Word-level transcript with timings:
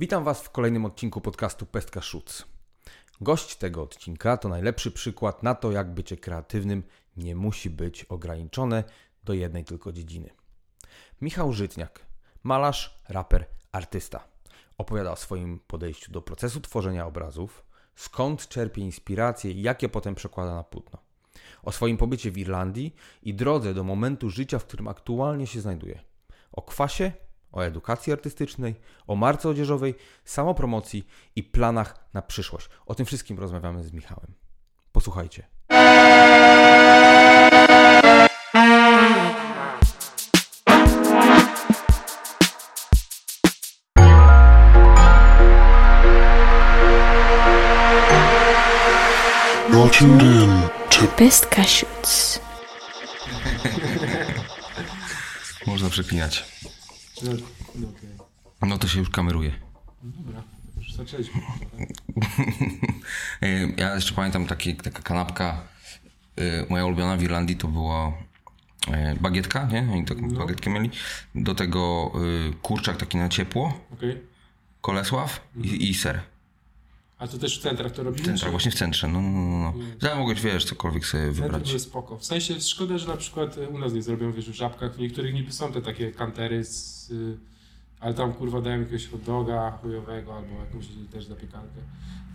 Witam 0.00 0.24
Was 0.24 0.42
w 0.42 0.50
kolejnym 0.50 0.84
odcinku 0.84 1.20
podcastu 1.20 1.66
Pestka 1.66 2.00
Szuc. 2.00 2.46
Gość 3.20 3.56
tego 3.56 3.82
odcinka 3.82 4.36
to 4.36 4.48
najlepszy 4.48 4.90
przykład 4.90 5.42
na 5.42 5.54
to, 5.54 5.72
jak 5.72 5.94
bycie 5.94 6.16
kreatywnym 6.16 6.82
nie 7.16 7.36
musi 7.36 7.70
być 7.70 8.04
ograniczone 8.04 8.84
do 9.24 9.32
jednej 9.32 9.64
tylko 9.64 9.92
dziedziny. 9.92 10.30
Michał 11.20 11.52
Żytniak, 11.52 12.06
malarz, 12.42 13.02
raper, 13.08 13.46
artysta. 13.72 14.24
Opowiada 14.78 15.12
o 15.12 15.16
swoim 15.16 15.60
podejściu 15.66 16.12
do 16.12 16.22
procesu 16.22 16.60
tworzenia 16.60 17.06
obrazów, 17.06 17.64
skąd 17.94 18.48
czerpie 18.48 18.82
inspiracje 18.82 19.50
i 19.50 19.62
jakie 19.62 19.88
potem 19.88 20.14
przekłada 20.14 20.54
na 20.54 20.64
płótno. 20.64 20.98
O 21.62 21.72
swoim 21.72 21.96
pobycie 21.96 22.30
w 22.30 22.38
Irlandii 22.38 22.94
i 23.22 23.34
drodze 23.34 23.74
do 23.74 23.84
momentu 23.84 24.30
życia, 24.30 24.58
w 24.58 24.64
którym 24.64 24.88
aktualnie 24.88 25.46
się 25.46 25.60
znajduje. 25.60 26.00
O 26.52 26.62
kwasie, 26.62 27.12
o 27.52 27.64
edukacji 27.64 28.12
artystycznej, 28.12 28.74
o 29.06 29.16
marce 29.16 29.48
odzieżowej, 29.48 29.94
samopromocji 30.24 31.06
i 31.36 31.42
planach 31.42 32.08
na 32.14 32.22
przyszłość. 32.22 32.68
O 32.86 32.94
tym 32.94 33.06
wszystkim 33.06 33.38
rozmawiamy 33.38 33.84
z 33.84 33.92
Michałem. 33.92 34.34
Posłuchajcie. 34.92 35.46
You're 49.70 49.88
tuned 49.90 50.22
in 50.22 50.68
to 50.90 51.06
Best 51.18 51.46
Cashews. 51.46 52.40
Można 55.66 55.90
przeklinać. 55.90 56.59
No, 57.22 57.32
no. 57.74 57.88
No 58.66 58.78
to 58.78 58.88
się 58.88 58.98
już 58.98 59.10
kameruje. 59.10 59.52
Dobra, 60.02 60.42
już 60.76 60.94
zaczęliśmy. 60.94 61.40
Ja 63.76 63.94
jeszcze 63.94 64.14
pamiętam 64.14 64.46
taki, 64.46 64.74
taka 64.76 65.02
kanapka, 65.02 65.62
e, 66.36 66.66
moja 66.70 66.84
ulubiona 66.84 67.16
w 67.16 67.22
Irlandii 67.22 67.56
to 67.56 67.68
była 67.68 68.12
e, 68.88 69.14
bagietka, 69.20 69.64
nie? 69.72 69.88
Oni 69.92 70.04
taką 70.04 70.28
bagietkę 70.28 70.70
mieli. 70.70 70.90
Do 71.34 71.54
tego 71.54 72.12
e, 72.14 72.52
kurczak 72.62 72.96
taki 72.96 73.18
na 73.18 73.28
ciepło, 73.28 73.80
Okej. 73.92 74.20
kolesław 74.80 75.40
i, 75.62 75.90
i 75.90 75.94
ser. 75.94 76.20
A 77.20 77.26
to 77.28 77.38
też 77.38 77.58
w 77.58 77.62
centrach 77.62 77.92
to 77.92 78.02
robimy? 78.02 78.22
W 78.22 78.26
centrach, 78.26 78.50
właśnie 78.50 78.70
w 78.70 78.74
centrze, 78.74 79.08
no, 79.08 79.20
no, 79.20 79.30
no. 79.30 79.72
no. 80.02 80.08
Ja 80.08 80.16
mogłeś, 80.16 80.40
wiesz, 80.40 80.64
cokolwiek 80.64 81.06
sobie 81.06 81.30
wybrać. 81.32 81.66
były 81.68 81.78
spoko. 81.80 82.18
W 82.18 82.24
sensie 82.24 82.60
szkoda, 82.60 82.98
że 82.98 83.08
na 83.08 83.16
przykład 83.16 83.58
y, 83.58 83.68
u 83.68 83.78
nas 83.78 83.92
nie 83.92 84.02
zrobią, 84.02 84.32
wiesz, 84.32 84.50
w 84.50 84.54
żabkach. 84.54 84.94
W 84.94 84.98
niektórych 84.98 85.34
niby 85.34 85.52
są 85.52 85.72
te 85.72 85.82
takie 85.82 86.12
kantery 86.12 86.64
z... 86.64 87.10
y, 87.10 87.36
Ale 88.00 88.14
tam 88.14 88.32
kurwa 88.32 88.60
dają 88.60 88.78
jakiegoś 88.80 89.08
hot 89.08 89.22
doga 89.22 89.70
chujowego 89.70 90.36
albo 90.36 90.48
jakąś 90.60 90.86
też 91.12 91.24
zapiekankę. 91.24 91.80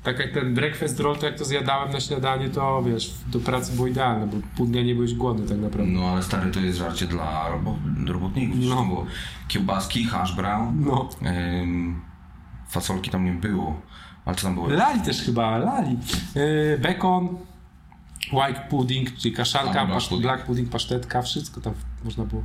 Tak 0.04 0.20
jak 0.20 0.34
ten 0.34 0.54
breakfast 0.54 1.00
roll, 1.00 1.18
to 1.18 1.26
jak 1.26 1.38
to 1.38 1.46
zjadałem 1.46 1.92
na 1.92 2.00
śniadanie, 2.00 2.50
to 2.50 2.84
wiesz, 2.84 3.14
do 3.28 3.40
pracy 3.40 3.72
było 3.76 3.88
idealne, 3.88 4.28
bo 4.28 4.38
pół 4.58 4.66
dnia 4.66 4.84
nie 4.84 4.96
byłeś 4.96 5.14
głodny 5.14 5.48
tak 5.48 5.58
naprawdę. 5.58 5.92
No 5.92 6.08
ale 6.08 6.24
stary, 6.24 6.52
to 6.52 6.60
jest 6.60 6.78
żarcie 6.78 7.08
dla 7.08 7.50
robo, 7.50 7.78
robotników. 8.08 8.58
No. 8.60 8.86
Było 8.86 9.06
kiełbaski, 9.48 10.04
hash 10.04 10.36
brown, 10.36 10.84
No. 10.86 11.10
ym, 11.62 12.02
fasolki 12.70 13.12
tam 13.12 13.26
nie 13.26 13.32
było. 13.32 13.82
Ale 14.26 14.36
co 14.36 14.44
tam 14.44 14.54
było? 14.54 14.68
Lali 14.70 15.02
też 15.02 15.22
chyba, 15.22 15.58
lali. 15.58 15.98
Yy, 16.36 16.80
bekon, 16.82 17.38
white 18.34 18.62
pudding, 18.70 19.18
czyli 19.18 19.36
kaszanka, 19.36 19.82
A, 19.82 19.86
black 19.86 20.08
pudding. 20.10 20.22
black 20.22 20.46
pudding, 20.46 20.70
pasztetka, 20.70 21.22
wszystko 21.22 21.62
tam 21.62 21.74
można 22.04 22.24
było. 22.26 22.44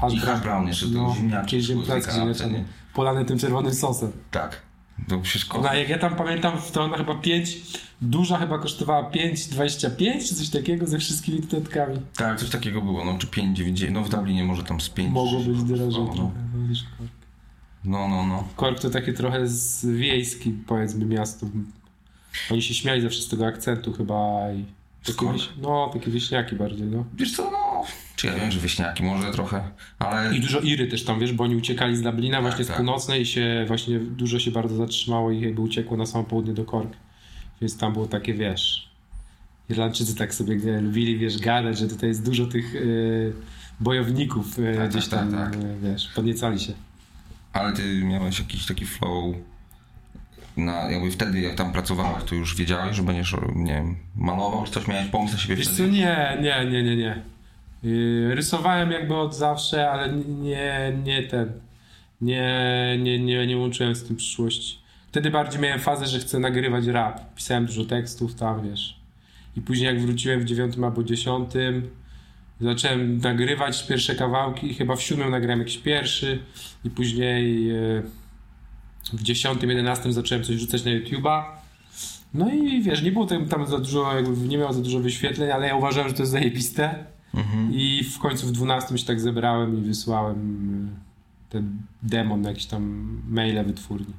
Hash 0.00 0.12
I 0.14 0.18
hash 0.18 0.40
brown 0.40 0.66
jeszcze, 0.66 0.86
to 0.86 1.14
ziemniaki 1.16 1.56
jakieś 1.56 1.66
szły 1.66 1.74
z 1.74 1.86
ziemniaki 1.86 1.86
tej 1.86 2.02
kanapce, 2.02 2.14
ziemniaczane, 2.20 2.52
nie? 2.58 2.64
polane 2.94 3.24
tym 3.24 3.38
czerwonym 3.38 3.74
sosem. 3.74 4.12
Tak. 4.30 4.66
To 5.08 5.20
wszystko. 5.20 5.60
No, 5.60 5.74
jak 5.74 5.88
ja 5.88 5.98
tam 5.98 6.16
pamiętam, 6.16 6.52
to 6.72 6.84
ona 6.84 6.96
chyba 6.96 7.14
5, 7.14 7.56
duża 8.00 8.38
chyba 8.38 8.58
kosztowała 8.58 9.10
5,25 9.10 10.28
czy 10.28 10.34
coś 10.34 10.50
takiego 10.50 10.86
ze 10.86 10.98
wszystkimi 10.98 11.40
dodatkami. 11.40 11.98
Tak, 12.16 12.40
coś 12.40 12.50
takiego 12.50 12.82
było, 12.82 13.04
no 13.04 13.18
czy 13.18 13.26
5,9, 13.26 13.90
no 13.90 14.02
w 14.02 14.08
Dublinie 14.08 14.44
może 14.44 14.64
tam 14.64 14.80
z 14.80 14.88
5. 14.88 15.12
Mogło 15.12 15.40
być 15.40 15.62
drożej. 15.62 16.04
No, 16.16 16.30
no. 17.86 18.08
no, 18.08 18.16
Kork. 18.16 18.28
no. 18.28 18.48
Kork 18.56 18.80
to 18.80 18.90
takie 18.90 19.12
trochę 19.12 19.48
z 19.48 19.86
wiejski, 19.86 20.52
powiedzmy, 20.66 21.04
miasto. 21.06 21.46
Oni 22.50 22.62
się 22.62 22.74
śmiali 22.74 23.02
zawsze 23.02 23.22
z 23.22 23.28
tego 23.28 23.46
akcentu 23.46 23.92
chyba 23.92 24.52
i... 24.52 24.64
Takie 25.06 25.18
Kork? 25.18 25.32
wieś, 25.32 25.48
no, 25.62 25.90
takie 25.92 26.10
wieśniaki 26.10 26.56
bardziej, 26.56 26.86
no. 26.86 27.04
Wiesz 27.14 27.36
co, 27.36 27.50
no, 27.50 27.84
czy 28.16 28.26
ja 28.26 28.34
wiem, 28.34 28.50
że 28.50 28.60
wieśniaki 28.60 29.02
może 29.02 29.32
trochę, 29.32 29.70
ale 29.98 30.36
I 30.36 30.40
dużo 30.40 30.60
Iry 30.60 30.86
też 30.86 31.04
tam, 31.04 31.20
wiesz, 31.20 31.32
bo 31.32 31.44
oni 31.44 31.56
uciekali 31.56 31.96
z 31.96 32.02
Dublina 32.02 32.42
właśnie 32.42 32.64
z 32.64 32.68
tak. 32.68 32.76
północnej 32.76 33.22
i 33.22 33.26
się 33.26 33.64
właśnie 33.68 33.98
dużo 33.98 34.38
się 34.38 34.50
bardzo 34.50 34.76
zatrzymało 34.76 35.30
i 35.30 35.40
jakby 35.40 35.60
uciekło 35.60 35.96
na 35.96 36.06
samo 36.06 36.24
południe 36.24 36.54
do 36.54 36.64
Cork. 36.64 36.92
Więc 37.60 37.78
tam 37.78 37.92
było 37.92 38.06
takie, 38.06 38.34
wiesz, 38.34 38.90
Irlandczycy 39.68 40.14
tak 40.14 40.34
sobie 40.34 40.56
nie, 40.56 40.80
lubili, 40.80 41.18
wiesz, 41.18 41.38
gadać, 41.38 41.78
że 41.78 41.88
tutaj 41.88 42.08
jest 42.08 42.24
dużo 42.24 42.46
tych 42.46 42.74
y, 42.74 43.32
bojowników 43.80 44.58
y, 44.58 44.74
Tak, 44.76 44.90
gdzieś 44.90 45.08
tak, 45.08 45.20
tam, 45.20 45.32
tak, 45.32 45.50
tak. 45.50 45.80
wiesz, 45.82 46.08
podniecali 46.14 46.60
się. 46.60 46.72
Ale 47.60 47.72
ty 47.72 48.04
miałeś 48.04 48.38
jakiś 48.38 48.66
taki 48.66 48.86
flow 48.86 49.34
na, 50.56 50.90
jakby 50.90 51.10
wtedy 51.10 51.40
jak 51.40 51.54
tam 51.54 51.72
pracowałeś, 51.72 52.24
to 52.24 52.34
już 52.34 52.56
wiedziałeś, 52.56 52.96
że 52.96 53.02
będziesz, 53.02 53.36
nie 53.54 53.74
wiem, 53.74 53.96
malował, 54.16 54.64
czy 54.64 54.72
coś 54.72 54.88
miałeś 54.88 55.08
pomysł 55.08 55.34
na 55.34 55.40
siebie 55.40 55.56
Wiesz 55.56 55.68
co, 55.68 55.74
wtedy? 55.74 55.90
nie, 55.90 56.38
nie, 56.40 56.66
nie, 56.70 56.82
nie, 56.82 56.96
nie. 56.96 57.22
Y, 57.84 58.34
rysowałem 58.34 58.90
jakby 58.90 59.16
od 59.16 59.34
zawsze, 59.34 59.90
ale 59.90 60.12
nie, 60.12 60.92
nie 61.04 61.22
ten, 61.22 61.52
nie, 62.20 62.96
nie, 62.98 63.18
nie, 63.18 63.46
nie 63.46 63.56
łączyłem 63.56 63.94
z 63.94 64.04
tym 64.04 64.16
przyszłości. 64.16 64.78
Wtedy 65.08 65.30
bardziej 65.30 65.60
miałem 65.60 65.80
fazę, 65.80 66.06
że 66.06 66.18
chcę 66.18 66.38
nagrywać 66.38 66.86
rap. 66.86 67.34
Pisałem 67.34 67.66
dużo 67.66 67.84
tekstów 67.84 68.34
tam, 68.34 68.70
wiesz. 68.70 69.00
I 69.56 69.60
później 69.60 69.86
jak 69.86 70.00
wróciłem 70.00 70.40
w 70.40 70.44
dziewiątym 70.44 70.84
albo 70.84 71.04
dziesiątym, 71.04 71.90
zacząłem 72.60 73.18
nagrywać 73.18 73.86
pierwsze 73.86 74.14
kawałki. 74.14 74.74
Chyba 74.74 74.96
w 74.96 75.02
siódmym 75.02 75.30
nagrałem 75.30 75.58
jakiś 75.58 75.78
pierwszy 75.78 76.38
i 76.84 76.90
później 76.90 77.70
e, 77.70 78.02
w 79.12 79.22
dziesiątym, 79.22 79.70
jedenastym 79.70 80.12
zacząłem 80.12 80.44
coś 80.44 80.56
rzucać 80.56 80.84
na 80.84 80.90
YouTube'a. 80.90 81.44
No 82.34 82.52
i 82.54 82.82
wiesz, 82.82 83.02
nie 83.02 83.12
było 83.12 83.26
tam, 83.26 83.48
tam 83.48 83.66
za 83.66 83.78
dużo, 83.78 84.14
jakby 84.16 84.48
nie 84.48 84.58
miało 84.58 84.72
za 84.72 84.80
dużo 84.80 85.00
wyświetleń, 85.00 85.50
ale 85.50 85.66
ja 85.66 85.76
uważałem, 85.76 86.08
że 86.08 86.14
to 86.14 86.22
jest 86.22 86.32
zajebiste. 86.32 87.04
Mhm. 87.34 87.70
I 87.72 88.04
w 88.04 88.18
końcu 88.18 88.46
w 88.46 88.52
12 88.52 88.98
się 88.98 89.06
tak 89.06 89.20
zebrałem 89.20 89.78
i 89.78 89.80
wysłałem 89.80 90.70
y, 90.88 91.50
ten 91.50 91.82
demon 92.02 92.40
na 92.40 92.48
jakieś 92.48 92.66
tam 92.66 93.08
maile 93.28 93.64
wytwórni. 93.64 94.14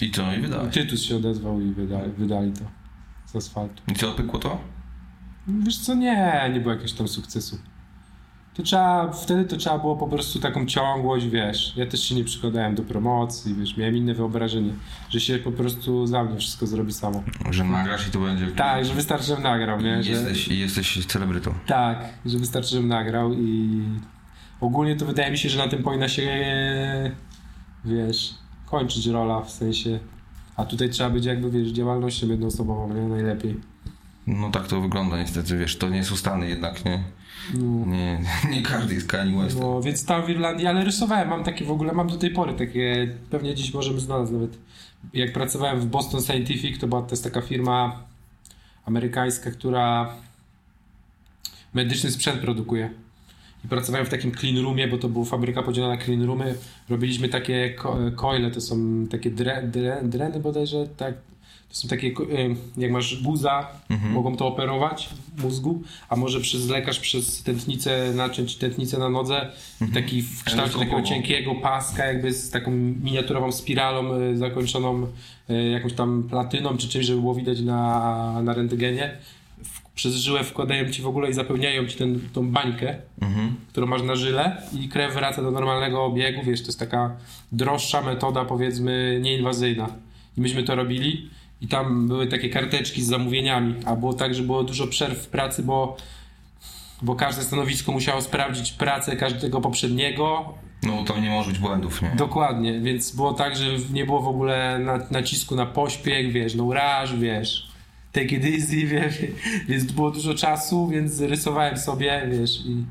I 0.00 0.10
co, 0.10 0.34
i 0.34 0.40
wydałeś. 0.40 0.74
Tytus 0.74 1.02
się 1.02 1.16
odezwał 1.16 1.60
i 1.60 1.72
wydali, 1.72 2.12
wydali 2.12 2.52
to 2.52 2.64
z 3.26 3.36
asfaltu. 3.36 3.82
I 3.88 3.94
co, 3.94 4.12
pykło 4.12 4.38
to? 4.38 4.58
Wiesz 5.48 5.78
co, 5.78 5.94
nie, 5.94 6.50
nie 6.52 6.60
było 6.60 6.70
jakiegoś 6.72 6.92
tam 6.92 7.08
sukcesu. 7.08 7.58
To 8.54 8.62
trzeba, 8.62 9.12
wtedy 9.12 9.44
to 9.44 9.56
trzeba 9.56 9.78
było 9.78 9.96
po 9.96 10.08
prostu 10.08 10.40
taką 10.40 10.66
ciągłość, 10.66 11.26
wiesz. 11.26 11.72
Ja 11.76 11.86
też 11.86 12.02
się 12.04 12.14
nie 12.14 12.24
przykładałem 12.24 12.74
do 12.74 12.82
promocji, 12.82 13.54
wiesz, 13.54 13.76
miałem 13.76 13.96
inne 13.96 14.14
wyobrażenie, 14.14 14.72
że 15.10 15.20
się 15.20 15.38
po 15.38 15.52
prostu 15.52 16.06
za 16.06 16.24
mnie 16.24 16.36
wszystko 16.38 16.66
zrobi 16.66 16.92
samo. 16.92 17.22
Że 17.50 17.64
nagrasz 17.64 18.08
i 18.08 18.10
to 18.10 18.20
będzie... 18.20 18.46
Tak, 18.46 18.84
że 18.84 18.94
wystarczy, 18.94 19.26
żebym 19.26 19.42
nagrał, 19.42 19.80
nie? 19.80 20.02
Że, 20.02 20.10
Jesteś, 20.10 20.48
jesteś 20.48 21.06
celebrytą. 21.06 21.54
Tak, 21.66 21.98
że 22.26 22.38
wystarczy, 22.38 22.70
żebym 22.70 22.88
nagrał 22.88 23.32
i 23.32 23.82
ogólnie 24.60 24.96
to 24.96 25.06
wydaje 25.06 25.30
mi 25.30 25.38
się, 25.38 25.48
że 25.48 25.58
na 25.58 25.68
tym 25.68 25.82
powinna 25.82 26.08
się, 26.08 26.22
wiesz, 27.84 28.34
kończyć 28.66 29.06
rola 29.06 29.40
w 29.40 29.50
sensie. 29.50 29.98
A 30.56 30.64
tutaj 30.64 30.90
trzeba 30.90 31.10
być 31.10 31.24
jakby, 31.24 31.50
wiesz, 31.50 31.68
działalnością 31.68 32.26
jednoosobową, 32.28 32.94
nie? 32.94 33.02
Najlepiej. 33.02 33.60
No 34.28 34.50
tak 34.50 34.66
to 34.66 34.80
wygląda 34.80 35.18
niestety, 35.18 35.58
wiesz, 35.58 35.76
to 35.76 35.88
nie 35.88 35.96
jest 35.96 36.12
ustany 36.12 36.48
jednak, 36.48 36.84
nie? 36.84 37.02
No. 37.54 37.86
Nie, 37.86 38.20
nie 38.56 38.62
każdy 38.62 38.94
jest 38.94 39.08
Kanye 39.08 39.42
West. 39.42 39.60
No, 39.60 39.82
więc 39.82 40.04
tam 40.04 40.26
w 40.26 40.30
Irlandii, 40.30 40.66
ale 40.66 40.84
rysowałem, 40.84 41.28
mam 41.28 41.44
takie 41.44 41.64
w 41.64 41.70
ogóle, 41.70 41.92
mam 41.92 42.08
do 42.08 42.16
tej 42.16 42.30
pory 42.30 42.52
takie, 42.54 43.14
pewnie 43.30 43.54
dziś 43.54 43.74
możemy 43.74 44.00
znaleźć 44.00 44.32
nawet. 44.32 44.58
Jak 45.14 45.32
pracowałem 45.32 45.80
w 45.80 45.86
Boston 45.86 46.22
Scientific, 46.22 46.78
to 46.78 46.86
była 46.86 47.02
to 47.02 47.10
jest 47.10 47.24
taka 47.24 47.40
firma 47.42 48.02
amerykańska, 48.84 49.50
która 49.50 50.14
medyczny 51.74 52.10
sprzęt 52.10 52.40
produkuje. 52.40 52.90
I 53.64 53.68
pracowałem 53.68 54.06
w 54.06 54.10
takim 54.10 54.32
clean 54.34 54.58
roomie, 54.58 54.88
bo 54.88 54.98
to 54.98 55.08
była 55.08 55.24
fabryka 55.24 55.62
podzielona 55.62 55.94
na 55.94 56.00
clean 56.02 56.22
roomy. 56.22 56.54
Robiliśmy 56.88 57.28
takie 57.28 57.70
ko- 57.70 57.98
coile, 58.16 58.50
to 58.50 58.60
są 58.60 59.06
takie 59.10 59.30
dre, 59.30 59.62
dre, 59.62 60.00
dreny 60.02 60.40
bodajże, 60.40 60.86
tak. 60.96 61.14
To 61.68 61.74
są 61.74 61.88
takie, 61.88 62.12
jak 62.76 62.90
masz 62.90 63.22
guza, 63.22 63.66
mogą 64.10 64.36
to 64.36 64.46
operować 64.46 65.08
w 65.36 65.42
mózgu, 65.42 65.82
a 66.08 66.16
może 66.16 66.40
przez 66.40 66.68
lekarz 66.68 67.00
przez 67.00 67.42
tętnicę 67.42 68.12
naciąć 68.14 68.56
tętnicę 68.56 68.98
na 68.98 69.08
nodze 69.08 69.50
i 69.88 69.92
taki 69.92 70.22
w 70.22 70.44
kształcie 70.44 70.78
takiego 70.78 71.02
cienkiego 71.02 71.54
paska, 71.54 72.06
jakby 72.06 72.32
z 72.32 72.50
taką 72.50 72.70
miniaturową 73.02 73.52
spiralą 73.52 74.20
y, 74.20 74.36
zakończoną 74.36 75.06
y, 75.50 75.68
jakąś 75.68 75.92
tam 75.92 76.22
platyną 76.30 76.76
czy 76.76 76.88
czymś, 76.88 77.06
żeby 77.06 77.20
było 77.20 77.34
widać 77.34 77.60
na, 77.60 78.42
na 78.42 78.54
rentgenie. 78.54 79.10
Przez 79.94 80.14
żyłę 80.14 80.44
wkładają 80.44 80.90
ci 80.90 81.02
w 81.02 81.06
ogóle 81.06 81.30
i 81.30 81.32
zapełniają 81.32 81.86
ci 81.86 81.98
ten, 81.98 82.20
tą 82.32 82.50
bańkę, 82.50 82.96
którą 83.68 83.86
masz 83.86 84.02
na 84.02 84.16
żyle 84.16 84.62
i 84.80 84.88
krew 84.88 85.14
wraca 85.14 85.42
do 85.42 85.50
normalnego 85.50 86.04
obiegu, 86.04 86.42
wiesz, 86.44 86.60
to 86.60 86.66
jest 86.66 86.78
taka 86.78 87.16
droższa 87.52 88.02
metoda, 88.02 88.44
powiedzmy, 88.44 89.18
nieinwazyjna. 89.22 89.88
I 90.36 90.40
myśmy 90.40 90.62
to 90.62 90.74
robili 90.74 91.30
i 91.60 91.68
tam 91.68 92.08
były 92.08 92.26
takie 92.26 92.48
karteczki 92.48 93.02
z 93.02 93.06
zamówieniami, 93.06 93.74
a 93.84 93.96
było 93.96 94.14
tak, 94.14 94.34
że 94.34 94.42
było 94.42 94.64
dużo 94.64 94.86
przerw 94.86 95.18
w 95.18 95.28
pracy, 95.28 95.62
bo, 95.62 95.96
bo 97.02 97.14
każde 97.14 97.42
stanowisko 97.42 97.92
musiało 97.92 98.22
sprawdzić 98.22 98.72
pracę 98.72 99.16
każdego 99.16 99.60
poprzedniego, 99.60 100.54
No 100.82 101.04
to 101.04 101.20
nie 101.20 101.30
może 101.30 101.50
być 101.50 101.58
błędów, 101.58 102.02
nie? 102.02 102.10
Dokładnie, 102.16 102.80
więc 102.80 103.16
było 103.16 103.32
tak, 103.32 103.56
że 103.56 103.64
nie 103.92 104.06
było 104.06 104.22
w 104.22 104.28
ogóle 104.28 104.78
na, 104.78 104.98
nacisku 105.10 105.56
na 105.56 105.66
pośpiech, 105.66 106.32
wiesz, 106.32 106.54
no 106.54 106.64
rush, 106.72 107.14
wiesz, 107.14 107.68
take 108.12 108.34
it 108.34 108.44
easy, 108.44 108.86
wiesz, 108.94 109.18
więc 109.68 109.92
było 109.92 110.10
dużo 110.10 110.34
czasu, 110.34 110.88
więc 110.88 111.20
rysowałem 111.20 111.76
sobie, 111.76 112.28
wiesz, 112.30 112.66
i, 112.66 112.84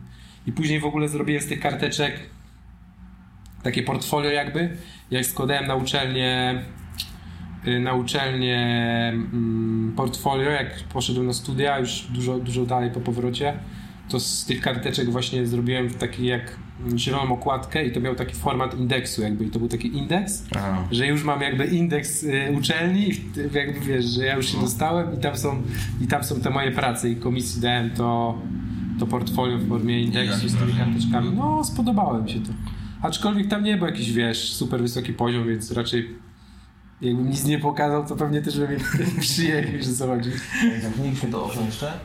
i 0.47 0.51
później 0.51 0.79
w 0.79 0.85
ogóle 0.85 1.09
zrobiłem 1.09 1.41
z 1.41 1.47
tych 1.47 1.59
karteczek 1.59 2.19
takie 3.63 3.83
portfolio 3.83 4.29
jakby, 4.29 4.77
jak 5.11 5.25
składałem 5.25 5.67
na 5.67 5.75
uczelnię 5.75 6.63
na 7.79 7.93
uczelnię 7.93 8.57
mm, 9.13 9.93
portfolio, 9.95 10.49
jak 10.49 10.83
poszedłem 10.93 11.27
na 11.27 11.33
studia, 11.33 11.79
już 11.79 12.07
dużo, 12.09 12.39
dużo 12.39 12.65
dalej 12.65 12.91
po 12.91 12.99
powrocie, 12.99 13.53
to 14.09 14.19
z 14.19 14.45
tych 14.45 14.61
karteczek 14.61 15.09
właśnie 15.09 15.47
zrobiłem 15.47 15.89
taki 15.89 16.25
jak 16.25 16.57
zieloną 16.95 17.33
okładkę 17.33 17.85
i 17.85 17.91
to 17.91 17.99
miał 17.99 18.15
taki 18.15 18.35
format 18.35 18.79
indeksu 18.79 19.21
jakby 19.21 19.45
i 19.45 19.49
to 19.49 19.59
był 19.59 19.67
taki 19.67 19.97
indeks, 19.97 20.43
A. 20.55 20.83
że 20.91 21.07
już 21.07 21.23
mam 21.23 21.41
jakby 21.41 21.65
indeks 21.65 22.23
y, 22.23 22.53
uczelni, 22.57 23.11
jakby 23.53 23.79
wiesz, 23.79 24.05
że 24.05 24.25
ja 24.25 24.35
już 24.35 24.51
się 24.51 24.61
dostałem 24.61 25.13
i 25.19 25.21
tam 25.21 25.37
są, 25.37 25.61
i 26.01 26.07
tam 26.07 26.23
są 26.23 26.41
te 26.41 26.49
moje 26.49 26.71
prace 26.71 27.09
i 27.09 27.15
komisji 27.15 27.61
dałem 27.61 27.89
to, 27.89 28.37
to 28.99 29.07
portfolio 29.07 29.57
w 29.57 29.69
formie 29.69 30.01
indeksu 30.01 30.49
z 30.49 30.55
tymi 30.55 30.73
karteczkami. 30.73 31.31
No, 31.35 31.63
spodobało 31.63 32.21
mi 32.21 32.29
się 32.29 32.39
to. 32.39 32.51
Aczkolwiek 33.01 33.47
tam 33.47 33.63
nie 33.63 33.77
był 33.77 33.87
jakiś, 33.87 34.13
wiesz, 34.13 34.53
super 34.53 34.81
wysoki 34.81 35.13
poziom, 35.13 35.47
więc 35.47 35.71
raczej 35.71 36.09
jakbym 37.01 37.29
nic 37.29 37.43
nie 37.43 37.59
pokazał, 37.59 38.07
to 38.07 38.15
pewnie 38.15 38.41
też 38.41 38.59
by 38.59 38.67
mnie 38.67 38.77
przyjęli, 39.21 39.83
że 39.83 39.93
co 39.93 40.07
chodzi. 40.07 40.31
Zamknijmy 40.81 41.31
do 41.31 41.45
okna 41.45 41.61
jeszcze. 41.61 41.99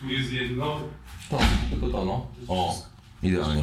Tu 0.00 0.08
jest 0.08 0.32
jedno. 0.32 0.80
To, 1.30 1.38
tylko 1.70 1.88
to, 1.88 2.04
no. 2.04 2.26
O, 2.48 2.86
idealnie. 3.22 3.62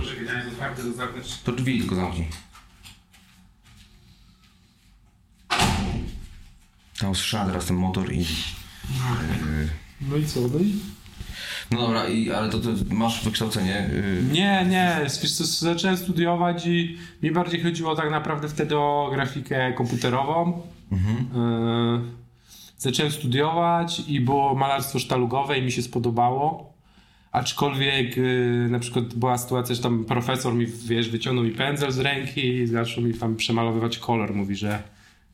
To 1.44 1.52
drzwi 1.52 1.80
tylko 1.80 1.96
zamknij. 1.96 2.28
Tam 7.00 7.14
teraz 7.46 7.66
ten 7.66 7.76
motor 7.76 8.14
i... 8.14 8.26
No 10.02 10.18
i 10.18 10.26
co, 10.26 10.40
no 10.40 10.60
i 10.60 10.80
No 11.72 11.82
dobra, 11.82 12.08
i, 12.08 12.32
ale 12.32 12.50
to, 12.50 12.60
to 12.60 12.70
masz 12.92 13.24
wykształcenie... 13.24 13.90
Yy, 13.94 14.34
Nie, 14.34 14.66
nie, 14.70 15.00
wiesz 15.04 15.34
co, 15.34 15.44
zacząłem 15.46 15.98
studiować 15.98 16.68
i 16.68 16.98
mi 17.24 17.32
bardziej 17.32 17.64
chodziło 17.64 17.96
tak 17.96 18.12
naprawdę 18.12 18.48
wtedy 18.48 18.78
o 18.78 19.10
grafikę 19.14 19.74
komputerową. 19.74 20.62
E, 21.36 22.02
zacząłem 22.78 23.12
studiować 23.12 24.02
i 24.08 24.22
było 24.22 24.56
malarstwo 24.56 25.00
sztalugowe 25.00 25.60
i 25.60 25.62
mi 25.62 25.72
się 25.72 25.82
spodobało. 25.82 26.74
Aczkolwiek 27.32 28.18
e, 28.18 28.22
na 28.70 28.80
przykład 28.80 29.14
była 29.14 29.38
sytuacja, 29.38 29.76
że 29.76 29.82
tam 29.82 30.06
profesor 30.06 30.54
mi, 30.54 30.66
wiesz, 30.66 31.10
wyciągnął 31.10 31.46
mi 31.46 31.52
pędzel 31.52 31.92
z 31.92 32.00
ręki 32.00 32.48
i 32.48 32.68
zaczął 32.68 33.04
mi 33.04 33.14
tam 33.14 33.36
przemalowywać 33.36 33.98
kolor. 33.98 34.34
Mówi, 34.34 34.56
że 34.56 34.84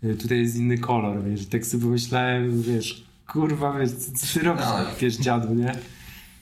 e, 0.04 0.14
tutaj 0.14 0.38
jest 0.40 0.56
inny 0.56 0.78
kolor, 0.78 1.24
wiesz. 1.24 1.46
Tak 1.46 1.66
sobie 1.66 1.84
pomyślałem, 1.84 2.62
wiesz, 2.62 3.04
kurwa, 3.32 3.80
wiesz, 3.80 3.92
co, 3.92 4.40
ty 4.40 4.46
robisz, 4.46 4.66
Dalej. 4.66 4.94
wiesz, 5.00 5.18
dziadu, 5.18 5.54
nie? 5.54 5.76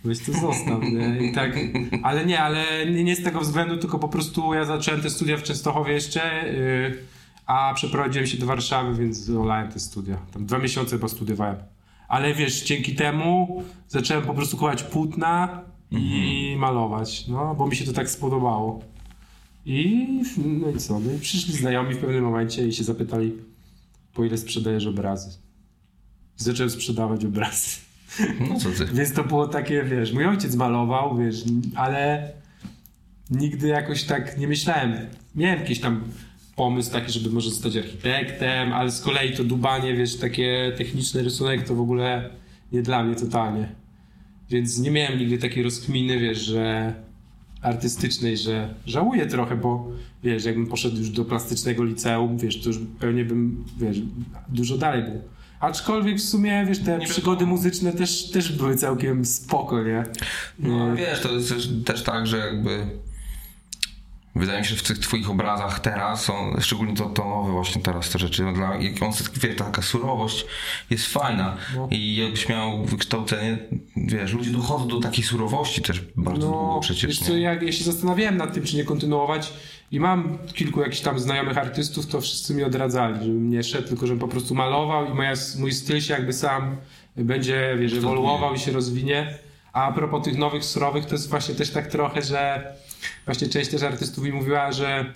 Weź 0.04 0.20
to 0.20 0.32
zostaw, 0.34 0.82
nie? 0.82 1.30
I 1.30 1.34
tak, 1.34 1.58
ale 2.04 2.26
nie, 2.26 2.42
ale 2.42 2.86
nie, 2.86 3.16
z 3.16 3.24
tego 3.24 3.40
względu, 3.40 3.78
tylko 3.78 4.00
po 4.00 4.08
prostu 4.08 4.54
ja 4.54 4.66
zacząłem 4.66 5.02
te 5.02 5.10
studia 5.10 5.38
w 5.38 5.44
Częstochowie 5.44 5.94
jeszcze, 5.94 6.54
yy, 6.54 6.98
a 7.46 7.74
przeprowadziłem 7.74 8.28
się 8.28 8.38
do 8.38 8.46
Warszawy, 8.46 9.04
więc 9.04 9.30
olałem 9.30 9.72
te 9.72 9.80
studia. 9.80 10.18
Tam 10.34 10.46
dwa 10.46 10.58
miesiące 10.58 10.96
chyba 10.96 11.08
studiowałem. 11.08 11.56
Ale 12.08 12.34
wiesz, 12.34 12.64
dzięki 12.64 12.96
temu 12.96 13.64
zacząłem 13.88 14.24
po 14.24 14.34
prostu 14.34 14.58
kupować 14.58 14.84
płótna 14.84 15.62
i 15.92 16.56
malować, 16.60 17.28
no, 17.28 17.56
bo 17.56 17.68
mi 17.68 17.76
się 17.76 17.86
to 17.86 17.94
tak 17.94 18.10
spodobało. 18.10 18.80
I 19.66 20.08
no 20.38 20.70
i 20.70 20.78
co, 20.78 21.00
no 21.00 21.12
i 21.12 21.20
przyszli 21.20 21.54
znajomi 21.54 21.94
w 21.96 21.98
pewnym 21.98 22.24
momencie 22.24 22.68
i 22.68 22.74
się 22.74 22.84
zapytali, 22.84 23.34
po 24.14 24.26
ile 24.26 24.38
sprzedajesz 24.38 24.86
obrazy. 24.86 25.49
Zacząłem 26.40 26.70
sprzedawać 26.70 27.26
obrazy. 27.26 27.78
no 28.50 28.60
co 28.60 28.70
ty? 28.70 28.86
Więc 28.94 29.14
to 29.14 29.24
było 29.24 29.48
takie, 29.48 29.84
wiesz, 29.84 30.14
mój 30.14 30.26
ojciec 30.26 30.56
malował, 30.56 31.18
wiesz, 31.18 31.44
ale 31.76 32.32
nigdy 33.30 33.68
jakoś 33.68 34.04
tak 34.04 34.38
nie 34.38 34.48
myślałem. 34.48 34.94
Miałem 35.36 35.60
jakiś 35.60 35.80
tam 35.80 36.04
pomysł 36.56 36.92
taki, 36.92 37.12
żeby 37.12 37.30
może 37.30 37.50
zostać 37.50 37.78
architektem, 37.78 38.74
ale 38.74 38.92
z 38.92 39.02
kolei 39.02 39.38
to 39.38 39.44
dubanie, 39.44 39.96
wiesz, 39.96 40.18
takie 40.18 40.74
techniczny 40.78 41.24
rysunek 41.24 41.68
to 41.68 41.76
w 41.76 41.82
ogóle 41.82 42.30
nie 42.72 42.82
dla 42.82 43.04
mnie 43.04 43.16
totalnie. 43.16 43.70
Więc 44.50 44.80
nie 44.80 44.92
miałem 44.92 45.20
nigdy 45.20 45.38
takiej 45.38 45.64
rozkminy, 45.64 46.20
wiesz, 46.20 46.38
że 46.38 46.94
artystycznej, 47.62 48.38
że 48.38 48.74
żałuję 48.86 49.26
trochę, 49.26 49.56
bo 49.56 49.92
wiesz, 50.24 50.46
jakbym 50.46 50.68
poszedł 50.68 50.98
już 50.98 51.10
do 51.10 51.26
plastycznego 51.26 51.84
liceum, 51.84 52.38
wiesz, 52.38 52.62
to 52.62 52.70
już 52.70 52.80
pewnie 53.00 53.26
bym, 53.26 53.66
wiesz, 53.78 53.98
dużo 54.50 54.78
dalej 54.78 55.04
był. 55.04 55.22
Aczkolwiek 55.60 56.18
w 56.18 56.24
sumie, 56.30 56.66
wiesz, 56.68 56.80
te 56.80 57.00
przygody 57.00 57.46
muzyczne 57.46 57.94
też, 57.94 58.32
też 58.32 58.52
były 58.52 58.76
całkiem 58.76 59.26
spoko, 59.26 59.84
nie? 59.84 60.04
No 60.60 60.96
wiesz, 60.96 61.22
to 61.22 61.32
jest 61.32 61.54
też 61.86 62.04
tak, 62.04 62.28
że 62.28 62.38
jakby 62.38 62.86
wydaje 64.40 64.60
mi 64.60 64.66
się, 64.66 64.70
że 64.70 64.76
w 64.76 64.84
tych 64.84 65.00
twoich 65.00 65.30
obrazach 65.30 65.80
teraz 65.80 66.24
są, 66.24 66.56
szczególnie 66.60 66.96
to 66.96 67.06
tonowe 67.06 67.52
właśnie 67.52 67.82
teraz 67.82 68.10
te 68.10 68.20
rzeczy, 68.20 68.44
no 68.44 68.54
dla, 68.54 68.76
jak 68.76 69.04
on, 69.04 69.12
wiesz, 69.42 69.56
taka 69.58 69.82
surowość 69.82 70.46
jest 70.90 71.08
fajna 71.08 71.58
No. 71.76 71.88
i 71.92 72.16
jakbyś 72.16 72.50
miał 72.50 72.86
wykształcenie, 72.86 73.58
wiesz, 73.96 74.34
ludzie 74.34 74.52
dochodzą 74.52 74.88
do 74.88 75.00
takiej 75.00 75.24
surowości 75.24 75.82
też 75.82 76.02
bardzo 76.16 76.48
długo 76.48 76.80
przecież, 76.80 77.04
No, 77.04 77.10
wiesz 77.10 77.20
co, 77.20 77.38
ja, 77.38 77.54
ja 77.54 77.72
się 77.72 77.84
zastanawiałem 77.84 78.38
nad 78.38 78.54
tym, 78.54 78.64
czy 78.64 78.76
nie 78.76 78.84
kontynuować 78.84 79.54
i 79.92 80.00
mam 80.00 80.38
kilku 80.54 80.82
jakichś 80.82 81.02
tam 81.02 81.20
znajomych 81.20 81.58
artystów, 81.58 82.08
to 82.08 82.22
wszyscy 82.22 82.54
mi 82.56 82.64
odradzali, 82.64 83.16
żebym 83.20 83.50
nie 83.50 83.64
szedł, 83.64 83.88
tylko 83.88 84.08
żebym 84.08 84.20
po 84.20 84.28
prostu 84.28 84.56
malował 84.56 85.06
i 85.12 85.14
moja, 85.14 85.34
mój 85.60 85.72
styl 85.74 86.02
się 86.02 86.14
jakby 86.14 86.34
sam 86.34 86.78
będzie, 87.16 87.76
wiesz, 87.80 87.94
ewoluował 87.94 88.54
i 88.54 88.60
się 88.60 88.72
rozwinie. 88.72 89.38
A 89.74 89.92
propos 89.92 90.24
tych 90.24 90.38
nowych 90.38 90.66
surowych, 90.66 91.06
to 91.06 91.12
jest 91.16 91.30
właśnie 91.30 91.56
też 91.56 91.70
tak 91.72 91.88
trochę, 91.88 92.22
że 92.22 92.74
właśnie 93.25 93.50
część 93.50 93.69
też 93.69 93.84
artystów 93.84 94.24
mi 94.24 94.31
mówiła, 94.31 94.72
że 94.72 95.13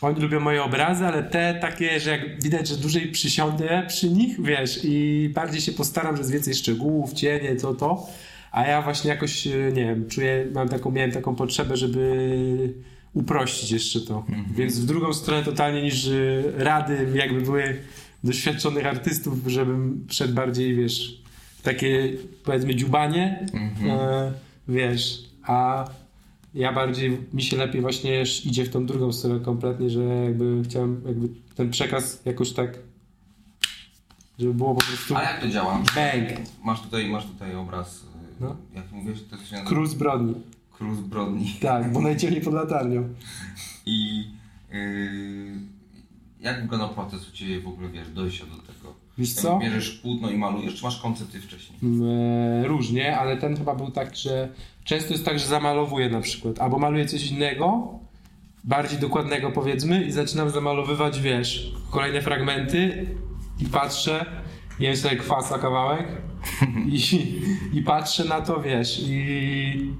oni 0.00 0.20
lubią 0.20 0.40
moje 0.40 0.64
obrazy, 0.64 1.06
ale 1.06 1.22
te 1.22 1.58
takie, 1.60 2.00
że 2.00 2.10
jak 2.10 2.42
widać, 2.42 2.68
że 2.68 2.76
dłużej 2.76 3.08
przysiądę 3.08 3.82
przy 3.88 4.10
nich, 4.10 4.42
wiesz, 4.42 4.80
i 4.84 5.30
bardziej 5.34 5.60
się 5.60 5.72
postaram, 5.72 6.16
że 6.16 6.20
jest 6.20 6.32
więcej 6.32 6.54
szczegółów, 6.54 7.12
cienie, 7.12 7.56
to, 7.56 7.74
to. 7.74 8.06
A 8.52 8.66
ja 8.66 8.82
właśnie 8.82 9.10
jakoś, 9.10 9.46
e, 9.46 9.50
nie 9.72 9.84
wiem, 9.84 10.08
czuję, 10.08 10.46
mam 10.54 10.68
taką, 10.68 10.90
miałem 10.90 11.12
taką 11.12 11.34
potrzebę, 11.34 11.76
żeby 11.76 12.74
uprościć 13.14 13.70
jeszcze 13.70 14.00
to. 14.00 14.24
Więc 14.54 14.80
w 14.80 14.86
drugą 14.86 15.12
stronę 15.12 15.44
totalnie 15.44 15.82
niż 15.82 16.08
e, 16.08 16.12
rady 16.56 17.08
jakby 17.14 17.40
były 17.40 17.80
doświadczonych 18.24 18.86
artystów, 18.86 19.38
żebym 19.46 20.06
wszedł 20.08 20.34
bardziej, 20.34 20.74
wiesz, 20.74 21.20
takie 21.62 22.12
powiedzmy 22.44 22.74
dziubanie, 22.74 23.46
e, 23.88 24.32
wiesz, 24.68 25.18
a 25.42 25.84
ja 26.56 26.72
bardziej, 26.72 27.18
mi 27.32 27.42
się 27.42 27.56
lepiej 27.56 27.80
właśnie 27.80 28.22
idzie 28.44 28.64
w 28.64 28.68
tą 28.70 28.86
drugą 28.86 29.12
stronę 29.12 29.40
kompletnie, 29.40 29.90
że 29.90 30.04
jakby 30.04 30.62
chciałem 30.64 31.02
jakby 31.06 31.28
ten 31.54 31.70
przekaz 31.70 32.22
jakoś 32.24 32.52
tak, 32.52 32.78
żeby 34.38 34.54
było 34.54 34.74
po 34.74 34.84
prostu 34.86 35.16
A 35.16 35.22
jak 35.22 35.40
to 35.40 35.48
działa? 35.48 35.72
bang, 35.74 36.28
Masz 36.64 36.80
tutaj, 36.82 37.08
masz 37.08 37.26
tutaj 37.26 37.54
obraz, 37.54 37.96
y, 38.02 38.06
No. 38.40 38.56
jak 38.74 38.92
mówisz, 38.92 39.18
to 39.30 39.36
się 39.36 39.42
nazywa 39.42 39.64
król 39.68 39.86
zbrodni. 39.86 40.34
Król 40.72 40.96
zbrodni. 40.96 41.54
Tak, 41.60 41.92
bo 41.92 42.00
najciemniej 42.00 42.40
pod 42.40 42.54
latarnią. 42.54 43.08
I 43.86 44.24
yy, 44.72 45.52
jak 46.40 46.62
wygląda 46.62 46.88
proces 46.88 47.28
u 47.28 47.32
Ciebie 47.32 47.60
w 47.60 47.68
ogóle, 47.68 47.88
wiesz, 47.88 48.08
dojścia 48.10 48.44
do 48.46 48.72
tego? 48.72 48.94
Wiesz 49.18 49.28
Jak 49.34 49.38
co? 49.42 49.58
Bierzesz 49.58 49.90
płótno 49.90 50.30
i 50.30 50.36
malujesz, 50.38 50.74
czy 50.74 50.84
masz 50.84 51.00
koncepty 51.02 51.40
wcześniej? 51.40 51.78
Mm, 51.82 52.02
e, 52.64 52.66
Różnie, 52.68 53.18
ale 53.18 53.36
ten 53.36 53.56
chyba 53.56 53.74
był 53.74 53.90
tak, 53.90 54.16
że 54.16 54.48
często 54.86 55.12
jest 55.12 55.24
tak, 55.24 55.38
że 55.38 55.46
zamalowuję 55.46 56.08
na 56.08 56.20
przykład, 56.20 56.58
albo 56.58 56.78
maluję 56.78 57.06
coś 57.06 57.30
innego, 57.30 57.88
bardziej 58.64 58.98
dokładnego 58.98 59.50
powiedzmy 59.50 60.04
i 60.04 60.12
zaczynam 60.12 60.50
zamalowywać, 60.50 61.20
wiesz, 61.20 61.72
kolejne 61.90 62.22
fragmenty 62.22 63.06
i 63.60 63.64
patrzę, 63.64 64.26
jem 64.78 64.96
sobie 64.96 65.16
kwasa 65.16 65.58
kawałek 65.58 66.06
i, 66.92 66.98
i 67.72 67.82
patrzę 67.82 68.24
na 68.24 68.40
to, 68.40 68.60
wiesz, 68.60 69.02
i 69.02 69.92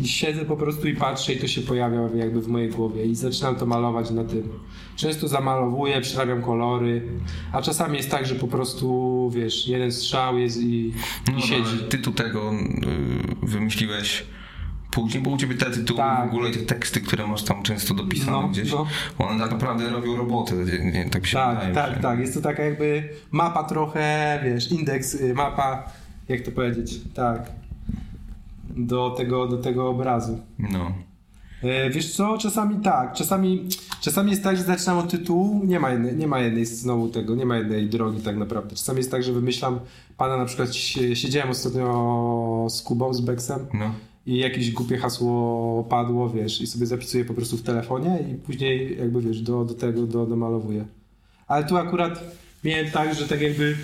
I 0.00 0.08
siedzę 0.08 0.44
po 0.44 0.56
prostu 0.56 0.88
i 0.88 0.94
patrzę 0.96 1.32
i 1.32 1.38
to 1.38 1.46
się 1.46 1.60
pojawia 1.60 2.00
jakby 2.16 2.40
w 2.40 2.48
mojej 2.48 2.70
głowie 2.70 3.04
i 3.04 3.14
zaczynam 3.14 3.56
to 3.56 3.66
malować 3.66 4.10
na 4.10 4.24
tym. 4.24 4.48
Często 4.96 5.28
zamalowuję, 5.28 6.00
przerabiam 6.00 6.42
kolory, 6.42 7.02
a 7.52 7.62
czasami 7.62 7.96
jest 7.96 8.10
tak, 8.10 8.26
że 8.26 8.34
po 8.34 8.48
prostu, 8.48 9.30
wiesz, 9.34 9.68
jeden 9.68 9.92
strzał 9.92 10.38
jest 10.38 10.62
i, 10.62 10.86
i 10.88 10.92
No, 11.32 11.40
siedzi. 11.40 11.70
ale 11.78 11.88
tytuł 11.88 12.12
tego 12.12 12.52
y, 12.52 13.46
wymyśliłeś 13.46 14.24
później, 14.90 15.22
bo 15.22 15.30
u 15.30 15.36
ciebie 15.36 15.54
te 15.54 15.70
tytuły 15.70 15.98
Tak. 15.98 16.30
w 16.30 16.34
ogóle 16.34 16.50
te 16.50 16.58
teksty, 16.60 17.00
które 17.00 17.26
masz 17.26 17.42
tam 17.42 17.62
często 17.62 17.94
dopisane 17.94 18.30
No, 18.42 18.48
gdzieś, 18.48 18.72
no. 18.72 18.86
one 19.18 19.40
tak 19.40 19.50
naprawdę 19.52 19.90
robią 19.90 20.16
robotę, 20.16 20.54
nie, 20.84 21.10
tak 21.10 21.26
się 21.26 21.34
Tak, 21.36 21.54
wydaje. 21.58 21.74
tak, 21.74 21.94
że- 21.96 22.00
tak. 22.02 22.18
Jest 22.18 22.34
to 22.34 22.40
taka 22.40 22.62
jakby 22.64 23.08
mapa 23.30 23.64
trochę, 23.64 24.40
wiesz, 24.44 24.72
indeks, 24.72 25.14
y, 25.14 25.34
mapa, 25.34 25.88
jak 26.28 26.40
to 26.40 26.50
powiedzieć, 26.52 27.00
tak, 27.14 27.50
do 28.76 29.10
tego, 29.10 29.46
do 29.46 29.58
tego 29.58 29.88
obrazu. 29.88 30.38
No. 30.58 30.92
E, 31.62 31.90
Wiesz 31.90 32.12
co, 32.14 32.38
czasami 32.38 32.76
tak, 32.76 33.12
czasami, 33.12 33.68
czasami 34.00 34.30
jest 34.30 34.42
tak, 34.44 34.56
że 34.56 34.62
zaczynam 34.62 34.98
od 34.98 35.10
tytułu, 35.10 35.60
nie 35.64 35.80
ma, 35.80 35.90
jednej, 35.90 36.16
nie 36.16 36.26
ma 36.26 36.40
jednej 36.40 36.66
znowu 36.66 37.08
tego, 37.08 37.34
nie 37.34 37.46
ma 37.46 37.56
jednej 37.56 37.88
drogi 37.88 38.20
tak 38.20 38.36
naprawdę. 38.36 38.76
Czasami 38.76 38.98
jest 38.98 39.10
tak, 39.10 39.22
że 39.22 39.32
wymyślam 39.32 39.80
pana 40.16 40.36
na 40.36 40.44
przykład, 40.44 40.68
sie- 40.68 41.16
siedziałem 41.16 41.50
ostatnio 41.50 42.66
z 42.70 42.82
Kubą, 42.82 43.14
z 43.14 43.20
Beksem 43.20 43.66
No. 43.74 43.90
i 44.26 44.36
jakieś 44.38 44.70
głupie 44.72 44.96
hasło 44.96 45.84
padło, 45.84 46.30
wiesz, 46.30 46.60
i 46.60 46.66
sobie 46.66 46.86
zapisuję 46.86 47.24
po 47.24 47.34
prostu 47.34 47.56
w 47.56 47.62
telefonie 47.62 48.18
i 48.32 48.34
później 48.34 48.98
jakby, 48.98 49.20
wiesz, 49.20 49.40
do, 49.42 49.64
do 49.64 49.74
tego 49.74 50.06
do, 50.06 50.26
domalowuję. 50.26 50.84
Ale 51.46 51.64
tu 51.64 51.76
akurat 51.76 52.20
miałem 52.64 52.90
tak, 52.90 53.14
że 53.14 53.28
tak 53.28 53.40
jakby 53.40 53.76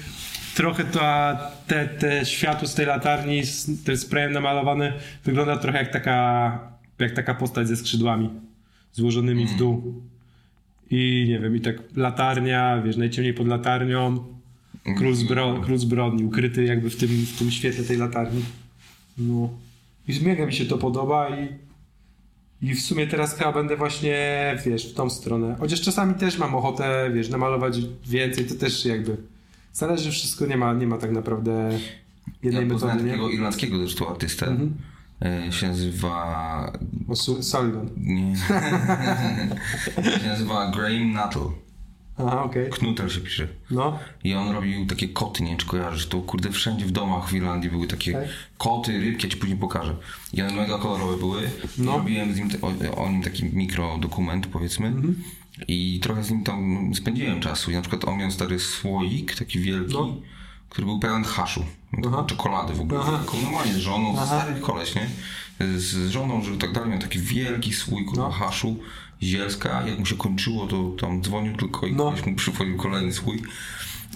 trochę 0.60 0.84
ta, 0.84 1.38
te, 1.66 1.88
te 1.88 2.26
światło 2.26 2.68
z 2.68 2.74
tej 2.74 2.86
latarni 2.86 3.46
z 3.46 3.84
tym 3.84 3.96
sprayem 3.96 4.32
namalowane 4.32 4.92
wygląda 5.24 5.56
trochę 5.56 5.78
jak 5.78 5.92
taka, 5.92 6.58
jak 6.98 7.12
taka 7.12 7.34
postać 7.34 7.68
ze 7.68 7.76
skrzydłami 7.76 8.30
złożonymi 8.92 9.46
w 9.46 9.56
dół. 9.56 10.02
I 10.90 11.26
nie 11.28 11.38
wiem, 11.38 11.56
i 11.56 11.60
tak 11.60 11.76
latarnia, 11.96 12.82
wiesz, 12.82 12.96
najciemniej 12.96 13.34
pod 13.34 13.46
latarnią, 13.46 14.24
król, 14.96 15.14
zbro, 15.14 15.60
król 15.64 15.78
zbrodni, 15.78 16.24
ukryty 16.24 16.64
jakby 16.64 16.90
w 16.90 16.96
tym, 16.96 17.08
w 17.08 17.38
tym 17.38 17.50
świetle 17.50 17.84
tej 17.84 17.96
latarni. 17.96 18.42
No. 19.18 19.50
I 20.08 20.24
mega 20.24 20.46
mi 20.46 20.52
się 20.52 20.64
to 20.64 20.78
podoba 20.78 21.28
i, 21.28 21.48
i 22.62 22.74
w 22.74 22.80
sumie 22.80 23.06
teraz 23.06 23.38
chyba 23.38 23.52
będę 23.52 23.76
właśnie, 23.76 24.16
wiesz, 24.66 24.92
w 24.92 24.94
tą 24.94 25.10
stronę. 25.10 25.56
Chociaż 25.60 25.80
czasami 25.80 26.14
też 26.14 26.38
mam 26.38 26.54
ochotę, 26.54 27.10
wiesz, 27.14 27.28
namalować 27.28 27.78
więcej, 28.06 28.44
to 28.44 28.54
też 28.54 28.84
jakby 28.84 29.16
zależy 29.72 30.10
wszystko, 30.10 30.46
nie 30.46 30.56
ma, 30.56 30.72
nie 30.72 30.86
ma 30.86 30.98
tak 30.98 31.10
naprawdę 31.12 31.70
jednej 32.42 32.62
Ja 32.68 32.74
metody, 32.74 32.94
nie? 33.04 33.10
takiego 33.10 33.28
irlandzkiego 33.30 33.78
zresztą 33.78 34.08
artystę, 34.08 34.46
Mhm. 34.46 34.74
e, 35.48 35.52
się 35.52 35.68
nazywa... 35.68 36.72
O, 37.08 37.16
Su- 37.16 37.42
Sullivan. 37.42 37.90
Nie. 37.96 38.36
się 40.22 40.26
nazywa 40.28 40.70
Graham 40.70 41.12
Nuttall. 41.12 41.50
Aha, 42.18 42.42
okej. 42.44 42.70
Knutel 42.70 43.08
się 43.08 43.20
pisze. 43.20 43.48
No, 43.70 43.98
I 44.24 44.34
on 44.34 44.50
robił 44.52 44.86
takie 44.86 45.08
koty, 45.08 45.42
nie 45.42 45.48
wiem 45.48 45.58
czy 45.58 45.66
kojarzysz, 45.66 46.06
to 46.06 46.20
kurde 46.20 46.50
wszędzie 46.50 46.86
w 46.86 46.90
domach 46.90 47.28
w 47.28 47.32
Irlandii 47.34 47.70
były 47.70 47.86
takie 47.86 48.12
Tak. 48.12 48.22
koty, 48.58 49.00
rybki, 49.00 49.26
ja 49.26 49.30
ci 49.30 49.36
później 49.36 49.58
pokażę. 49.58 49.96
I 50.32 50.42
one 50.42 50.52
mega 50.56 50.78
kolorowe 50.78 51.16
były. 51.16 51.42
No. 51.78 51.92
I 51.94 51.96
robiłem 51.98 52.34
z 52.34 52.36
nim 52.36 52.48
o, 52.62 53.02
o 53.04 53.10
nim 53.10 53.22
taki 53.22 53.44
mikrodokument 53.44 54.46
powiedzmy. 54.46 54.86
Mhm. 54.86 55.22
I 55.68 56.00
trochę 56.02 56.24
z 56.24 56.30
nim 56.30 56.44
tam 56.44 56.90
spędziłem 56.94 57.40
czasu. 57.40 57.70
I 57.70 57.74
na 57.74 57.80
przykład 57.80 58.04
on 58.04 58.18
miał 58.18 58.30
stary 58.30 58.58
słoik, 58.58 59.34
taki 59.34 59.58
wielki, 59.58 59.94
No. 59.94 60.16
który 60.68 60.86
był 60.86 60.98
pełen 60.98 61.24
haszu. 61.24 61.64
Aha. 62.06 62.24
Czekolady 62.26 62.74
w 62.74 62.80
ogóle. 62.80 63.00
Aha. 63.02 63.22
Normalnie 63.42 63.72
z 63.74 63.76
żoną, 63.76 64.26
stary 64.26 64.60
koleś, 64.60 64.94
nie? 64.94 65.06
Z 65.78 66.10
żoną, 66.10 66.42
że 66.42 66.56
tak 66.58 66.72
dalej, 66.72 66.90
miał 66.90 66.98
taki 66.98 67.18
wielki 67.18 67.72
słój 67.72 68.04
kurwa, 68.04 68.22
No. 68.22 68.30
haszu, 68.30 68.76
zielska. 69.22 69.86
Jak 69.86 69.98
mu 69.98 70.06
się 70.06 70.16
kończyło, 70.16 70.66
to 70.66 70.90
tam 71.00 71.22
dzwonił 71.22 71.56
tylko 71.56 71.86
i 71.86 71.92
No. 71.92 72.04
koleś 72.04 72.26
mu 72.26 72.34
przywoził 72.36 72.76
kolejny 72.76 73.12
słój. 73.12 73.42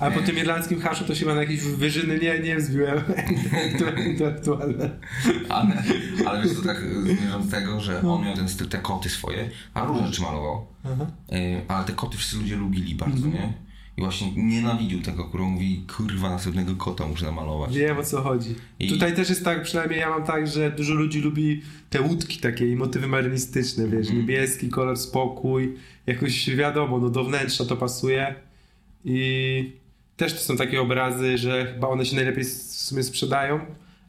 A 0.01 0.11
po 0.11 0.21
tym 0.21 0.39
irlandzkim 0.39 0.81
haszu 0.81 1.05
to 1.05 1.15
się 1.15 1.27
ma 1.27 1.35
na 1.35 1.41
jakieś 1.41 1.61
wyżyny 1.61 2.19
nie, 2.19 2.39
nie 2.39 2.57
wzbiłem 2.57 2.99
intelektualne. 4.07 4.91
Ale, 5.49 5.83
ale 6.27 6.43
wiesz, 6.45 6.57
to 6.57 6.63
tak 6.63 6.77
zmierzam 7.03 7.45
do 7.45 7.51
tego, 7.51 7.81
że 7.81 8.01
on 8.03 8.25
miał 8.25 8.37
ten 8.37 8.49
styl, 8.49 8.69
te 8.69 8.79
koty 8.79 9.09
swoje, 9.09 9.51
a 9.75 9.85
różne 9.85 10.07
rzeczy 10.07 10.23
malował. 10.23 10.67
Y, 11.33 11.61
Ale 11.69 11.85
te 11.85 11.93
koty 11.93 12.17
wszyscy 12.17 12.37
ludzie 12.37 12.57
lubili 12.57 12.95
bardzo, 12.95 13.27
Mhm. 13.27 13.35
nie? 13.35 13.53
I 13.97 14.01
właśnie 14.01 14.33
nienawidził 14.37 15.03
tego, 15.03 15.25
który 15.25 15.45
mówi, 15.45 15.85
kurwa, 15.97 16.31
następnego 16.31 16.77
kota 16.77 17.07
muszę 17.07 17.25
namalować. 17.27 17.77
Wiem 17.77 17.99
o 17.99 18.03
co 18.05 18.23
chodzi. 18.23 18.55
I- 18.79 18.89
Tutaj 18.89 19.15
też 19.15 19.29
jest 19.29 19.45
tak, 19.45 19.63
przynajmniej 19.63 20.01
ja 20.01 20.11
mam 20.11 20.25
tak, 20.25 20.47
że 20.49 20.71
dużo 20.71 20.95
ludzi 20.95 21.21
lubi 21.21 21.63
te 21.91 22.01
łódki 22.01 22.39
takie 22.39 22.69
i 22.71 22.77
motywy 22.77 23.07
marynistyczne, 23.07 23.89
wiesz, 23.89 24.07
Mhm. 24.07 24.19
niebieski 24.19 24.69
kolor, 24.69 24.97
spokój, 24.97 25.75
jakoś 26.07 26.51
wiadomo, 26.57 26.99
no 26.99 27.11
do 27.11 27.25
wnętrza 27.25 27.65
to 27.65 27.77
pasuje 27.77 28.35
i 29.05 29.73
też 30.17 30.33
to 30.33 30.39
są 30.39 30.57
takie 30.57 30.81
obrazy, 30.81 31.39
że 31.39 31.67
chyba 31.75 31.89
one 31.89 32.07
się 32.07 32.17
najlepiej 32.17 32.45
w 32.45 32.49
sumie 32.53 33.03
sprzedają, 33.03 33.61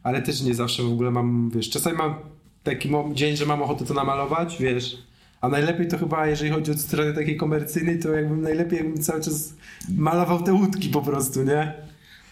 ale 0.02 0.22
też 0.22 0.42
nie 0.42 0.54
zawsze 0.54 0.82
w 0.82 0.92
ogóle 0.92 1.10
mam, 1.10 1.50
wiesz, 1.54 1.70
czasami 1.70 1.96
mam 1.96 2.14
taki 2.62 2.90
dzień, 3.14 3.36
że 3.36 3.46
mam 3.46 3.62
ochotę 3.62 3.84
to 3.84 3.94
namalować, 3.94 4.56
wiesz, 4.60 4.98
a 5.40 5.48
najlepiej 5.48 5.88
to 5.88 5.98
chyba, 5.98 6.26
jeżeli 6.26 6.50
chodzi 6.50 6.70
od 6.70 6.80
strony 6.80 7.12
takiej 7.12 7.36
komercyjnej, 7.36 7.98
to 7.98 8.12
jakbym 8.12 8.42
najlepiej 8.42 8.78
jakbym 8.78 9.02
cały 9.02 9.20
czas 9.20 9.54
malował 9.88 10.42
te 10.42 10.52
łódki 10.52 10.88
po 10.88 11.02
prostu, 11.02 11.42
nie? 11.42 11.72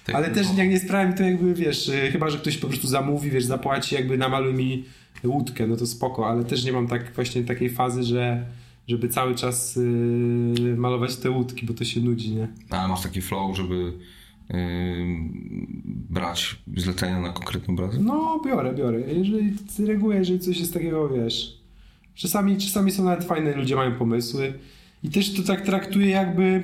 Tak, 0.07 0.17
Ale 0.17 0.29
no. 0.29 0.35
też 0.35 0.47
jak 0.57 0.69
nie 0.69 0.81
sprawi 0.81 1.11
mi 1.11 1.19
to 1.19 1.23
jakby, 1.23 1.55
wiesz, 1.55 1.89
y, 1.89 2.11
chyba, 2.13 2.31
że 2.31 2.39
ktoś 2.39 2.57
po 2.57 2.69
prostu 2.69 2.87
zamówi, 2.87 3.31
wiesz, 3.31 3.45
zapłaci, 3.45 3.95
jakby 3.95 4.19
namaluj 4.19 4.55
mi 4.55 4.85
łódkę, 5.25 5.67
no 5.67 5.77
to 5.77 5.87
spoko, 5.87 6.29
ale 6.29 6.45
też 6.45 6.65
nie 6.65 6.73
mam 6.73 6.87
tak 6.89 7.15
właśnie 7.15 7.45
takiej 7.45 7.71
fazy, 7.71 8.03
że 8.03 8.47
żeby 8.89 9.09
cały 9.09 9.35
czas 9.35 9.77
yy, 9.77 10.77
malować 10.77 11.17
te 11.17 11.31
łódki, 11.31 11.67
bo 11.67 11.75
to 11.75 11.85
się 11.85 12.01
nudzi, 12.01 12.35
nie? 12.35 12.49
Ale 12.71 12.89
masz 12.89 13.03
taki 13.03 13.21
flow, 13.21 13.57
żeby 13.57 13.75
y, 13.75 13.95
brać 15.87 16.57
zlecenia 16.77 17.21
na 17.21 17.33
konkretny 17.33 17.75
obraz? 17.75 17.95
No, 18.01 18.41
biorę, 18.47 18.75
biorę. 18.75 19.01
Jeżeli, 19.01 19.53
z 19.69 19.81
reguły, 19.81 20.15
jeżeli 20.15 20.41
coś 20.41 20.59
jest 20.59 20.75
takiego, 20.75 21.09
wiesz, 21.09 21.61
czasami, 22.15 22.57
czasami 22.57 22.93
są 22.93 23.05
nawet 23.05 23.25
fajne, 23.25 23.57
ludzie 23.57 23.77
mają 23.77 23.95
pomysły 23.95 24.53
i 25.03 25.11
też 25.11 25.35
to 25.35 25.43
tak 25.43 25.61
traktuję 25.61 26.09
jakby 26.09 26.63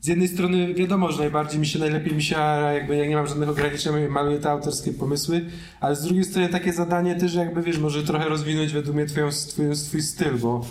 z 0.00 0.06
jednej 0.06 0.28
strony 0.28 0.74
wiadomo, 0.74 1.12
że 1.12 1.18
najbardziej 1.18 1.60
mi 1.60 1.66
się, 1.66 1.78
najlepiej 1.78 2.14
mi 2.14 2.22
się, 2.22 2.36
jakby 2.74 2.96
jak 2.96 3.08
nie 3.08 3.16
mam 3.16 3.26
żadnych 3.26 3.48
ograniczeń, 3.48 4.08
maluję 4.08 4.38
te 4.38 4.50
autorskie 4.50 4.92
pomysły, 4.92 5.44
ale 5.80 5.96
z 5.96 6.02
drugiej 6.02 6.24
strony 6.24 6.48
takie 6.48 6.72
zadanie 6.72 7.14
też 7.14 7.34
jakby, 7.34 7.62
wiesz, 7.62 7.78
może 7.78 8.02
trochę 8.02 8.28
rozwinąć 8.28 8.72
według 8.72 8.96
mnie 8.96 9.06
twoją, 9.06 9.30
twój, 9.30 9.66
twój 9.88 10.02
styl, 10.02 10.38
bo 10.38 10.64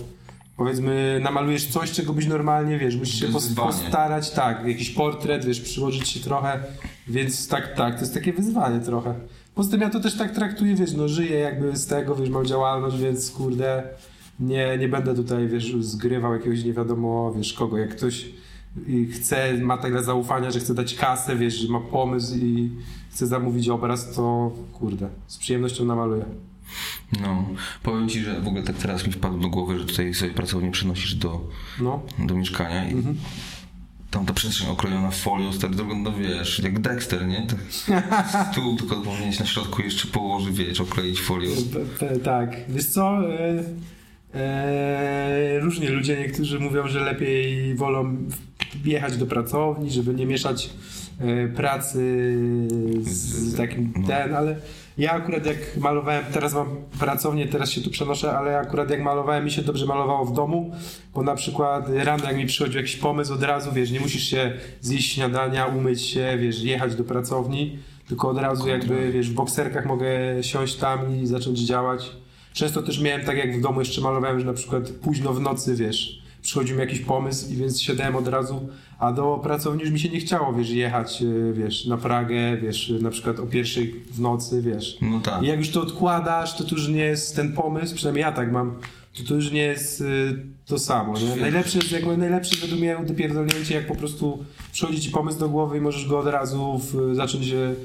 powiedzmy 0.57 1.19
namalujesz 1.23 1.67
coś, 1.67 1.91
czego 1.91 2.13
byś 2.13 2.27
normalnie, 2.27 2.77
wiesz, 2.77 2.95
musisz 2.95 3.19
się 3.19 3.27
wyzwanie. 3.27 3.67
postarać, 3.67 4.31
tak, 4.31 4.67
jakiś 4.67 4.89
portret, 4.89 5.45
wiesz, 5.45 5.61
przyłożyć 5.61 6.09
się 6.09 6.19
trochę, 6.19 6.63
więc 7.07 7.47
tak, 7.47 7.75
tak, 7.75 7.95
to 7.95 8.01
jest 8.01 8.13
takie 8.13 8.33
wyzwanie 8.33 8.79
trochę. 8.79 9.13
Poza 9.55 9.71
tym 9.71 9.81
ja 9.81 9.89
to 9.89 9.99
też 9.99 10.17
tak 10.17 10.31
traktuję, 10.31 10.75
wiesz, 10.75 10.93
no 10.93 11.07
żyję 11.07 11.39
jakby 11.39 11.77
z 11.77 11.87
tego, 11.87 12.15
wiesz, 12.15 12.29
mam 12.29 12.45
działalność, 12.45 12.97
więc 12.97 13.31
kurde, 13.31 13.83
nie, 14.39 14.77
nie 14.77 14.87
będę 14.87 15.15
tutaj, 15.15 15.47
wiesz, 15.47 15.75
zgrywał 15.79 16.33
jakiegoś 16.33 16.63
nie 16.63 16.73
wiadomo, 16.73 17.33
wiesz, 17.37 17.53
kogo, 17.53 17.77
jak 17.77 17.95
ktoś 17.95 18.25
chce, 19.11 19.57
ma 19.57 19.77
tyle 19.77 20.03
zaufania, 20.03 20.51
że 20.51 20.59
chce 20.59 20.73
dać 20.73 20.95
kasę, 20.95 21.35
wiesz, 21.35 21.53
że 21.53 21.73
ma 21.73 21.79
pomysł 21.79 22.35
i 22.35 22.69
chce 23.11 23.27
zamówić 23.27 23.69
obraz, 23.69 24.15
to 24.15 24.51
kurde, 24.73 25.09
z 25.27 25.37
przyjemnością 25.37 25.85
namaluję. 25.85 26.25
No, 27.21 27.45
powiem 27.83 28.09
ci, 28.09 28.19
że 28.21 28.41
w 28.41 28.47
ogóle 28.47 28.63
tak 28.63 28.75
teraz 28.75 29.07
mi 29.07 29.13
wpadło 29.13 29.39
do 29.39 29.49
głowy, 29.49 29.79
że 29.79 29.85
tutaj 29.85 30.13
sobie 30.13 30.31
pracownię 30.31 30.71
przenosisz 30.71 31.15
do, 31.15 31.41
No, 31.81 32.03
do 32.19 32.35
mieszkania 32.35 32.89
i 32.89 32.91
Mhm. 32.93 33.17
tam 34.11 34.25
ta 34.25 34.33
przestrzeń 34.33 34.69
okrojona 34.69 35.11
folią, 35.11 35.53
stary, 35.53 35.73
wygląda, 35.75 36.11
wiesz, 36.11 36.59
jak 36.59 36.79
Dexter, 36.79 37.27
nie? 37.27 37.47
Tak, 37.87 38.55
tu 38.55 38.75
tylko 38.75 38.95
powinieneś 38.95 39.39
na 39.39 39.45
środku 39.45 39.81
jeszcze 39.81 40.07
położyć, 40.07 40.57
wiesz, 40.57 40.81
okleić 40.81 41.21
folią. 41.21 41.49
Tak, 42.23 42.55
wiesz 42.69 42.85
co, 42.85 43.19
e, 43.33 43.63
e, 44.33 45.59
różnie 45.59 45.89
ludzie, 45.89 46.17
niektórzy 46.19 46.59
mówią, 46.59 46.87
że 46.87 46.99
lepiej 46.99 47.75
wolą 47.75 48.17
jechać 48.85 49.17
do 49.17 49.25
pracowni, 49.25 49.91
żeby 49.91 50.13
nie 50.13 50.25
mieszać 50.25 50.69
e, 51.19 51.47
pracy 51.47 51.99
z, 53.01 53.09
z 53.17 53.55
takim 53.57 53.93
No. 53.97 54.07
ten, 54.07 54.35
ale 54.35 54.55
ja 54.97 55.11
akurat 55.11 55.45
jak 55.45 55.77
malowałem, 55.77 56.25
teraz 56.33 56.53
mam 56.53 56.67
pracownię, 56.99 57.47
teraz 57.47 57.71
się 57.71 57.81
tu 57.81 57.89
przenoszę, 57.89 58.37
ale 58.37 58.59
akurat 58.59 58.89
jak 58.89 59.01
malowałem, 59.01 59.45
mi 59.45 59.51
się 59.51 59.61
dobrze 59.61 59.85
malowało 59.85 60.25
w 60.25 60.33
domu, 60.33 60.71
bo 61.13 61.23
na 61.23 61.35
przykład 61.35 61.89
rano 61.89 62.25
jak 62.25 62.37
mi 62.37 62.45
przychodził 62.45 62.77
jakiś 62.77 62.95
pomysł 62.95 63.33
od 63.33 63.43
razu, 63.43 63.71
wiesz, 63.71 63.91
nie 63.91 63.99
musisz 63.99 64.23
się 64.23 64.53
zjeść 64.81 65.13
śniadania, 65.13 65.65
umyć 65.65 66.01
się, 66.01 66.37
wiesz, 66.39 66.63
jechać 66.63 66.95
do 66.95 67.03
pracowni, 67.03 67.79
tylko 68.07 68.29
od 68.29 68.37
razu 68.37 68.67
jakby, 68.67 69.11
wiesz, 69.11 69.29
w 69.29 69.33
bokserkach 69.33 69.85
mogę 69.85 70.09
siąść 70.41 70.75
tam 70.75 71.21
i 71.21 71.27
zacząć 71.27 71.59
działać. 71.59 72.11
Często 72.53 72.83
też 72.83 73.01
miałem 73.01 73.25
tak 73.25 73.37
jak 73.37 73.57
w 73.57 73.61
domu 73.61 73.79
jeszcze 73.79 74.01
malowałem, 74.01 74.39
że 74.39 74.45
na 74.45 74.53
przykład 74.53 74.89
późno 74.89 75.33
w 75.33 75.41
nocy, 75.41 75.75
wiesz, 75.75 76.26
przychodził 76.47 76.75
mi 76.75 76.81
jakiś 76.81 76.99
pomysł 76.99 77.53
i 77.53 77.55
więc 77.55 77.81
siadałem 77.81 78.15
od 78.15 78.27
razu, 78.27 78.69
a 78.99 79.11
do 79.11 79.39
pracowni 79.43 79.81
już 79.81 79.91
mi 79.91 79.99
się 79.99 80.09
nie 80.09 80.19
chciało, 80.19 80.53
wiesz, 80.53 80.69
jechać, 80.69 81.21
y, 81.21 81.53
wiesz, 81.53 81.85
na 81.85 81.97
Pragę, 81.97 82.57
wiesz, 82.57 82.93
na 83.01 83.09
przykład 83.09 83.39
o 83.39 83.45
pierwszej 83.45 83.95
w 84.11 84.19
nocy, 84.19 84.61
wiesz. 84.61 84.97
No 85.01 85.19
tak. 85.19 85.43
I 85.43 85.45
jak 85.45 85.59
już 85.59 85.69
to 85.69 85.81
odkładasz, 85.81 86.57
to 86.57 86.63
to 86.63 86.75
już 86.75 86.87
nie 86.87 87.03
jest 87.03 87.35
ten 87.35 87.53
pomysł, 87.53 87.95
przynajmniej 87.95 88.21
ja 88.21 88.31
tak 88.31 88.51
mam, 88.51 88.75
to 89.27 89.35
już 89.35 89.51
nie 89.51 89.61
jest 89.61 90.01
y, 90.01 90.05
to 90.65 90.79
samo. 90.79 91.13
Nie? 91.19 91.41
Najlepsze 91.41 91.77
jest 91.77 91.91
jakby 91.91 92.17
najlepsze 92.17 92.55
według 92.61 92.81
mnie 92.81 92.97
dopierdolnięcie, 93.07 93.75
jak 93.75 93.87
po 93.87 93.95
prostu 93.95 94.45
przychodzi 94.71 95.01
ci 95.01 95.09
pomysł 95.09 95.39
do 95.39 95.49
głowy 95.49 95.77
i 95.77 95.81
możesz 95.81 96.07
go 96.07 96.19
od 96.19 96.27
razu 96.27 96.81
w, 96.83 97.15
zacząć 97.15 97.51
y, 97.51 97.75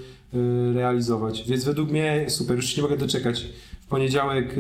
realizować. 0.75 1.49
Więc 1.49 1.65
według 1.65 1.91
mnie 1.91 2.25
super, 2.29 2.57
już 2.57 2.67
się 2.67 2.77
nie 2.77 2.83
mogę 2.83 2.97
doczekać. 2.97 3.47
W 3.81 3.87
poniedziałek 3.87 4.57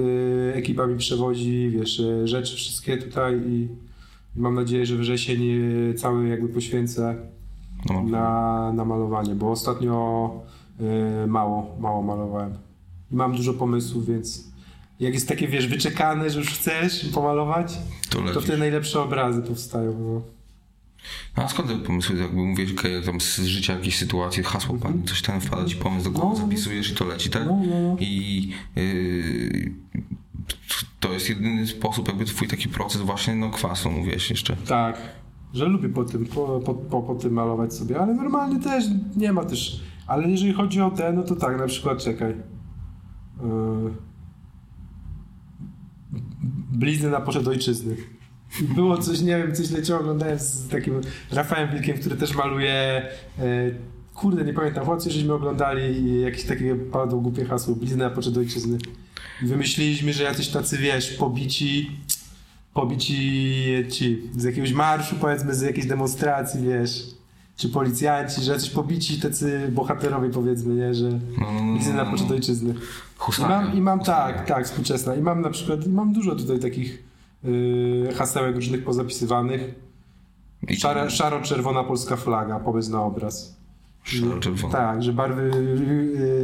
ekipa 0.54 0.87
mi 0.87 0.99
przewozi, 0.99 1.71
wiesz, 1.71 2.02
rzeczy 2.25 2.56
wszystkie 2.56 2.97
tutaj 2.97 3.40
i 3.47 3.68
mam 4.36 4.54
nadzieję, 4.54 4.86
że 4.86 4.96
wrzesień 4.96 5.42
y, 5.90 5.94
cały 5.94 6.28
jakby 6.28 6.48
poświęcę 6.48 7.16
No, 7.90 8.02
na, 8.02 8.72
na 8.72 8.84
malowanie, 8.84 9.34
bo 9.34 9.50
ostatnio 9.50 10.30
y, 11.24 11.26
mało, 11.26 11.76
mało 11.80 12.02
malowałem. 12.02 12.54
Mam 13.10 13.36
dużo 13.36 13.54
pomysłów, 13.54 14.06
więc 14.06 14.52
jak 15.00 15.14
jest 15.14 15.28
takie, 15.28 15.48
wiesz, 15.48 15.66
wyczekane, 15.66 16.30
że 16.30 16.38
już 16.38 16.48
chcesz 16.50 17.08
pomalować, 17.14 17.78
to 18.10 18.20
to 18.34 18.40
wtedy 18.40 18.58
najlepsze 18.58 19.00
obrazy 19.02 19.42
powstają. 19.42 19.98
No. 19.98 20.22
A 21.34 21.48
skąd 21.48 21.68
te 21.68 21.76
pomysły, 21.76 22.18
jakby 22.18 22.36
mówisz, 22.36 22.72
okej, 22.72 23.02
tam 23.02 23.20
z 23.20 23.38
życia 23.38 23.72
jakieś 23.72 23.98
sytuacje, 23.98 24.42
hasło 24.42 24.74
padnie, 24.78 25.02
coś 25.04 25.22
tam 25.22 25.40
wpada 25.40 25.64
ci 25.64 25.76
pomysł 25.76 26.04
do 26.04 26.10
głowy. 26.10 26.34
No, 26.34 26.40
no. 26.40 26.46
zapisujesz 26.46 26.90
i 26.92 26.94
to 26.94 27.04
leci, 27.04 27.30
tak? 27.30 27.46
No, 27.46 27.60
no, 27.70 27.80
no. 27.80 27.96
I 28.00 28.48
yy, 28.76 29.72
to 31.00 31.12
jest 31.12 31.28
jedyny 31.28 31.66
sposób, 31.66 32.08
jakby 32.08 32.25
twój 32.25 32.49
taki 32.49 32.68
proces 32.68 33.00
właśnie, 33.02 33.34
no 33.34 33.50
kwasu, 33.50 33.90
mówiłeś 33.90 34.30
jeszcze. 34.30 34.56
Tak, 34.56 34.99
że 35.54 35.64
lubię 35.64 35.88
po 35.88 36.04
tym, 36.04 36.26
po, 36.26 36.61
po, 36.61 36.75
po, 36.75 37.02
po 37.02 37.14
tym 37.14 37.32
malować 37.32 37.75
sobie, 37.75 38.00
ale 38.00 38.14
normalnie 38.14 38.61
też 38.61 38.84
nie 39.16 39.32
ma 39.32 39.44
też. 39.44 39.80
Ale 40.06 40.28
jeżeli 40.28 40.52
chodzi 40.52 40.80
o 40.80 40.90
te, 40.90 41.12
no 41.12 41.22
to 41.22 41.37
tak, 41.37 41.58
na 41.58 41.66
przykład 41.66 42.04
czekaj. 42.04 42.30
Yy... 42.30 43.92
Blizny 46.72 47.11
na 47.11 47.20
poczet 47.20 47.49
ojczyzny. 47.49 47.96
Było 48.61 48.99
coś, 48.99 49.20
nie 49.20 49.38
wiem, 49.38 49.54
coś 49.54 49.70
leciało, 49.70 50.00
oglądałem 50.00 50.38
z 50.38 50.68
takim 50.68 51.00
Rafałem 51.30 51.70
Wilkiem, 51.70 51.99
który 51.99 52.16
też 52.16 52.34
maluje. 52.34 53.02
Yy... 53.38 53.75
Kurde, 54.14 54.44
nie 54.44 54.52
pamiętam, 54.52 54.87
chodźcie, 54.87 55.11
żeśmy 55.11 55.32
oglądali 55.32 55.82
i 55.82 56.20
jakieś 56.20 56.44
takie 56.44 56.75
padło 56.75 57.20
głupie 57.20 57.44
hasło, 57.44 57.76
blizny 57.76 58.04
na 58.04 58.11
poczet 58.11 58.37
ojczyzny. 58.37 58.78
Wymyśliliśmy, 59.42 60.12
że 60.12 60.22
jacyś 60.22 60.49
tacy, 60.49 60.78
wiesz, 60.78 61.11
pobici 61.11 61.90
pobici 62.75 63.68
ci 63.90 64.30
z 64.37 64.44
jakiegoś 64.44 64.72
marszu, 64.72 65.16
powiedzmy, 65.20 65.54
z 65.54 65.61
jakiejś 65.61 65.87
demonstracji, 65.87 66.61
wiesz, 66.62 67.06
czy 67.56 67.68
policjanci, 67.68 68.42
że 68.42 68.52
jacyś 68.52 68.70
pobici 68.70 69.20
tacy 69.20 69.68
bohaterowie, 69.72 70.30
powiedzmy, 70.30 70.75
nie, 70.75 70.94
że 70.94 71.11
no, 71.11 71.75
widzę 71.78 71.92
na 71.92 72.04
poczet 72.04 72.30
ojczyzny. 72.30 72.75
I 73.38 73.42
mam, 73.42 73.75
i 73.75 73.80
mam 73.80 74.00
tak, 74.00 74.46
tak, 74.46 74.64
współczesna. 74.66 75.14
I 75.14 75.20
mam 75.20 75.40
na 75.40 75.50
przykład, 75.50 75.87
mam 75.87 76.12
dużo 76.12 76.37
tutaj 76.37 76.58
takich 76.58 77.02
yy, 77.44 78.14
hasełek 78.14 78.54
różnych 78.54 78.84
pozapisywanych. 78.84 79.75
Szara, 80.78 81.11
szaro-czerwona 81.11 81.84
polska 81.84 82.16
flaga, 82.16 82.61
pomysł 82.61 82.92
na 82.92 83.02
obraz. 83.02 83.56
Szaro-czerwona. 84.04 84.73
Tak, 84.73 85.02
że 85.02 85.12
barwy 85.12 85.50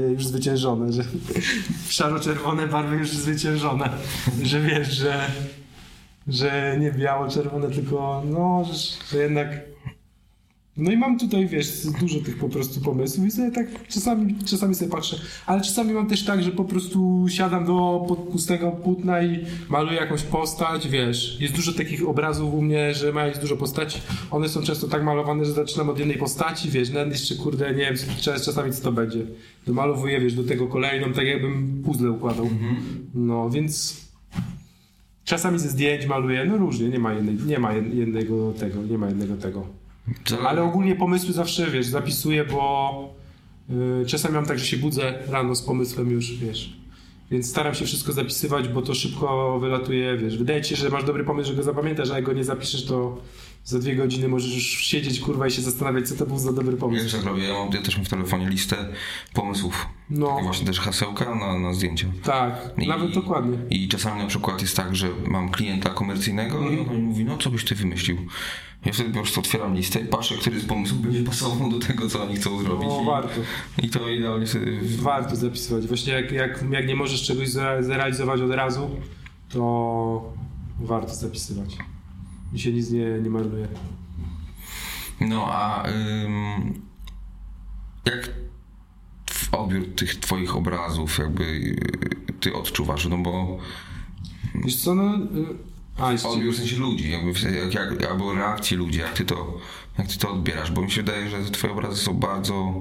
yy, 0.07 0.12
już 0.12 0.27
zwyciężone, 0.27 0.93
że 0.93 1.03
szaro-czerwone 1.88 2.69
barwy 2.69 2.97
już 2.97 3.11
zwyciężone, 3.11 3.91
że 4.43 4.61
wiesz, 4.61 4.88
że, 4.88 5.31
że 6.29 6.77
nie 6.81 6.93
biało-czerwone, 6.93 7.71
tylko 7.71 8.23
no, 8.27 8.65
że 9.12 9.19
jednak 9.19 9.49
no 10.78 10.92
i 10.92 10.97
mam 10.97 11.18
tutaj, 11.18 11.47
wiesz, 11.47 11.87
dużo 12.00 12.20
tych 12.20 12.38
po 12.38 12.49
prostu 12.49 12.80
pomysłów 12.80 13.26
i 13.26 13.30
sobie 13.30 13.50
tak 13.50 13.66
czasami, 13.88 14.35
czasami 14.44 14.75
sobie 14.75 14.90
patrzę, 14.90 15.16
ale 15.47 15.61
czasami 15.61 15.92
mam 15.92 16.06
też 16.06 16.25
tak, 16.25 16.42
że 16.42 16.50
po 16.50 16.64
prostu 16.64 17.26
siadam 17.28 17.66
do 17.66 18.06
pustego 18.32 18.70
płótna 18.70 19.23
i 19.23 19.44
maluję 19.68 19.97
jakąś 19.97 20.23
postać, 20.23 20.88
wiesz, 20.88 21.40
jest 21.40 21.54
dużo 21.54 21.73
takich 21.73 22.08
obrazów 22.08 22.54
u 22.54 22.62
mnie, 22.62 22.94
że 22.94 23.12
ma 23.12 23.26
jest 23.26 23.40
dużo 23.40 23.56
postaci, 23.56 24.00
one 24.30 24.49
są 24.49 24.62
często 24.62 24.88
tak 24.88 25.04
malowane, 25.04 25.44
że 25.44 25.52
zaczynam 25.52 25.88
od 25.90 25.99
jednej 25.99 26.16
postaci, 26.18 26.70
wiesz, 26.70 26.90
nawet 26.90 27.11
jeszcze, 27.12 27.35
kurde, 27.35 27.70
nie 27.70 27.76
wiem, 27.85 27.94
czas- 28.20 28.44
czasami 28.44 28.73
co 28.73 28.82
to 28.82 28.92
będzie, 28.92 29.20
domalowuję, 29.66 30.20
wiesz, 30.20 30.35
do 30.35 30.44
tego 30.44 30.66
kolejną, 30.66 31.12
tak 31.12 31.26
jakbym 31.26 31.82
puzzle 31.85 32.11
układał, 32.11 32.49
no, 33.14 33.50
więc 33.50 33.97
czasami 35.25 35.58
ze 35.58 35.68
zdjęć 35.68 36.06
maluję, 36.06 36.44
no 36.44 36.56
różnie, 36.56 36.88
nie 36.88 36.99
ma, 36.99 37.12
jednej, 37.14 37.35
nie 37.47 37.58
ma 37.58 37.73
jed- 37.75 37.94
jednego 37.94 38.52
tego, 38.52 38.82
nie 38.82 38.99
ma 38.99 39.06
jednego 39.06 39.37
tego. 39.37 39.77
Zale- 40.28 40.49
Ale 40.49 40.62
ogólnie 40.62 40.97
pomysły 40.97 41.32
zawsze, 41.32 41.71
wiesz, 41.71 41.86
zapisuję, 41.86 42.44
bo 42.44 43.14
y, 44.02 44.06
czasami 44.06 44.34
mam 44.34 44.47
tak, 44.47 44.58
że 44.58 44.66
się 44.66 44.76
budzę 44.76 45.14
rano 45.28 45.54
z 45.54 45.62
pomysłem 45.62 46.10
już, 46.10 46.32
wiesz. 46.36 46.76
Więc 47.30 47.50
staram 47.50 47.75
się 47.75 47.84
wszystko 47.84 48.12
zapisywać, 48.12 48.68
bo 48.68 48.82
to 48.82 48.94
szybko 48.94 49.58
wylatuje, 49.60 50.16
wiesz. 50.16 50.38
Wydaje 50.38 50.62
ci 50.62 50.71
się, 50.71 50.76
że 50.76 50.88
masz 50.88 51.04
dobry 51.04 51.25
pomysł, 51.25 51.49
że 51.49 51.54
go 51.56 51.62
zapamiętasz, 51.62 52.10
a 52.10 52.14
jak 52.16 52.25
go 52.25 52.32
nie 52.32 52.44
zapiszesz, 52.44 52.84
to 52.84 53.21
za 53.69 53.78
dwie 53.78 53.97
godziny 53.97 54.28
możesz 54.28 54.54
już 54.54 54.65
siedzieć, 54.65 55.21
kurwa, 55.21 55.47
i 55.47 55.50
się 55.50 55.63
zastanawiać, 55.63 56.09
co 56.09 56.15
to 56.17 56.26
był 56.26 56.39
za 56.39 56.52
dobry 56.52 56.76
pomysł. 56.76 57.17
jak 57.17 57.26
robię, 57.26 57.43
ja, 57.49 57.54
mam, 57.54 57.69
ja 57.73 57.83
też 57.83 57.97
mam 57.97 58.04
w 58.07 58.09
telefonie 58.09 58.49
listę 58.49 58.76
pomysłów. 59.35 59.87
No. 60.11 60.26
Takie 60.28 60.43
właśnie 60.43 60.67
też 60.67 60.81
hasełka 60.81 61.35
na, 61.35 61.59
na 61.59 61.73
zdjęcia. 61.75 62.07
Tak, 62.23 62.71
I- 62.78 62.89
nawet 62.89 63.15
dokładnie. 63.15 63.59
I 63.71 63.89
czasami 63.89 64.21
na 64.23 64.26
przykład 64.26 64.61
jest 64.63 64.76
tak, 64.76 64.97
że 64.97 65.09
mam 65.26 65.49
klienta 65.50 65.91
komercyjnego 65.91 66.59
Mhm. 66.59 66.76
i 66.76 66.81
on 66.91 66.97
mi 66.97 67.02
mówi, 67.02 67.25
no 67.25 67.39
co 67.39 67.50
byś 67.50 67.65
ty 67.65 67.75
wymyślił? 67.75 68.17
Ja 68.85 68.93
wtedy 68.93 69.11
po 69.11 69.21
prostu 69.21 69.41
otwieram 69.41 69.75
listę 69.75 70.00
i 70.00 70.04
patrzę, 70.04 70.35
który 70.35 70.61
z 70.61 70.65
pomysłów 70.65 71.00
będzie 71.02 71.23
pasował 71.23 71.71
do 71.71 71.78
tego, 71.87 72.09
co 72.09 72.23
oni 72.25 72.37
chcą 72.37 72.63
zrobić. 72.63 72.89
No, 72.89 73.02
I- 73.02 73.07
warto. 73.07 73.41
I 73.83 73.91
to 73.91 74.09
idealnie 74.09 74.47
sobie... 74.47 74.67
Warto 74.99 75.37
zapisywać. 75.37 75.87
Właśnie 75.87 76.13
jak, 76.13 76.33
jak, 76.33 76.65
jak 76.71 76.87
nie 76.87 76.97
możesz 76.97 77.23
czegoś 77.23 77.49
zre- 77.49 77.83
zrealizować 77.83 78.41
od 78.41 78.50
razu, 78.50 78.91
to 79.49 80.33
warto 80.81 81.15
zapisywać. 81.15 81.76
Mi 82.52 82.58
się 82.61 82.73
nic 82.73 82.91
nie, 82.91 83.04
nie 83.23 83.30
marnuje. 83.30 83.69
No 85.21 85.47
a 85.52 85.89
ym, 85.89 86.82
jak 88.04 88.30
w 89.30 89.54
odbiór 89.54 89.95
tych 89.97 90.17
twoich 90.17 90.56
obrazów 90.56 91.19
jakby 91.19 91.45
y, 91.45 92.32
ty 92.41 92.54
odczuwasz? 92.54 93.06
No 93.06 93.19
bo 93.19 93.58
Wiesz 94.65 94.76
co, 94.76 94.95
no... 94.95 95.15
y, 95.17 95.56
A, 95.99 96.13
jeszcze... 96.13 96.28
odbiór 96.28 96.54
w 96.54 96.56
sensie 96.56 96.76
ludzi, 96.76 97.11
jakby 97.11 97.32
jak, 97.50 97.75
jak, 97.75 98.11
albo 98.11 98.34
reakcji 98.34 98.76
ludzi, 98.76 98.99
jak 98.99 99.13
ty, 99.13 99.25
to, 99.25 99.58
jak 99.99 100.06
ty 100.06 100.19
to 100.19 100.30
odbierasz? 100.30 100.71
Bo 100.73 100.82
mi 100.82 100.91
się 100.91 101.02
wydaje, 101.02 101.30
że 101.30 101.45
te 101.45 101.50
twoje 101.50 101.73
obrazy 101.73 102.02
są 102.02 102.15
bardzo... 102.15 102.75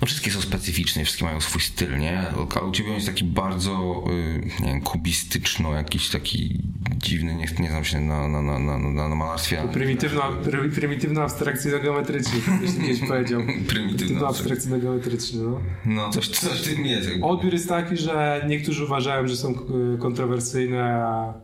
No 0.00 0.06
wszystkie 0.06 0.30
są 0.30 0.40
specyficzne, 0.40 1.04
wszystkie 1.04 1.24
mają 1.24 1.40
swój 1.40 1.60
styl, 1.60 1.98
nie? 1.98 2.18
Ale 2.54 2.66
u 2.66 2.72
ciebie 2.72 2.88
on 2.88 2.94
jest 2.94 3.06
taki 3.06 3.24
bardzo, 3.24 4.04
y, 4.10 4.62
nie 4.62 4.66
wiem, 4.66 4.80
kubistyczno, 4.80 5.74
jakiś 5.74 6.08
taki 6.08 6.62
dziwny, 6.96 7.34
nie, 7.34 7.46
nie 7.58 7.70
znam 7.70 7.84
się 7.84 8.00
na, 8.00 8.28
na, 8.28 8.42
na, 8.42 8.58
na, 8.58 8.78
na, 8.78 9.08
na 9.08 9.14
malarstwie. 9.14 9.68
Prymitywno, 9.72 10.22
pry, 10.44 10.68
prymitywno 10.68 11.22
abstrakcyjno-geometryczny, 11.22 12.40
jeśli 12.62 12.80
kiedyś 12.80 13.08
powiedział. 13.08 13.42
Prymitywno 13.68 14.28
abstrakcyjno-geometryczny, 14.28 15.42
no. 15.42 15.60
No, 15.84 16.10
coś, 16.10 16.28
coś 16.28 16.60
w 16.60 16.74
tym 16.74 16.86
jest. 16.86 17.08
jakby. 17.08 17.26
Odbiór 17.26 17.52
jest 17.52 17.68
taki, 17.68 17.96
że 17.96 18.44
niektórzy 18.48 18.84
uważają, 18.84 19.28
że 19.28 19.36
są 19.36 19.54
y, 19.94 19.98
kontrowersyjne, 19.98 21.04
a 21.04 21.34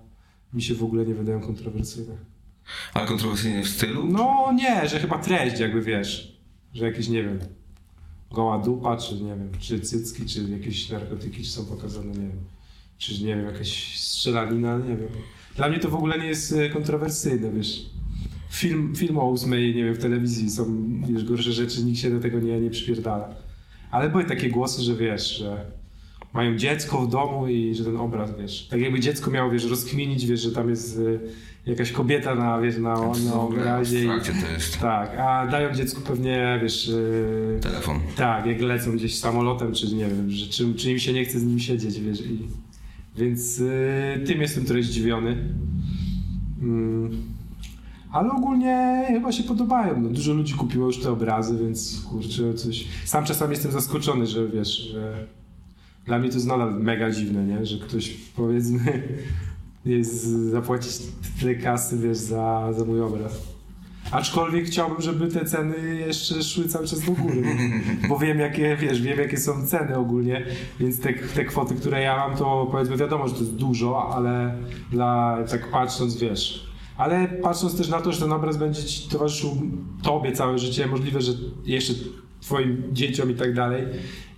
mi 0.52 0.62
się 0.62 0.74
w 0.74 0.84
ogóle 0.84 1.06
nie 1.06 1.14
wydają 1.14 1.40
kontrowersyjne. 1.40 2.14
Ale 2.94 3.06
kontrowersyjnie 3.06 3.62
w 3.62 3.68
stylu? 3.68 4.06
No 4.06 4.52
nie, 4.54 4.88
że 4.88 5.00
chyba 5.00 5.18
treść 5.18 5.60
jakby 5.60 5.82
wiesz, 5.82 6.40
że 6.74 6.84
jakieś, 6.84 7.08
nie 7.08 7.22
wiem, 7.22 7.38
goła 8.30 8.58
dupa, 8.58 8.96
czy 8.96 9.14
nie 9.14 9.36
wiem, 9.36 9.50
czy 9.58 9.80
cycki, 9.80 10.26
czy 10.26 10.42
jakieś 10.42 10.90
narkotyki, 10.90 11.42
czy 11.42 11.50
są 11.50 11.64
pokazane, 11.64 12.12
nie 12.12 12.28
wiem, 12.28 12.40
czy 12.98 13.24
nie 13.24 13.36
wiem, 13.36 13.44
jakaś 13.44 14.00
strzelanina, 14.00 14.78
nie 14.78 14.96
wiem. 14.96 15.08
Dla 15.56 15.68
mnie 15.68 15.78
to 15.78 15.88
w 15.88 15.94
ogóle 15.94 16.18
nie 16.18 16.26
jest 16.26 16.52
e, 16.52 16.70
kontrowersyjne, 16.70 17.52
wiesz. 17.52 17.90
Film, 18.50 18.94
film 18.96 19.18
o 19.18 19.28
ósmej, 19.28 19.74
nie 19.74 19.84
wiem, 19.84 19.94
w 19.94 19.98
telewizji 19.98 20.50
są, 20.50 20.84
wiesz, 21.08 21.24
gorsze 21.24 21.52
rzeczy, 21.52 21.84
nikt 21.84 21.98
się 21.98 22.10
do 22.10 22.20
tego 22.20 22.40
nie, 22.40 22.60
nie 22.60 22.70
przypierdala. 22.70 23.34
Ale 23.90 24.10
były 24.10 24.24
takie 24.24 24.50
głosy, 24.50 24.82
że 24.82 24.94
wiesz, 24.94 25.38
że 25.38 25.70
mają 26.32 26.56
dziecko 26.56 27.06
w 27.06 27.10
domu 27.10 27.48
i 27.48 27.74
że 27.74 27.84
ten 27.84 27.96
obraz, 27.96 28.30
wiesz, 28.38 28.68
tak 28.70 28.80
jakby 28.80 29.00
dziecko 29.00 29.30
miało, 29.30 29.50
wiesz, 29.50 29.64
rozkminić, 29.64 30.26
wiesz, 30.26 30.40
że 30.40 30.52
tam 30.52 30.70
jest 30.70 30.98
e, 30.98 31.00
jakaś 31.66 31.92
kobieta 31.92 32.34
na, 32.34 32.60
wiesz, 32.60 32.78
na, 32.78 32.94
na 33.30 33.34
obrazie 33.34 34.04
i, 34.04 34.08
to 34.08 34.52
jest 34.52 34.80
tak, 34.80 35.18
a 35.18 35.46
dają 35.46 35.74
dziecku 35.74 36.00
pewnie, 36.00 36.58
wiesz, 36.62 36.88
yy, 36.88 37.58
telefon. 37.62 38.00
tak, 38.16 38.46
jak 38.46 38.60
lecą 38.60 38.92
gdzieś 38.92 39.18
samolotem, 39.18 39.72
czy 39.72 39.94
nie 39.94 40.08
wiem, 40.08 40.30
że 40.30 40.46
czy, 40.46 40.74
czy 40.74 40.92
im 40.92 40.98
się 40.98 41.12
nie 41.12 41.24
chce 41.24 41.38
z 41.38 41.44
nim 41.44 41.58
siedzieć, 41.58 42.00
wiesz, 42.00 42.20
i, 42.20 42.38
więc 43.16 43.58
yy, 43.58 44.26
tym 44.26 44.40
jestem 44.40 44.64
trochę 44.64 44.82
zdziwiony. 44.82 45.36
Mm. 46.62 47.36
Ale 48.12 48.30
ogólnie 48.32 49.04
chyba 49.08 49.32
się 49.32 49.42
podobają. 49.42 50.00
No, 50.00 50.08
dużo 50.08 50.32
ludzi 50.32 50.54
kupiło 50.54 50.86
już 50.86 50.98
te 50.98 51.10
obrazy, 51.10 51.58
więc 51.58 52.02
kurczę, 52.10 52.54
coś. 52.54 52.84
Sam 53.04 53.24
czasami 53.24 53.50
jestem 53.50 53.72
zaskoczony, 53.72 54.26
że 54.26 54.48
wiesz, 54.48 54.68
że 54.68 55.26
dla 56.04 56.18
mnie 56.18 56.28
to 56.28 56.34
jest 56.34 56.46
nadal 56.46 56.74
mega 56.74 57.10
dziwne, 57.10 57.46
nie? 57.46 57.66
że 57.66 57.78
ktoś 57.78 58.10
powiedzmy 58.36 59.02
zapłacić 60.50 60.92
tyle 61.40 61.54
kasy, 61.54 61.98
wiesz, 61.98 62.18
za, 62.18 62.72
za 62.72 62.84
mój 62.84 63.00
obraz. 63.00 63.56
Aczkolwiek 64.10 64.66
chciałbym, 64.66 65.02
żeby 65.02 65.28
te 65.28 65.44
ceny 65.44 65.96
jeszcze 66.06 66.42
szły 66.42 66.68
cały 66.68 66.86
czas 66.86 67.00
do 67.00 67.12
góry, 67.12 67.42
bo 68.08 68.18
wiem 68.18 68.38
jakie, 68.38 68.76
wiesz, 68.76 69.02
wiem 69.02 69.18
jakie 69.18 69.36
są 69.36 69.66
ceny 69.66 69.96
ogólnie, 69.96 70.46
więc 70.80 71.00
te, 71.00 71.12
te 71.12 71.44
kwoty, 71.44 71.74
które 71.74 72.00
ja 72.02 72.16
mam, 72.16 72.36
to 72.36 72.68
powiedzmy 72.72 72.96
wiadomo, 72.96 73.28
że 73.28 73.34
to 73.34 73.40
jest 73.40 73.54
dużo, 73.54 74.14
ale 74.14 74.56
dla, 74.90 75.38
tak 75.50 75.70
patrząc, 75.70 76.16
wiesz, 76.16 76.66
ale 76.96 77.28
patrząc 77.28 77.76
też 77.76 77.88
na 77.88 78.00
to, 78.00 78.12
że 78.12 78.20
ten 78.20 78.32
obraz 78.32 78.56
będzie 78.56 78.84
ci 78.84 79.08
towarzyszył 79.08 79.56
tobie 80.02 80.32
całe 80.32 80.58
życie, 80.58 80.86
możliwe, 80.86 81.20
że 81.20 81.32
jeszcze 81.64 81.92
twoim 82.46 82.82
dzieciom 82.92 83.30
i 83.30 83.34
tak 83.34 83.54
dalej. 83.54 83.84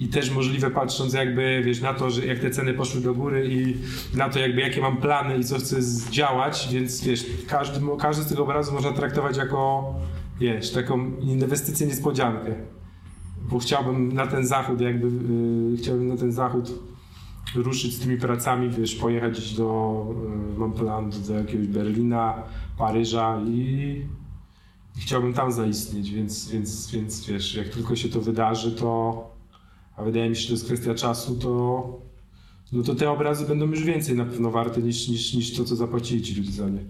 I 0.01 0.09
też 0.09 0.31
możliwe 0.31 0.71
patrząc 0.71 1.15
jakby, 1.15 1.63
wiesz, 1.65 1.81
na 1.81 1.95
to, 1.95 2.11
że 2.11 2.27
jak 2.27 2.39
te 2.39 2.51
ceny 2.51 2.75
poszły 2.75 3.01
do 3.01 3.15
góry 3.15 3.49
i 3.51 3.77
na 4.17 4.29
to 4.29 4.39
jakby 4.39 4.61
jakie 4.61 4.81
mam 4.81 4.97
plany 4.97 5.39
i 5.39 5.45
co 5.45 5.59
chcę 5.59 5.83
zdziałać, 5.83 6.69
więc 6.73 7.05
wiesz, 7.05 7.27
każdy, 7.49 7.81
każdy 8.01 8.25
z 8.25 8.27
tych 8.27 8.41
obrazów 8.41 8.75
można 8.75 8.93
traktować 8.93 9.37
jako, 9.37 9.95
wiesz, 10.41 10.71
taką 10.71 11.17
inwestycję 11.21 11.87
niespodziankę. 11.87 12.55
Bo 13.51 13.59
chciałbym 13.59 14.13
na 14.13 14.27
ten 14.27 14.47
zachód 14.47 14.81
jakby, 14.81 15.07
yy, 15.71 15.77
chciałbym 15.77 16.09
na 16.09 16.17
ten 16.17 16.33
zachód 16.33 16.73
ruszyć 17.55 17.95
z 17.97 18.01
tymi 18.01 18.17
pracami, 18.17 18.71
wiesz, 18.71 18.95
pojechać 18.95 19.55
do, 19.55 20.07
yy, 20.53 20.59
mam 20.59 20.73
plan 20.73 21.11
do 21.29 21.35
jakiegoś 21.35 21.67
Berlina, 21.67 22.43
Paryża 22.79 23.41
i 23.47 24.03
i 24.99 25.01
chciałbym 25.01 25.35
tam 25.35 25.53
zaistnieć, 25.53 26.11
więc, 26.11 26.51
więc, 26.51 26.91
więc 26.91 27.27
wiesz, 27.27 27.55
jak 27.55 27.69
tylko 27.69 27.97
się 27.97 28.09
to 28.09 28.21
wydarzy, 28.21 28.73
to 28.73 29.39
a 29.97 30.03
wydaje 30.03 30.31
mi 30.31 30.37
się, 30.37 30.43
że 30.43 30.49
to 30.49 30.53
jest 30.53 30.65
kwestia 30.65 30.95
czasu, 30.95 31.37
to 31.37 32.09
no 32.73 32.83
to 32.83 32.95
te 32.95 33.11
obrazy 33.11 33.47
będą 33.47 33.67
już 33.67 33.85
więcej 33.85 34.17
na 34.17 34.25
pewno 34.25 34.51
warte 34.51 34.83
niż, 34.83 35.09
niż, 35.09 35.35
niż 35.35 35.57
to, 35.57 35.65
co 35.65 35.77
zapłacili 35.77 36.23
ci 36.23 36.35
ludzie 36.35 36.53
za 36.53 36.69
nie. 36.69 36.85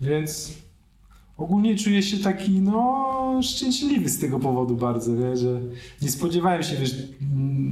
Więc 0.00 0.52
ogólnie 1.36 1.76
czuję 1.76 2.02
się 2.02 2.18
taki, 2.18 2.50
no, 2.50 3.40
szczęśliwy 3.42 4.08
z 4.08 4.18
tego 4.18 4.38
powodu 4.38 4.76
bardzo, 4.76 5.12
nie? 5.12 5.36
że 5.36 5.60
nie 6.02 6.10
spodziewałem 6.10 6.62
się, 6.62 6.76
wiesz, 6.76 6.94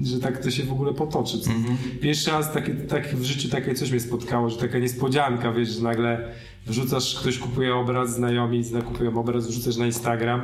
że 0.03 0.21
tak 0.21 0.43
to 0.43 0.51
się 0.51 0.65
w 0.65 0.73
ogóle 0.73 0.95
potoczy. 0.95 1.37
Mm-hmm. 1.39 2.01
Pierwszy 2.01 2.31
raz 2.31 2.53
takie, 2.53 2.75
tak 2.75 3.17
w 3.17 3.23
życiu 3.23 3.49
takie 3.49 3.75
coś 3.75 3.91
mnie 3.91 4.01
spotkało, 4.01 4.51
że 4.51 4.57
taka 4.57 4.79
niespodzianka, 4.79 5.53
wiesz, 5.53 5.69
że 5.69 5.83
nagle 5.83 6.35
wrzucasz, 6.67 7.15
ktoś 7.21 7.39
kupuje 7.39 7.75
obraz, 7.75 8.15
znajomi 8.15 8.65
kupują 8.89 9.21
obraz, 9.21 9.47
wrzucasz 9.47 9.77
na 9.77 9.87
Instagram, 9.87 10.41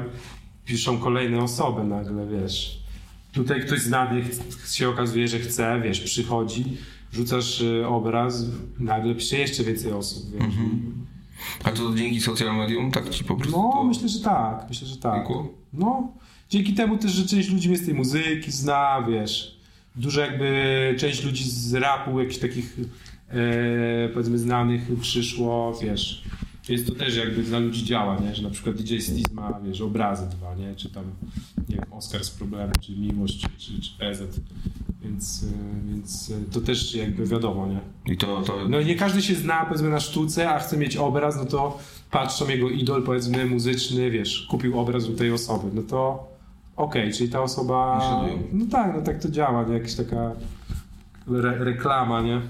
piszą 0.65 0.99
kolejne 0.99 1.39
osoby 1.39 1.85
nagle, 1.85 2.27
wiesz. 2.27 2.81
Tutaj 3.33 3.61
ktoś 3.61 3.81
znany 3.81 4.25
się 4.69 4.89
okazuje, 4.89 5.29
że 5.29 5.39
chce, 5.39 5.81
wiesz, 5.85 6.01
przychodzi, 6.01 6.65
wrzucasz 7.13 7.61
y, 7.61 7.87
obraz, 7.87 8.45
nagle 8.81 9.15
pisze 9.15 9.39
jeszcze 9.39 9.65
więcej 9.65 9.93
osób, 9.93 10.33
wiesz. 10.33 10.43
Mhm. 10.43 11.07
A 11.65 11.71
to 11.73 11.95
dzięki 11.95 12.21
social 12.21 12.57
medium 12.57 12.91
tak 12.91 13.09
ci 13.09 13.25
po 13.25 13.37
prostu 13.37 13.59
No, 13.59 13.71
to... 13.73 13.85
myślę, 13.85 14.09
że 14.09 14.21
tak, 14.21 14.67
myślę, 14.69 14.89
że 14.89 14.97
tak. 14.97 15.29
No, 15.73 16.13
dzięki 16.51 16.75
temu 16.75 16.99
też, 16.99 17.13
że 17.13 17.27
część 17.27 17.51
ludzi 17.51 17.69
mnie 17.69 17.79
z 17.79 17.87
tej 17.87 17.95
muzyki 17.95 18.51
zna, 18.53 19.05
wiesz. 19.09 19.57
Dużo 19.97 20.21
jakby, 20.21 20.95
część 20.99 21.25
ludzi 21.25 21.45
z 21.51 21.75
rapu, 21.75 22.21
jakichś 22.21 22.39
takich 22.39 22.77
e, 23.29 24.09
powiedzmy 24.09 24.39
znanych 24.39 24.89
przyszło, 25.01 25.79
wiesz, 25.83 26.25
jest 26.69 26.87
to 26.87 26.95
też 26.95 27.17
jakby 27.17 27.43
dla 27.43 27.59
ludzi 27.59 27.85
działa, 27.85 28.19
nie? 28.19 28.35
że 28.35 28.43
na 28.43 28.51
przykład 28.51 28.77
DJ 28.77 28.99
Stiz 28.99 29.33
ma, 29.33 29.61
wiesz, 29.65 29.81
obrazy 29.81 30.27
dwa, 30.29 30.55
nie? 30.55 30.75
czy 30.75 30.91
tam, 30.91 31.05
nie 31.69 31.77
wiem, 31.77 31.85
Oscar 31.91 32.25
z 32.25 32.31
problemem, 32.31 32.73
czy 32.81 32.93
Miłość, 32.93 33.41
czy, 33.41 33.49
czy, 33.59 33.81
czy 33.81 33.91
PZ, 33.99 34.41
więc, 35.03 35.45
e, 35.45 35.91
więc 35.91 36.31
e, 36.31 36.53
to 36.53 36.61
też 36.61 36.95
jakby 36.95 37.27
wiadomo, 37.27 37.67
nie? 37.67 37.81
I 38.13 38.17
to, 38.17 38.43
to... 38.43 38.69
No 38.69 38.83
nie 38.83 38.95
każdy 38.95 39.23
się 39.23 39.35
zna, 39.35 39.65
powiedzmy, 39.65 39.89
na 39.89 40.01
sztuce, 40.01 40.51
a 40.51 40.59
chce 40.59 40.77
mieć 40.77 40.97
obraz, 40.97 41.37
no 41.37 41.45
to 41.45 41.79
patrzą 42.11 42.49
jego 42.49 42.69
idol, 42.71 43.03
powiedzmy, 43.03 43.47
muzyczny, 43.47 44.11
wiesz, 44.11 44.47
kupił 44.51 44.81
obraz 44.81 45.09
u 45.09 45.13
tej 45.13 45.33
osoby, 45.33 45.71
no 45.75 45.83
to 45.83 46.29
okej, 46.77 47.03
okay, 47.03 47.15
czyli 47.15 47.31
ta 47.31 47.43
osoba... 47.43 48.01
No 48.53 48.67
tak, 48.71 48.97
no 48.97 49.03
tak 49.03 49.23
to 49.23 49.31
działa, 49.31 49.65
nie? 49.65 49.75
Jakaś 49.75 49.95
taka 49.95 50.33
re 51.29 51.65
reklama, 51.65 52.23
nie? 52.23 52.41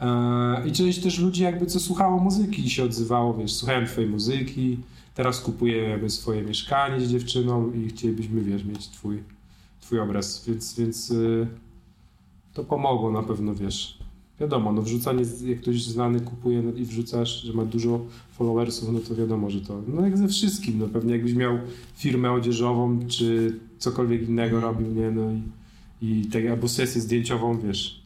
E, 0.00 0.68
I 0.68 0.72
część 0.72 1.02
też 1.02 1.18
ludzi 1.18 1.42
jakby 1.42 1.66
co 1.66 1.80
słuchało 1.80 2.18
muzyki 2.18 2.70
się 2.70 2.84
odzywało, 2.84 3.34
wiesz, 3.34 3.54
słuchałem 3.54 3.86
twojej 3.86 4.10
muzyki, 4.10 4.78
teraz 5.14 5.40
kupuję 5.40 5.76
jakby 5.76 6.10
swoje 6.10 6.42
mieszkanie 6.42 7.00
z 7.06 7.10
dziewczyną 7.10 7.72
i 7.72 7.88
chcielibyśmy, 7.88 8.40
wiesz, 8.40 8.64
mieć 8.64 8.88
twój, 8.88 9.22
twój 9.80 10.00
obraz, 10.00 10.44
więc, 10.46 10.74
więc 10.74 11.10
y, 11.10 11.46
to 12.54 12.64
pomogło 12.64 13.10
na 13.10 13.22
pewno, 13.22 13.54
wiesz. 13.54 13.98
Wiadomo, 14.40 14.72
no 14.72 14.82
wrzucanie, 14.82 15.24
jak 15.44 15.60
ktoś 15.60 15.82
znany 15.82 16.20
kupuje 16.20 16.62
i 16.76 16.84
wrzucasz, 16.84 17.42
że 17.42 17.52
ma 17.52 17.64
dużo 17.64 18.00
followersów, 18.32 18.92
no 18.92 19.00
to 19.00 19.14
wiadomo, 19.14 19.50
że 19.50 19.60
to, 19.60 19.82
no 19.88 20.02
jak 20.02 20.18
ze 20.18 20.28
wszystkim, 20.28 20.78
no 20.78 20.88
pewnie 20.88 21.12
jakbyś 21.12 21.34
miał 21.34 21.58
firmę 21.96 22.32
odzieżową, 22.32 23.00
czy 23.08 23.58
cokolwiek 23.78 24.28
innego 24.28 24.56
mm. 24.56 24.62
robił, 24.62 24.94
nie, 24.94 25.10
no 25.10 25.22
i, 25.32 25.42
i 26.02 26.26
tak, 26.26 26.46
albo 26.46 26.68
sesję 26.68 27.00
zdjęciową, 27.00 27.60
wiesz, 27.60 28.03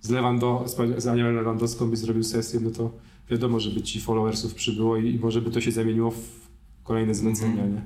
z, 0.00 0.10
Lewando, 0.10 0.64
z 0.98 1.06
Anią 1.06 1.32
Lewandowską 1.32 1.90
by 1.90 1.96
zrobił 1.96 2.22
sesję, 2.24 2.60
no 2.60 2.70
to 2.70 2.90
wiadomo, 3.30 3.60
żeby 3.60 3.82
ci 3.82 4.00
followersów 4.00 4.54
przybyło 4.54 4.96
i, 4.96 5.14
i 5.14 5.18
może 5.18 5.42
by 5.42 5.50
to 5.50 5.60
się 5.60 5.72
zamieniło 5.72 6.10
w 6.10 6.40
kolejne 6.84 7.14
zlecenia, 7.14 7.62
mm. 7.62 7.74
nie? 7.74 7.80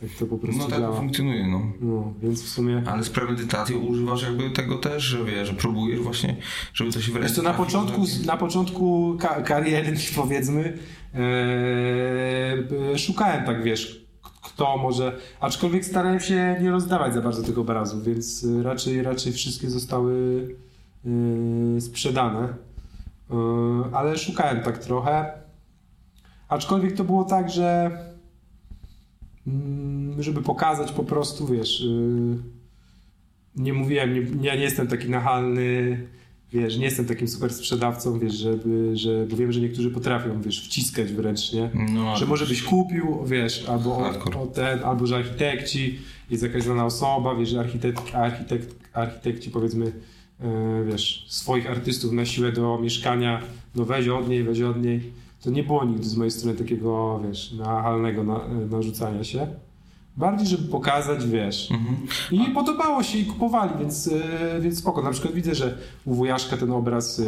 Tak 0.00 0.10
to 0.18 0.26
po 0.26 0.38
prostu 0.38 0.62
No 0.62 0.68
tak 0.68 0.80
działa. 0.80 0.96
funkcjonuje, 0.96 1.46
no. 1.46 1.72
no. 1.80 2.14
Więc 2.22 2.42
w 2.42 2.48
sumie... 2.48 2.82
Ale 2.86 3.04
z 3.04 3.10
premedytacją 3.10 3.78
używasz 3.78 4.22
jakby 4.22 4.50
tego 4.50 4.78
też, 4.78 5.02
że 5.02 5.24
wiesz, 5.24 5.48
że 5.48 5.54
próbujesz 5.54 6.00
właśnie, 6.00 6.36
żeby 6.74 6.92
to 6.92 7.00
się 7.00 7.12
wreszcie... 7.12 7.42
na 7.42 7.54
początku, 7.54 8.04
na 8.26 8.36
początku 8.36 9.16
ka 9.20 9.42
kariery, 9.42 9.94
powiedzmy, 10.16 10.78
ee, 11.14 12.98
szukałem 12.98 13.44
tak, 13.44 13.62
wiesz, 13.62 14.06
kto 14.42 14.76
może... 14.76 15.18
Aczkolwiek 15.40 15.84
starałem 15.84 16.20
się 16.20 16.56
nie 16.62 16.70
rozdawać 16.70 17.14
za 17.14 17.20
bardzo 17.20 17.42
tych 17.42 17.58
obrazów, 17.58 18.04
więc 18.04 18.46
raczej, 18.62 19.02
raczej 19.02 19.32
wszystkie 19.32 19.70
zostały 19.70 20.46
Yy, 21.04 21.80
sprzedane. 21.80 22.54
Yy, 23.30 23.36
ale 23.92 24.18
szukałem 24.18 24.62
tak 24.62 24.78
trochę. 24.78 25.32
Aczkolwiek 26.48 26.96
to 26.96 27.04
było 27.04 27.24
tak, 27.24 27.50
że 27.50 27.98
mm, 29.46 30.22
żeby 30.22 30.42
pokazać 30.42 30.92
po 30.92 31.04
prostu, 31.04 31.46
wiesz, 31.46 31.80
yy, 31.80 32.36
nie 33.56 33.72
mówiłem, 33.72 34.14
nie, 34.40 34.48
ja 34.48 34.54
nie 34.54 34.62
jestem 34.62 34.86
taki 34.86 35.10
nachalny, 35.10 35.98
wiesz, 36.52 36.76
nie 36.76 36.84
jestem 36.84 37.06
takim 37.06 37.28
super 37.28 37.52
sprzedawcą, 37.52 38.18
wiesz, 38.18 38.34
żeby, 38.34 38.96
że, 38.96 39.26
bo 39.26 39.36
wiem, 39.36 39.52
że 39.52 39.60
niektórzy 39.60 39.90
potrafią, 39.90 40.42
wiesz, 40.42 40.64
wciskać 40.64 41.12
wręcz, 41.12 41.52
nie? 41.52 41.70
No, 41.94 42.16
że 42.16 42.26
może 42.26 42.46
byś 42.46 42.62
kupił, 42.62 43.24
wiesz, 43.24 43.68
albo 43.68 43.96
o, 43.96 44.42
o, 44.42 44.46
ten, 44.46 44.84
albo 44.84 45.06
że 45.06 45.16
architekci, 45.16 45.98
jest 46.30 46.42
jakaś 46.42 46.62
znana 46.62 46.84
osoba, 46.84 47.34
wiesz, 47.34 47.48
że 47.48 47.60
architekt, 47.60 48.14
architekt, 48.14 48.74
architekci 48.92 49.50
powiedzmy 49.50 49.92
wiesz, 50.86 51.26
swoich 51.28 51.70
artystów 51.70 52.12
na 52.12 52.24
siłę 52.24 52.52
do 52.52 52.78
mieszkania, 52.78 53.40
no 53.74 53.84
weź 53.84 54.08
od 54.08 54.28
niej, 54.28 54.44
weź 54.44 54.60
od 54.60 54.82
niej. 54.82 55.12
To 55.42 55.50
nie 55.50 55.62
było 55.62 55.84
nigdy 55.84 56.04
z 56.04 56.16
mojej 56.16 56.30
strony 56.30 56.56
takiego, 56.56 57.20
wiesz, 57.28 57.52
nachalnego 57.52 58.24
na, 58.24 58.36
e, 58.44 58.54
narzucania 58.70 59.24
się. 59.24 59.46
Bardziej, 60.16 60.46
żeby 60.46 60.68
pokazać, 60.68 61.26
wiesz. 61.26 61.70
Mhm. 61.70 61.96
I 62.30 62.54
podobało 62.54 63.02
się 63.02 63.18
i 63.18 63.24
kupowali, 63.24 63.72
więc, 63.78 64.08
e, 64.08 64.60
więc 64.60 64.78
spoko. 64.78 65.02
Na 65.02 65.10
przykład 65.10 65.34
widzę, 65.34 65.54
że 65.54 65.78
u 66.04 66.14
wujaszka 66.14 66.56
ten 66.56 66.72
obraz 66.72 67.22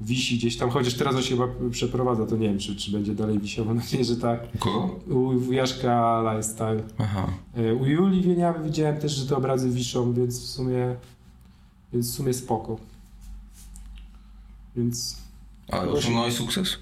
wisi 0.00 0.36
gdzieś 0.36 0.56
tam, 0.56 0.70
chociaż 0.70 0.94
teraz 0.94 1.14
on 1.14 1.22
się 1.22 1.36
chyba 1.36 1.48
przeprowadza, 1.70 2.26
to 2.26 2.36
nie 2.36 2.48
wiem, 2.48 2.58
czy, 2.58 2.76
czy 2.76 2.92
będzie 2.92 3.14
dalej 3.14 3.38
wisiał, 3.38 3.64
mam 3.64 3.76
nadzieję, 3.76 4.04
że 4.04 4.16
tak. 4.16 4.40
Kogo? 4.58 5.00
U 5.10 5.38
wujaszka 5.38 6.22
Lifestyle. 6.22 6.82
Aha. 6.98 7.26
U 7.80 7.86
Julii 7.86 8.22
Wieniawy 8.22 8.64
widziałem 8.64 8.96
też, 8.96 9.12
że 9.12 9.26
te 9.26 9.36
obrazy 9.36 9.70
wiszą, 9.70 10.12
więc 10.12 10.40
w 10.40 10.46
sumie 10.46 10.96
więc 11.92 12.12
w 12.12 12.14
sumie 12.14 12.34
spoko. 12.34 12.76
Więc... 14.76 15.16
A 15.72 15.80
osiągnąłeś 15.80 16.34
sukces? 16.34 16.78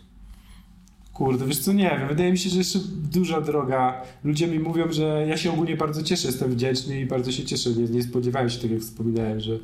Kurde, 1.12 1.47
wiesz 1.47 1.59
co, 1.59 1.73
nie 1.73 1.97
wiem, 1.99 2.09
wydaje 2.09 2.33
mi 2.33 2.38
się, 2.38 2.51
że 2.51 2.59
jeszcze 2.59 2.79
duża 3.12 3.40
droga. 3.40 4.03
Ludzie 4.25 4.47
mi 4.47 4.59
mówią, 4.59 4.92
że 4.92 5.27
ja 5.29 5.37
się 5.37 5.53
ogólnie 5.53 5.77
bardzo 5.77 6.03
cieszę, 6.03 6.29
jestem 6.29 6.51
wdzięczny 6.51 7.01
i 7.01 7.07
bardzo 7.07 7.33
się 7.33 7.45
cieszę. 7.45 7.71
Nie, 7.71 7.85
nie 7.85 8.03
spodziewałem 8.03 8.51
się, 8.51 8.59
tak 8.59 8.71
jak 8.71 8.81
wspominałem, 8.81 9.40
że, 9.40 9.59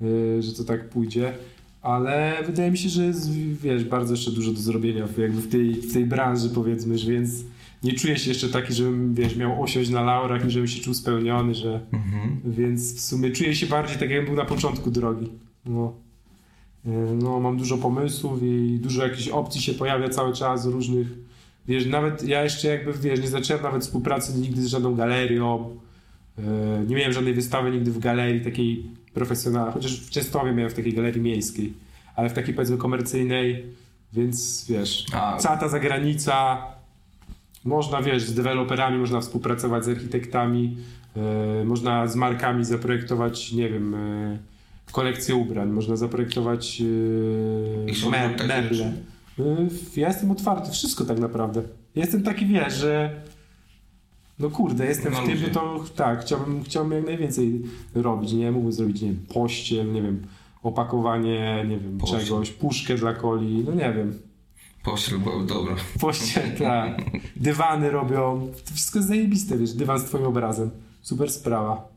yy, 0.00 0.42
że 0.42 0.52
to 0.52 0.64
tak 0.64 0.88
pójdzie. 0.88 1.34
Ale 1.82 2.42
wydaje 2.46 2.70
mi 2.70 2.78
się, 2.78 2.88
że 2.88 3.04
jest, 3.04 3.32
wiesz, 3.32 3.84
bardzo 3.84 4.14
jeszcze 4.14 4.30
dużo 4.30 4.52
do 4.52 4.60
zrobienia 4.60 5.08
jakby 5.18 5.40
w 5.40 5.48
tej, 5.48 5.74
w 5.74 5.92
tej 5.92 6.06
branży, 6.06 6.50
powiedzmy, 6.50 6.98
że 6.98 7.10
więc 7.10 7.30
nie 7.84 7.92
czuję 7.92 8.18
się 8.18 8.28
jeszcze 8.28 8.48
taki, 8.48 8.74
żebym, 8.74 9.14
wiesz, 9.14 9.36
miał 9.36 9.62
osiąść 9.62 9.90
na 9.90 10.02
laurach 10.02 10.46
i 10.46 10.50
żebym 10.50 10.68
się 10.68 10.82
czuł 10.82 10.94
spełniony, 10.94 11.54
że... 11.54 11.80
Mhm. 11.92 12.40
Więc 12.44 12.94
w 12.94 13.00
sumie 13.00 13.30
czuję 13.30 13.54
się 13.54 13.66
bardziej 13.66 13.98
tak, 13.98 14.10
jakbym 14.10 14.26
był 14.26 14.36
na 14.36 14.44
początku 14.44 14.90
drogi. 14.90 15.28
No. 15.66 15.92
E, 16.86 16.90
no, 17.22 17.40
mam 17.40 17.56
dużo 17.56 17.78
pomysłów 17.78 18.42
i 18.42 18.78
dużo 18.82 19.06
jakichś 19.06 19.28
opcji 19.28 19.62
się 19.62 19.74
pojawia 19.74 20.08
cały 20.08 20.32
czas 20.32 20.66
różnych. 20.66 21.06
Wiesz, 21.68 21.86
nawet 21.86 22.28
ja 22.28 22.44
jeszcze 22.44 22.68
jakby, 22.68 22.92
wiesz, 22.92 23.20
nie 23.20 23.28
zacząłem 23.28 23.62
nawet 23.62 23.82
współpracy 23.82 24.38
nigdy 24.38 24.62
z 24.62 24.66
żadną 24.66 24.94
galerią. 24.94 25.76
E, 26.38 26.42
nie 26.86 26.96
miałem 26.96 27.12
żadnej 27.12 27.34
wystawy 27.34 27.70
nigdy 27.70 27.92
w 27.92 27.98
galerii 27.98 28.40
takiej 28.40 28.86
profesjonalnej, 29.14 29.74
chociaż 29.74 30.00
w 30.00 30.10
Częstowie 30.10 30.52
miałem 30.52 30.70
w 30.70 30.74
takiej 30.74 30.92
galerii 30.92 31.20
miejskiej 31.20 31.72
ale 32.16 32.30
w 32.30 32.32
takiej 32.32 32.54
powiedzmy 32.54 32.76
komercyjnej, 32.76 33.66
więc 34.12 34.66
wiesz, 34.68 35.06
A. 35.12 35.36
cała 35.36 35.56
ta 35.56 35.68
zagranica, 35.68 36.62
można 37.64 38.02
wiesz, 38.02 38.22
z 38.22 38.34
deweloperami 38.34 38.98
można 38.98 39.20
współpracować, 39.20 39.84
z 39.84 39.88
architektami, 39.88 40.76
e, 41.16 41.64
można 41.64 42.06
z 42.06 42.16
markami 42.16 42.64
zaprojektować, 42.64 43.52
nie 43.52 43.68
wiem, 43.68 43.94
e, 43.94 44.38
kolekcję 44.92 45.34
ubrań, 45.34 45.70
można 45.70 45.96
zaprojektować 45.96 46.82
e, 48.06 48.10
me, 48.10 48.30
takie 48.30 48.46
meble. 48.46 48.92
E, 49.38 49.42
ja 49.96 50.08
jestem 50.08 50.30
otwarty, 50.30 50.70
wszystko 50.70 51.04
tak 51.04 51.18
naprawdę. 51.18 51.62
Jestem 51.96 52.22
taki, 52.22 52.46
wiesz, 52.46 52.74
że 52.74 53.22
no 54.38 54.50
kurde, 54.50 54.86
jestem 54.86 55.14
w 55.14 55.26
tym, 55.26 55.36
że 55.36 55.48
to 55.48 55.84
tak, 55.96 56.20
chciałbym, 56.20 56.64
chciałbym 56.64 56.92
jak 56.92 57.06
najwięcej 57.06 57.62
robić, 57.94 58.32
nie? 58.32 58.52
Mógłbym 58.52 58.72
zrobić, 58.72 59.02
nie 59.02 59.08
wiem, 59.08 59.20
pościel, 59.34 59.92
nie 59.92 60.02
wiem, 60.02 60.26
opakowanie, 60.62 61.64
nie 61.68 61.78
wiem, 61.78 61.98
Pościel. 61.98 62.20
czegoś, 62.20 62.50
puszkę 62.50 62.94
dla 62.94 63.14
coli, 63.14 63.64
no 63.66 63.74
nie 63.74 63.92
wiem. 63.92 64.18
Byłaby 65.24 65.46
dobra. 65.46 65.76
Pościel, 66.00 66.56
tak. 66.58 67.02
Dywany 67.36 67.90
robią. 67.90 68.48
To 68.68 68.74
wszystko 68.74 68.98
jest 68.98 69.08
zajebiste, 69.08 69.58
wiesz, 69.58 69.72
dywan 69.72 69.98
z 70.00 70.04
twoim 70.04 70.24
obrazem. 70.24 70.70
Super 71.02 71.30
sprawa. 71.30 71.88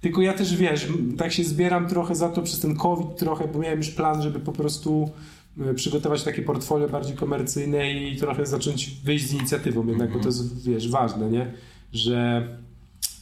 Tylko 0.00 0.22
ja 0.22 0.32
też, 0.32 0.56
wiesz, 0.56 0.88
tak 1.18 1.32
się 1.32 1.44
zbieram 1.44 1.88
trochę 1.88 2.14
za 2.14 2.28
to 2.28 2.42
przez 2.42 2.60
ten 2.60 2.76
COVID 2.76 3.16
trochę, 3.16 3.48
bo 3.48 3.58
miałem 3.58 3.78
już 3.78 3.90
plan, 3.90 4.22
żeby 4.22 4.40
po 4.40 4.52
prostu 4.52 5.10
e, 5.60 5.74
przygotować 5.74 6.22
takie 6.22 6.42
portfolio 6.42 6.88
bardziej 6.88 7.16
komercyjne 7.16 7.92
i 7.92 8.16
trochę 8.16 8.46
zacząć 8.46 8.90
wyjść 9.04 9.26
z 9.26 9.32
inicjatywą 9.32 9.86
jednak, 9.86 10.12
bo 10.12 10.18
to 10.18 10.26
jest, 10.26 10.68
wiesz, 10.68 10.88
ważne, 10.88 11.30
nie? 11.30 11.52
Że 11.92 12.48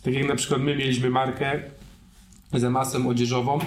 tak 0.02 0.14
jak 0.14 0.28
na 0.28 0.36
przykład 0.36 0.60
my 0.60 0.76
mieliśmy 0.76 1.10
markę 1.10 1.62
za 2.52 2.70
masę 2.70 3.08
odzieżową, 3.08 3.58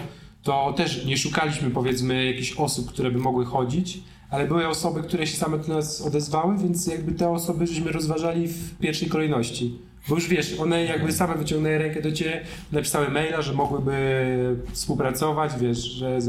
to 0.43 0.73
też 0.77 1.05
nie 1.05 1.17
szukaliśmy 1.17 1.71
powiedzmy 1.71 2.25
jakichś 2.25 2.53
osób, 2.57 2.89
które 2.89 3.11
by 3.11 3.19
mogły 3.19 3.45
chodzić, 3.45 4.03
ale 4.31 4.47
były 4.47 4.67
osoby, 4.67 5.01
które 5.03 5.27
się 5.27 5.37
same 5.37 5.57
do 5.57 5.67
nas 5.75 6.01
odezwały, 6.01 6.57
więc 6.57 6.87
jakby 6.87 7.11
te 7.11 7.29
osoby 7.29 7.67
żeśmy 7.67 7.91
rozważali 7.91 8.47
w 8.47 8.77
pierwszej 8.77 9.09
kolejności. 9.09 9.77
Bo 10.09 10.15
już 10.15 10.27
wiesz, 10.27 10.59
one 10.59 10.83
jakby 10.83 11.11
same 11.11 11.35
wyciągnęły 11.35 11.77
rękę 11.77 12.01
do 12.01 12.11
ciebie, 12.11 12.41
napisały 12.71 13.09
maila, 13.09 13.41
że 13.41 13.53
mogłyby 13.53 14.55
współpracować, 14.71 15.51
wiesz, 15.59 15.77
że 15.77 16.19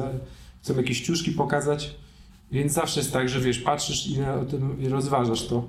chcą 0.62 0.76
jakieś 0.76 1.00
ciuszki 1.00 1.30
pokazać, 1.32 1.94
więc 2.52 2.72
zawsze 2.72 3.00
jest 3.00 3.12
tak, 3.12 3.28
że 3.28 3.40
wiesz, 3.40 3.58
patrzysz 3.58 4.06
i 4.06 4.18
na- 4.18 4.44
i 4.80 4.88
rozważasz 4.88 5.46
to. 5.46 5.64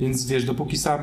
Więc 0.00 0.26
wiesz, 0.26 0.44
dopóki 0.44 0.76
sam, 0.76 1.00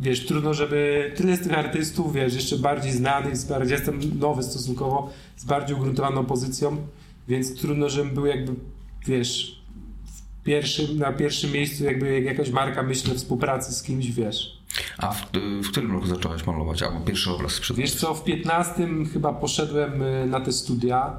wiesz, 0.00 0.26
trudno, 0.26 0.54
żeby 0.54 1.12
tyle 1.16 1.30
jest 1.30 1.42
tych 1.42 1.58
artystów, 1.58 2.12
wiesz, 2.14 2.34
jeszcze 2.34 2.58
bardziej 2.58 2.92
znanych, 2.92 3.36
z 3.36 3.44
bardziej, 3.44 3.72
jestem 3.72 4.00
nowy 4.18 4.42
stosunkowo, 4.42 5.10
z 5.36 5.44
bardziej 5.44 5.76
ugruntowaną 5.76 6.24
pozycją, 6.24 6.76
więc 7.28 7.54
trudno, 7.60 7.88
żebym 7.88 8.14
był 8.14 8.26
jakby, 8.26 8.52
wiesz, 9.06 9.63
pierwszym, 10.44 10.98
na 10.98 11.12
pierwszym 11.12 11.52
miejscu 11.52 11.84
jakby 11.84 12.20
jakaś 12.20 12.50
marka 12.50 12.82
myśli 12.82 13.12
o 13.12 13.14
współpracy 13.14 13.72
z 13.74 13.82
kimś, 13.82 14.10
wiesz. 14.10 14.58
A 14.98 15.12
w, 15.12 15.26
w 15.64 15.70
którym 15.70 15.92
roku 15.92 16.06
zacząłeś 16.06 16.46
malować? 16.46 16.82
Albo 16.82 17.00
pierwszy 17.00 17.30
obraz 17.30 17.52
sprzedać? 17.52 17.80
Wiesz 17.80 17.94
co, 17.94 18.14
w 18.14 18.24
15 18.24 18.88
chyba 19.12 19.32
poszedłem 19.32 20.02
y, 20.02 20.26
na 20.26 20.40
te 20.40 20.52
studia, 20.52 21.16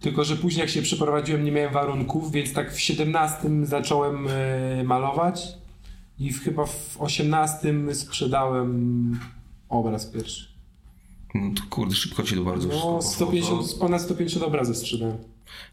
tylko 0.00 0.24
że 0.24 0.36
później 0.36 0.60
jak 0.60 0.70
się 0.70 0.82
przeprowadziłem 0.82 1.44
nie 1.44 1.52
miałem 1.52 1.72
warunków, 1.72 2.32
więc 2.32 2.52
tak 2.52 2.72
w 2.74 2.80
17 2.80 3.38
zacząłem 3.62 4.26
y, 4.28 4.84
malować 4.84 5.48
i 6.18 6.32
w, 6.32 6.44
chyba 6.44 6.66
w 6.66 6.96
18 6.98 7.74
sprzedałem 7.92 9.20
obraz 9.68 10.06
pierwszy. 10.06 10.48
No 11.34 11.50
to 11.56 11.62
kurde, 11.70 11.94
szybko 11.94 12.22
ci 12.22 12.34
to 12.34 12.42
bardzo 12.42 12.68
No, 12.68 12.74
poszło. 12.74 13.02
150, 13.02 13.72
To- 13.72 13.78
ponad 13.78 14.02
150 14.02 14.44
obrazów 14.44 14.76
sprzedałem. 14.76 15.16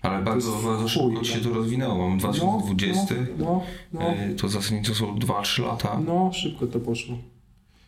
Ale 0.01 0.21
bardzo, 0.23 0.51
jest 0.51 0.65
bardzo 0.65 0.81
chuj, 0.81 0.89
szybko 0.89 1.23
się 1.23 1.33
tak. 1.33 1.43
to 1.43 1.49
rozwinęło. 1.49 2.09
Mamy 2.09 2.19
2020. 2.19 3.15
No, 3.37 3.45
no, 3.45 3.63
no, 3.99 4.01
e, 4.01 4.35
To 4.35 4.49
zasadniczo 4.49 4.95
są 4.95 5.15
2-3 5.19 5.65
lata. 5.65 6.01
no, 6.07 6.31
szybko 6.33 6.67
to 6.67 6.79
poszło. 6.79 7.17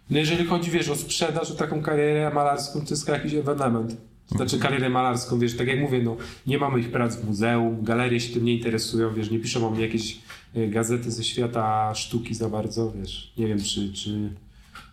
No 0.10 0.18
jeżeli 0.18 0.46
chodzi, 0.46 0.72
wiesz, 0.72 0.90
o 0.90 0.96
sprzedaż, 0.96 1.52
o 1.52 1.56
taką 1.56 1.82
karierę 1.82 2.32
malarską, 2.34 2.82
to 2.82 2.90
jest 2.90 3.08
jakiś 3.08 3.34
ewenement. 3.34 3.98
Znaczy 4.28 4.60
karierę 4.60 4.90
malarską, 4.90 5.40
wiesz, 5.40 5.58
tak 5.58 5.68
jak 5.68 5.80
mówię, 5.80 6.04
no, 6.04 6.18
nie 6.48 6.58
mamy 6.58 6.80
ich 6.80 6.92
prac 6.92 7.16
w 7.16 7.28
muzeum, 7.28 7.84
galerie 7.84 8.20
się 8.20 8.34
tym 8.34 8.46
nie 8.46 8.54
interesują, 8.54 9.14
wiesz, 9.14 9.32
nie 9.32 9.40
piszą 9.40 9.68
o 9.68 9.72
mnie 9.72 9.82
jakieś 9.82 10.20
e, 10.56 10.68
gazety 10.68 11.12
ze 11.12 11.24
świata 11.24 11.96
sztuki 11.96 12.34
za 12.36 12.50
bardzo, 12.50 12.92
wiesz. 12.92 13.34
Nie 13.38 13.48
wiem, 13.48 13.60
czy, 13.60 13.94
czy 13.94 14.30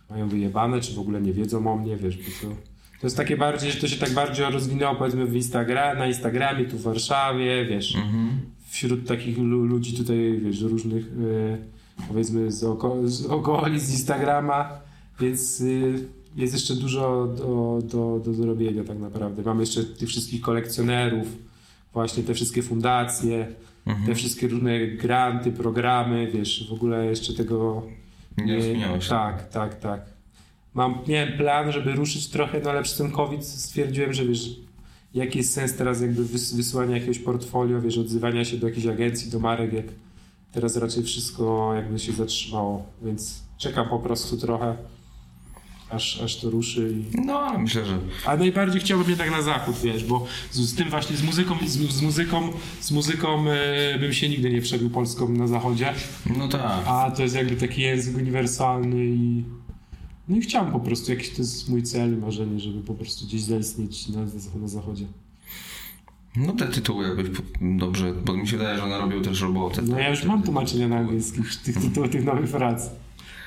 mają 0.09 0.29
wyjebane, 0.29 0.81
czy 0.81 0.93
w 0.93 0.99
ogóle 0.99 1.21
nie 1.21 1.33
wiedzą 1.33 1.73
o 1.73 1.77
mnie, 1.77 1.97
wiesz, 1.97 2.17
bo 2.17 2.23
to, 2.23 2.55
to 3.03 3.07
jest 3.07 3.17
takie 3.17 3.37
bardziej, 3.37 3.71
że 3.71 3.81
to 3.81 3.87
się 3.87 3.95
tak 3.97 4.09
bardziej 4.13 4.45
rozwinęło, 4.51 4.95
powiedzmy, 4.95 5.25
w 5.25 5.35
Instagra 5.35 5.95
na 5.95 6.07
Instagramie, 6.07 6.65
tu 6.65 6.77
w 6.77 6.81
Warszawie, 6.81 7.65
wiesz, 7.65 7.97
wśród 8.69 9.07
takich 9.07 9.37
lu- 9.37 9.65
ludzi 9.65 9.97
tutaj, 9.97 10.39
wiesz, 10.43 10.61
różnych, 10.61 11.05
e, 11.05 12.07
powiedzmy, 12.07 12.51
z, 12.51 12.63
oko 12.63 13.07
z 13.07 13.25
okolic, 13.25 13.83
z 13.83 13.91
Instagrama, 13.93 14.69
więc 15.19 15.61
y, 15.61 15.93
jest 16.35 16.53
jeszcze 16.53 16.75
dużo 16.75 17.27
do, 17.37 17.79
do, 17.91 18.21
do 18.25 18.33
zrobienia 18.33 18.83
tak 18.83 18.99
naprawdę. 18.99 19.41
Mamy 19.43 19.59
jeszcze 19.61 19.83
tych 19.83 20.09
wszystkich 20.09 20.41
kolekcjonerów, 20.41 21.27
właśnie 21.93 22.23
te 22.23 22.33
wszystkie 22.33 22.63
fundacje, 22.63 23.47
te 24.05 24.15
wszystkie 24.15 24.47
różne 24.47 24.87
granty, 24.87 25.51
programy, 25.51 26.27
wiesz, 26.33 26.67
w 26.69 26.73
ogóle 26.73 27.05
jeszcze 27.05 27.33
tego... 27.33 27.83
Nie 28.37 28.61
się. 28.61 29.09
Tak, 29.09 29.49
tak, 29.49 29.79
tak. 29.79 30.12
Mam, 30.73 30.99
miałem 31.07 31.37
plan, 31.37 31.71
żeby 31.71 31.91
ruszyć 31.91 32.27
trochę, 32.27 32.61
no 32.63 32.69
ale 32.69 32.83
przez 32.83 32.97
ten 32.97 33.11
COVID 33.11 33.45
stwierdziłem, 33.45 34.13
że 34.13 34.25
wiesz, 34.25 34.49
jaki 35.13 35.37
jest 35.37 35.53
sens 35.53 35.75
teraz 35.75 36.01
jakby 36.01 36.25
wys 36.25 36.53
wysyłania 36.53 36.93
jakiegoś 36.93 37.19
portfolio, 37.19 37.81
wiesz, 37.81 37.97
odzywania 37.97 38.45
się 38.45 38.57
do 38.57 38.67
jakiejś 38.67 38.85
agencji, 38.85 39.31
do 39.31 39.39
marek, 39.39 39.73
jak 39.73 39.85
teraz 40.51 40.77
raczej 40.77 41.03
wszystko 41.03 41.73
jakby 41.75 41.99
się 41.99 42.11
zatrzymało, 42.11 42.85
więc 43.03 43.43
czekam 43.57 43.89
po 43.89 43.99
prostu 43.99 44.37
trochę, 44.37 44.75
aż, 45.89 46.21
aż 46.21 46.35
to 46.35 46.49
ruszy 46.49 46.93
i... 46.93 47.25
No, 47.25 47.39
ale 47.39 47.59
myślę, 47.59 47.85
że 47.85 47.97
A 48.25 48.37
najbardziej 48.37 48.81
chciałbym 48.81 49.09
jednak 49.09 49.31
na 49.31 49.41
zachód, 49.41 49.75
wiesz, 49.83 50.03
bo 50.03 50.25
z, 50.51 50.59
z 50.59 50.75
tym 50.75 50.89
właśnie, 50.89 51.17
z 51.17 51.23
muzyką, 51.23 51.55
z, 51.65 51.77
z 51.77 52.01
muzyką, 52.01 52.49
z 52.79 52.91
muzyką 52.91 53.45
e, 53.49 53.99
bym 53.99 54.13
się 54.13 54.29
nigdy 54.29 54.49
nie 54.49 54.61
przebił 54.61 54.89
polską 54.89 55.29
na 55.29 55.47
zachodzie, 55.47 55.93
no 56.37 56.47
tak. 56.47 56.83
a 56.85 57.11
to 57.11 57.23
jest 57.23 57.35
jakby 57.35 57.55
taki 57.55 57.81
język 57.81 58.17
uniwersalny 58.17 59.05
i 59.05 59.43
no 60.27 60.37
i 60.37 60.41
chciałem 60.41 60.71
po 60.71 60.79
prostu, 60.79 61.11
jakiś 61.11 61.29
to 61.29 61.37
jest 61.37 61.69
mój 61.69 61.83
cel, 61.83 62.17
marzenie, 62.17 62.59
żeby 62.59 62.81
po 62.83 62.93
prostu 62.93 63.25
gdzieś 63.25 63.41
zaistnieć 63.41 64.07
na, 64.09 64.21
na 64.61 64.67
zachodzie. 64.67 65.05
No 66.35 66.53
te 66.53 66.67
tytuły 66.67 67.07
jakbyś 67.07 67.29
po- 67.29 67.43
dobrze, 67.61 68.13
bo 68.25 68.33
mi 68.37 68.47
się 68.47 68.57
wydaje, 68.57 68.77
że 68.77 68.83
one 68.83 68.97
robią 68.97 69.21
też 69.21 69.41
robotę. 69.41 69.81
No 69.81 69.99
ja 69.99 70.09
już 70.09 70.23
mam 70.23 70.43
tłumaczenia 70.43 70.87
na 70.87 70.97
angielski 70.97 71.41
tych 71.65 71.77
tytułów, 71.77 72.09
tych 72.09 72.25
nowych 72.25 72.51
prac. 72.51 72.89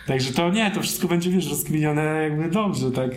Także 0.06 0.32
to 0.32 0.50
nie, 0.50 0.70
to 0.70 0.82
wszystko 0.82 1.08
będzie, 1.08 1.30
wiesz, 1.30 1.50
rozkminione 1.50 2.02
jakby 2.04 2.50
dobrze, 2.50 2.90
tak. 2.90 3.10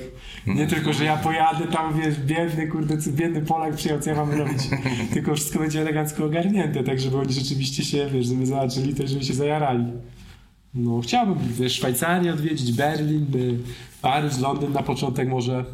Nie 0.48 0.67
tylko, 0.67 0.93
że 0.93 1.06
ja 1.06 1.17
pojadę 1.17 1.67
tam, 1.67 2.00
wiesz, 2.02 2.19
biedny, 2.19 2.67
kurde, 2.67 2.98
biedny 3.08 3.41
Polak 3.41 3.76
przyjechał, 3.76 4.04
co 4.04 4.10
ja 4.10 4.15
mam 4.15 4.32
robić. 4.32 4.58
Tylko 5.13 5.36
wszystko 5.36 5.60
będzie 5.60 5.82
elegancko 5.82 6.26
ogarnięte, 6.26 6.84
tak, 6.84 7.00
żeby 7.00 7.17
oni 7.17 7.34
rzeczywiście 7.34 7.84
się, 7.86 8.10
wiesz, 8.13 8.26
żeby 8.26 8.45
zobaczyli 8.45 8.95
też, 8.95 9.10
żeby 9.12 9.26
się 9.26 9.34
zajarali. 9.34 9.86
No, 10.74 11.02
chciałbym, 11.02 11.36
wiesz, 11.54 11.74
Szwajcarię 11.74 12.34
odwiedzić, 12.34 12.72
Berlin, 12.72 13.26
y, 13.36 13.58
Paryż, 14.02 14.40
Londyn 14.40 14.74
na 14.74 14.84
początek 14.84 15.30
może. 15.30 15.66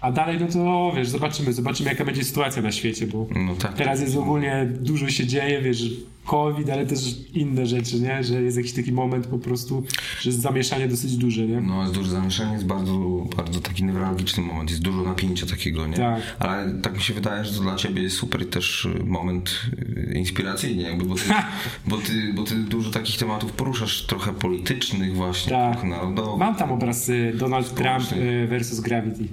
A 0.00 0.12
dalej, 0.12 0.38
no 0.40 0.46
to, 0.46 0.92
wiesz, 0.96 1.08
zobaczymy, 1.08 1.52
zobaczymy, 1.52 1.90
jaka 1.90 2.04
będzie 2.04 2.24
sytuacja 2.24 2.62
na 2.62 2.72
świecie, 2.72 3.06
bo 3.06 3.26
No 3.36 3.54
tak. 3.54 3.74
Teraz 3.74 4.00
jest 4.00 4.16
ogólnie 4.16 4.68
dużo 4.80 5.08
się 5.08 5.26
dzieje, 5.26 5.62
wiesz, 5.62 5.90
COVID, 6.24 6.70
ale 6.70 6.86
też 6.86 7.00
inne 7.34 7.66
rzeczy, 7.66 8.00
nie? 8.00 8.24
Że 8.24 8.42
jest 8.42 8.56
jakiś 8.56 8.72
taki 8.72 8.92
moment 8.92 9.26
po 9.26 9.38
prostu, 9.38 9.84
że 10.20 10.30
jest 10.30 10.42
zamieszanie 10.42 10.88
dosyć 10.88 11.16
duże, 11.16 11.46
nie? 11.46 11.60
No 11.60 11.82
jest 11.82 11.94
duże 11.94 12.10
zamieszanie, 12.10 12.52
jest 12.52 12.66
bardzo, 12.66 13.26
bardzo 13.36 13.60
taki 13.60 13.84
newralgiczny 13.84 14.42
moment, 14.42 14.70
jest 14.70 14.82
dużo 14.82 15.02
napięcia 15.02 15.46
takiego, 15.46 15.86
nie? 15.86 15.96
Tak. 15.96 16.22
Ale 16.38 16.74
tak 16.82 16.94
mi 16.94 17.02
się 17.02 17.14
wydaje, 17.14 17.44
że 17.44 17.54
to 17.54 17.60
dla 17.60 17.76
ciebie 17.76 18.02
jest 18.02 18.16
super 18.16 18.50
też 18.50 18.84
y, 18.84 19.04
moment 19.04 19.60
y, 19.88 20.14
inspiracyjny, 20.14 20.82
jakby, 20.82 21.04
bo 21.04 21.14
ty, 21.14 21.22
bo, 21.88 21.96
ty, 21.98 22.32
bo 22.34 22.42
ty 22.44 22.54
dużo 22.54 22.90
takich 22.90 23.18
tematów 23.18 23.52
poruszasz, 23.52 24.06
trochę 24.06 24.32
politycznych 24.32 25.14
właśnie, 25.14 25.50
Tak. 25.50 25.72
trochę 25.72 25.88
narodowych. 25.88 26.38
Mam 26.38 26.54
tam 26.54 26.72
obraz 26.72 27.08
y, 27.08 27.32
Donald 27.36 27.74
Trump 27.74 28.04
versus 28.48 28.80
Gravity. 28.80 29.24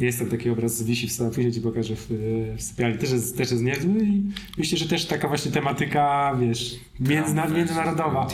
Jest 0.00 0.18
tam 0.18 0.28
taki 0.28 0.50
obraz, 0.50 0.82
wisi 0.82 1.08
w 1.08 1.12
stanie, 1.12 1.30
później 1.30 1.52
ci 1.52 1.60
pokażę 1.60 1.96
w, 1.96 2.06
w 2.56 2.62
sypialni. 2.62 2.98
Też 2.98 3.10
jest, 3.10 3.36
też 3.36 3.50
jest 3.50 3.62
niezły 3.62 4.04
i 4.04 4.22
myślę, 4.58 4.78
że 4.78 4.88
też 4.88 5.06
taka 5.06 5.28
właśnie 5.28 5.50
tematyka, 5.52 6.36
wiesz, 6.40 6.76
międzyna, 7.00 7.46
międzynarodowa. 7.48 8.28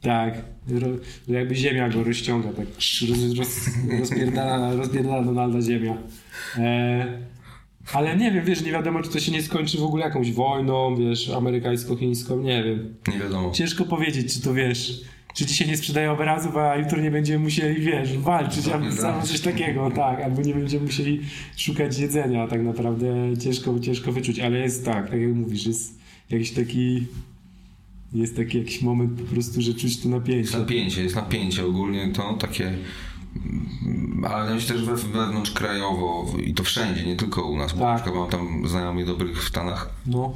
Tak, 0.00 0.34
że 0.68 0.86
jakby 1.28 1.54
ziemia 1.54 1.88
go 1.88 2.04
rozciąga, 2.04 2.52
tak 2.52 2.66
roz, 3.08 3.38
roz, 3.38 3.70
rozpierdala, 4.00 4.76
rozpierdala 4.76 5.22
Donalda 5.22 5.60
ziemia. 5.60 5.98
E, 6.58 7.18
ale 7.92 8.16
nie 8.16 8.32
wiem, 8.32 8.44
wiesz, 8.44 8.62
nie 8.62 8.72
wiadomo, 8.72 9.02
czy 9.02 9.10
to 9.10 9.20
się 9.20 9.32
nie 9.32 9.42
skończy 9.42 9.78
w 9.78 9.82
ogóle 9.82 10.04
jakąś 10.04 10.32
wojną, 10.32 10.96
wiesz, 10.96 11.30
amerykańsko-chińską, 11.30 12.42
nie 12.42 12.64
wiem. 12.64 12.94
Nie 13.12 13.18
wiadomo. 13.18 13.50
Ciężko 13.50 13.84
powiedzieć, 13.84 14.34
czy 14.34 14.42
to 14.42 14.54
wiesz. 14.54 15.00
Czy 15.34 15.46
dzisiaj 15.46 15.68
nie 15.68 15.76
sprzedaję 15.76 16.12
obrazów, 16.12 16.56
a 16.56 16.76
jutro 16.76 17.00
nie 17.00 17.10
będziemy 17.10 17.44
musieli, 17.44 17.80
wiesz, 17.82 18.18
walczyć 18.18 18.68
albo 18.68 18.96
Tak. 19.02 19.24
coś 19.24 19.40
takiego, 19.40 19.90
tak, 19.90 20.20
albo 20.20 20.42
nie 20.42 20.54
będziemy 20.54 20.86
musieli 20.86 21.20
szukać 21.56 21.98
jedzenia, 21.98 22.46
tak 22.48 22.62
naprawdę 22.62 23.06
ciężko, 23.40 23.80
ciężko 23.80 24.12
wyczuć, 24.12 24.38
ale 24.40 24.58
jest 24.58 24.84
tak, 24.84 25.10
tak 25.10 25.20
jak 25.20 25.34
mówisz, 25.34 25.66
jest 25.66 25.98
jakiś 26.30 26.50
taki, 26.50 27.06
jest 28.12 28.36
taki 28.36 28.58
jakiś 28.58 28.82
moment 28.82 29.20
po 29.20 29.34
prostu, 29.34 29.62
że 29.62 29.74
czuć 29.74 30.00
to 30.00 30.08
napięcie. 30.08 30.58
napięcie, 30.58 31.02
jest 31.02 31.16
napięcie 31.16 31.66
ogólnie, 31.66 32.08
to 32.12 32.34
takie... 32.34 32.66
mm, 32.66 34.24
Ale 34.28 34.54
myślę, 34.54 34.78
że 34.78 34.84
we- 34.84 34.96
wewnątrz 34.96 35.50
krajowo 35.50 36.26
i 36.44 36.54
to 36.54 36.64
wszędzie, 36.64 37.06
nie 37.06 37.16
tylko 37.16 37.44
u 37.50 37.56
nas, 37.56 37.72
bo 37.72 37.78
Tak. 37.78 37.88
na 37.88 37.94
przykład 38.02 38.14
mam 38.14 38.30
tam 38.30 38.68
znajomych 38.68 39.06
dobrych 39.06 39.42
w 39.44 39.48
Stanach, 39.48 39.90
No, 40.06 40.34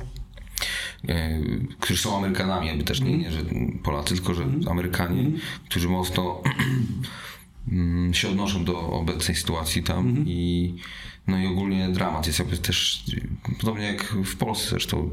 którzy 1.81 2.03
są 2.03 2.17
Amerykanami, 2.17 2.67
jakby 2.67 2.85
też 2.85 3.01
nie, 3.01 3.19
nie 3.19 3.33
że 3.33 3.41
Polacy, 3.83 4.15
tylko 4.15 4.35
że 4.35 4.47
Amerykanie, 4.71 5.31
którzy 5.69 5.89
mocno 5.89 6.43
mm, 7.73 8.15
się 8.15 8.29
odnoszą 8.29 8.65
do 8.65 8.81
obecnej 8.81 9.37
sytuacji 9.37 9.83
tam 9.83 10.25
i 10.27 10.75
no 11.27 11.39
i 11.39 11.47
ogólnie 11.47 11.89
dramat 11.89 12.27
jest 12.27 12.39
jakby 12.39 12.59
też 12.59 13.05
podobnie 13.61 13.85
jak 13.85 14.05
w 14.05 14.37
Polsce 14.37 14.71
zresztą 14.71 15.11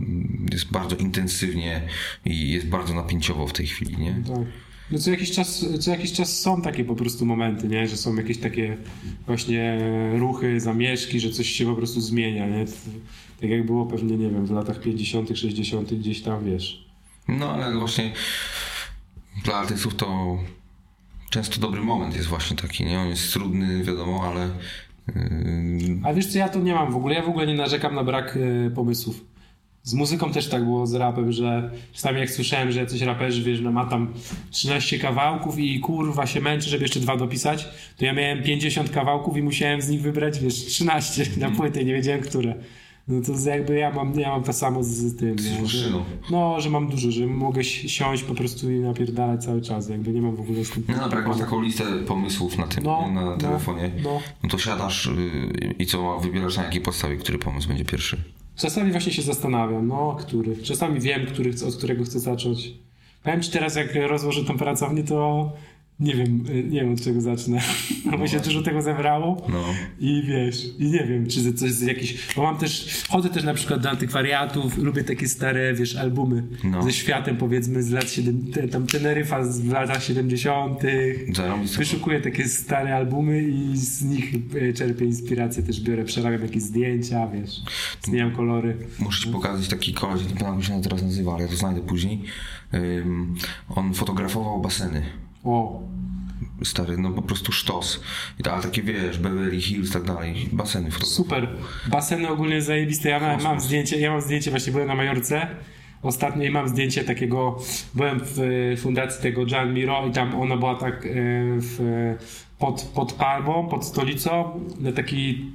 jest 0.52 0.72
bardzo 0.72 0.96
intensywnie 0.96 1.82
i 2.26 2.52
jest 2.52 2.68
bardzo 2.68 2.94
napięciowo 2.94 3.48
w 3.48 3.54
tej 3.54 3.68
chwili, 3.68 3.98
nie? 3.98 4.24
tak. 4.28 4.65
No 4.92 5.00
co 5.00 5.12
jakiś 5.12 5.32
czas, 5.32 5.66
co 5.80 5.92
jakiś 5.92 6.14
czas 6.14 6.40
są 6.40 6.62
takie 6.62 6.86
po 6.86 6.96
prostu 6.96 7.26
momenty, 7.26 7.68
nie? 7.68 7.88
Że 7.88 7.98
są 7.98 8.16
jakieś 8.16 8.38
takie 8.38 8.78
właśnie 9.26 9.80
ruchy, 10.18 10.60
zamieszki, 10.60 11.20
że 11.20 11.30
coś 11.30 11.50
się 11.50 11.66
po 11.66 11.76
prostu 11.76 12.02
zmienia, 12.02 12.48
nie? 12.48 12.66
Tak 13.42 13.50
jak 13.50 13.66
było 13.66 13.86
pewnie, 13.86 14.18
nie 14.18 14.30
wiem, 14.30 14.46
w 14.46 14.52
latach 14.52 14.80
50., 14.80 15.38
60., 15.38 15.94
gdzieś 15.94 16.22
tam, 16.22 16.46
wiesz. 16.46 16.86
No 17.28 17.52
ale 17.54 17.80
właśnie 17.80 18.14
dla 19.44 19.56
artystów 19.56 19.96
to 19.96 20.38
często 21.30 21.62
dobry 21.62 21.82
moment 21.82 22.16
jest 22.16 22.28
właśnie 22.28 22.58
taki, 22.58 22.86
nie? 22.86 23.00
On 23.00 23.08
jest 23.08 23.34
trudny, 23.34 23.84
wiadomo, 23.84 24.24
ale 24.24 24.50
yy, 25.08 26.00
A 26.04 26.14
wiesz 26.14 26.26
co, 26.26 26.38
ja 26.38 26.50
to 26.50 26.60
nie 26.60 26.74
mam 26.74 26.92
w 26.92 26.96
ogóle, 26.96 27.16
ja 27.16 27.22
w 27.24 27.30
ogóle 27.30 27.48
nie 27.48 27.54
narzekam 27.54 27.96
na 27.96 28.04
brak 28.04 28.38
e, 28.68 28.70
pomysłów. 28.70 29.26
Z 29.86 29.94
muzyką 29.94 30.32
też 30.32 30.50
tak 30.50 30.64
było 30.64 30.88
z 30.88 30.94
rapem, 30.94 31.32
że 31.32 31.72
czasami 31.94 32.20
jak 32.20 32.32
słyszałem, 32.32 32.72
że 32.72 32.80
jacyś 32.80 33.02
raperzy, 33.02 33.44
wiesz, 33.44 33.62
no 33.62 33.72
ma 33.72 33.86
tam 33.86 34.14
13 34.52 35.00
kawałków 35.00 35.60
i 35.60 35.80
kurwa 35.80 36.26
się 36.28 36.42
męczy, 36.42 36.70
żeby 36.70 36.84
jeszcze 36.84 37.00
dwa 37.00 37.18
dopisać, 37.18 37.68
to 37.98 38.06
ja 38.06 38.14
miałem 38.14 38.44
50 38.44 38.90
kawałków 38.90 39.38
i 39.38 39.42
musiałem 39.44 39.82
z 39.82 39.90
nich 39.90 40.02
wybrać, 40.02 40.40
wiesz, 40.40 40.54
13 40.66 41.26
na 41.38 41.52
płytę 41.52 41.84
nie 41.86 41.94
wiedziałem, 41.94 42.22
które. 42.22 42.56
No 43.08 43.22
to 43.22 43.36
z- 43.38 43.46
jakby 43.46 43.76
ja 43.78 43.92
mam, 43.92 44.20
ja 44.20 44.30
mam 44.30 44.44
to 44.44 44.54
samo 44.54 44.84
z, 44.84 44.88
z 44.88 45.16
tym, 45.16 45.36
nie? 45.36 45.68
że, 45.68 45.90
no, 46.32 46.62
że 46.62 46.70
mam 46.70 46.88
dużo, 46.88 47.12
że 47.12 47.28
mogę 47.28 47.64
si- 47.64 47.90
siąść 47.90 48.24
po 48.24 48.36
prostu 48.36 48.72
i 48.72 48.80
napierdalać 48.80 49.44
cały 49.46 49.62
czas, 49.62 49.90
jakby 49.90 50.12
nie 50.12 50.22
mam 50.22 50.36
w 50.36 50.40
ogóle 50.40 50.66
z 50.66 50.70
tym 50.70 50.84
no 50.88 51.00
dobra, 51.00 51.18
jak 51.20 51.28
masz 51.28 51.38
taką 51.40 51.62
listę 51.62 51.84
pomysłów 52.08 52.58
na 52.58 52.68
tym, 52.68 52.84
No, 52.84 53.12
na 53.12 53.22
no, 53.26 53.38
telefonie, 53.38 53.92
no. 54.04 54.20
no 54.44 54.50
to 54.50 54.58
siadasz 54.58 55.06
yy, 55.62 55.74
i 55.80 55.86
co, 55.86 56.20
wybierasz 56.20 56.58
na 56.58 56.64
jakiej 56.64 56.82
podstawie, 56.82 57.18
który 57.18 57.38
pomysł 57.40 57.68
będzie 57.68 57.86
pierwszy? 57.86 58.18
Czasami 58.56 58.92
właśnie 58.92 59.14
się 59.14 59.22
zastanawiam, 59.22 59.88
no, 59.88 60.18
który. 60.20 60.58
Czasami 60.58 61.00
wiem, 61.00 61.26
który, 61.26 61.52
od 61.68 61.76
którego 61.76 62.04
chcę 62.04 62.20
zacząć. 62.20 62.74
Powiem 63.24 63.42
ci 63.42 63.52
teraz, 63.52 63.76
jak 63.76 63.96
rozłożę 63.96 64.44
tą 64.44 64.58
pracownię, 64.58 65.04
to 65.04 65.52
nie 66.00 66.16
wiem, 66.16 66.46
y, 66.50 66.64
nie 66.64 66.82
wiem 66.82 66.94
od 66.94 67.02
czego 67.02 67.22
zacznę. 67.22 67.60
No 68.12 68.18
bo 68.18 68.28
się 68.28 68.40
dużo 68.40 68.62
tego 68.62 68.82
zebrało 68.82 69.48
No. 69.50 69.64
i 70.00 70.24
wiesz, 70.28 70.66
i 70.80 70.86
nie 70.92 71.04
wiem, 71.08 71.28
czy 71.28 71.54
coś 71.54 71.72
z 71.72 71.82
jakiś... 71.82 72.18
Bo 72.36 72.44
mam 72.44 72.58
też, 72.58 73.04
chodzę 73.10 73.30
też 73.30 73.44
na 73.44 73.54
przykład 73.54 73.82
do 73.82 73.90
antykwariatów, 73.90 74.78
lubię 74.78 75.04
takie 75.04 75.28
stare, 75.30 75.74
wiesz, 75.74 75.96
albumy 75.96 76.44
No. 76.64 76.84
ze 76.84 76.94
światem, 76.94 77.38
powiedzmy, 77.38 77.84
z 77.84 77.92
lat 77.92 78.12
7, 78.12 78.52
te- 78.54 78.68
tam 78.68 78.88
Teneryfa 78.88 79.44
z 79.46 79.66
lat 79.66 80.04
70 80.04 80.80
Zarobić 81.34 81.78
Wyszukuję 81.78 82.22
takie 82.22 82.48
stare 82.50 82.96
albumy 82.96 83.44
i 83.44 83.78
z 83.78 84.04
nich 84.04 84.34
e, 84.70 84.74
czerpię 84.74 85.06
inspirację, 85.06 85.64
też 85.64 85.82
biorę, 85.82 86.04
przerabiam 86.06 86.42
jakieś 86.42 86.64
zdjęcia, 86.64 87.28
wiesz, 87.28 87.62
zmieniam 88.02 88.32
kolory. 88.32 88.78
Muszę 89.00 89.26
ci 89.26 89.30
pokazać 89.32 89.68
taki 89.68 89.94
koleś, 89.94 90.22
nie 90.22 90.28
pamiętam 90.30 90.56
jak 90.56 90.64
się 90.64 90.82
teraz 90.82 91.02
nazywa, 91.04 91.34
ale 91.34 91.44
ja 91.44 91.50
to 91.50 91.56
znajdę 91.56 91.82
później. 91.82 92.22
Ym, 92.74 93.36
on 93.70 93.94
fotografował 93.94 94.62
baseny. 94.62 95.02
O, 95.46 95.82
Stary, 96.64 96.98
no 96.98 97.10
po 97.12 97.22
prostu 97.22 97.52
sztos. 97.52 98.02
I 98.40 98.44
ta, 98.44 98.54
ale 98.54 98.64
takie 98.64 98.82
wiesz, 98.82 99.18
Beverly 99.18 99.62
Hills, 99.62 99.92
tak 99.92 100.04
dalej, 100.04 100.50
baseny 100.52 100.92
fotografował. 100.92 101.16
super. 101.26 101.48
Baseny 101.88 102.30
ogólnie 102.30 102.62
zajebiste. 102.62 103.10
Ja 103.10 103.20
mam, 103.20 103.44
mam 103.44 103.60
zdjęcie, 103.60 104.00
ja 104.00 104.12
mam 104.12 104.22
zdjęcie, 104.22 104.52
właśnie 104.52 104.72
byłem 104.74 104.88
na 104.88 104.96
Majorce 104.96 105.48
ostatnio 106.02 106.44
i 106.44 106.52
mam 106.52 106.68
zdjęcie 106.70 107.04
takiego, 107.04 107.58
byłem 107.94 108.20
w 108.24 108.40
e, 108.74 108.78
fundacji 108.78 109.22
tego 109.24 109.46
Gian 109.46 109.74
Miro 109.74 110.08
i 110.08 110.12
tam 110.12 110.36
ona 110.42 110.58
była 110.58 110.76
tak 110.76 111.06
e, 111.06 111.10
w, 111.60 111.80
pod, 112.60 112.82
pod 112.96 113.14
palmą, 113.14 113.68
pod 113.68 113.86
stolicą, 113.86 114.60
na 114.80 114.92
taki 114.92 115.46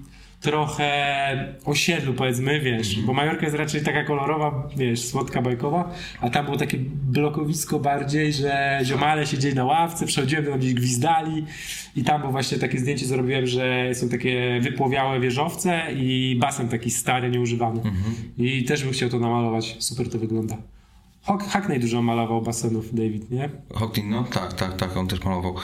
trochę 0.40 1.54
osiedlu 1.64 2.14
powiedzmy, 2.14 2.60
wiesz, 2.60 3.00
bo 3.00 3.12
Majorka 3.12 3.44
jest 3.46 3.56
raczej 3.56 3.82
taka 3.82 4.04
kolorowa, 4.04 4.68
wiesz, 4.76 5.04
słodka, 5.04 5.42
bajkowa, 5.42 5.94
a 6.20 6.30
tam 6.30 6.44
było 6.44 6.56
takie 6.56 6.78
blokowisko 7.10 7.80
bardziej, 7.80 8.32
że 8.32 8.80
ziomale 8.84 9.26
siedzieli 9.26 9.54
na 9.54 9.64
ławce, 9.64 10.06
przechodziłem 10.06 10.44
tam 10.44 10.58
gdzieś 10.58 10.74
gwizdali 10.74 11.44
i 11.96 12.04
tam 12.04 12.20
było 12.20 12.32
właśnie 12.32 12.58
takie 12.58 12.78
zdjęcie 12.78 13.06
zrobiłem, 13.06 13.46
że 13.46 13.94
są 13.94 14.08
takie 14.08 14.60
wypłowiałe 14.60 15.20
wieżowce 15.20 15.82
i 15.96 16.36
basen 16.40 16.68
taki 16.68 16.90
stary, 16.90 17.30
nieużywany. 17.30 17.80
I 18.38 18.64
też 18.64 18.84
bym 18.84 18.92
chciał 18.92 19.08
to 19.08 19.18
namalować, 19.18 19.76
super 19.78 20.10
to 20.10 20.18
wygląda. 20.18 20.56
Hack- 21.30 21.48
Hackney 21.48 21.80
dużo 21.80 22.02
malował 22.02 22.42
basenów, 22.42 22.94
David, 22.94 23.30
nie? 23.30 23.50
Hocklin, 23.74 24.10
no 24.10 24.24
tak, 24.24 24.52
tak, 24.52 24.76
tak, 24.76 24.96
on 24.96 25.06
też 25.06 25.24
malował. 25.24 25.54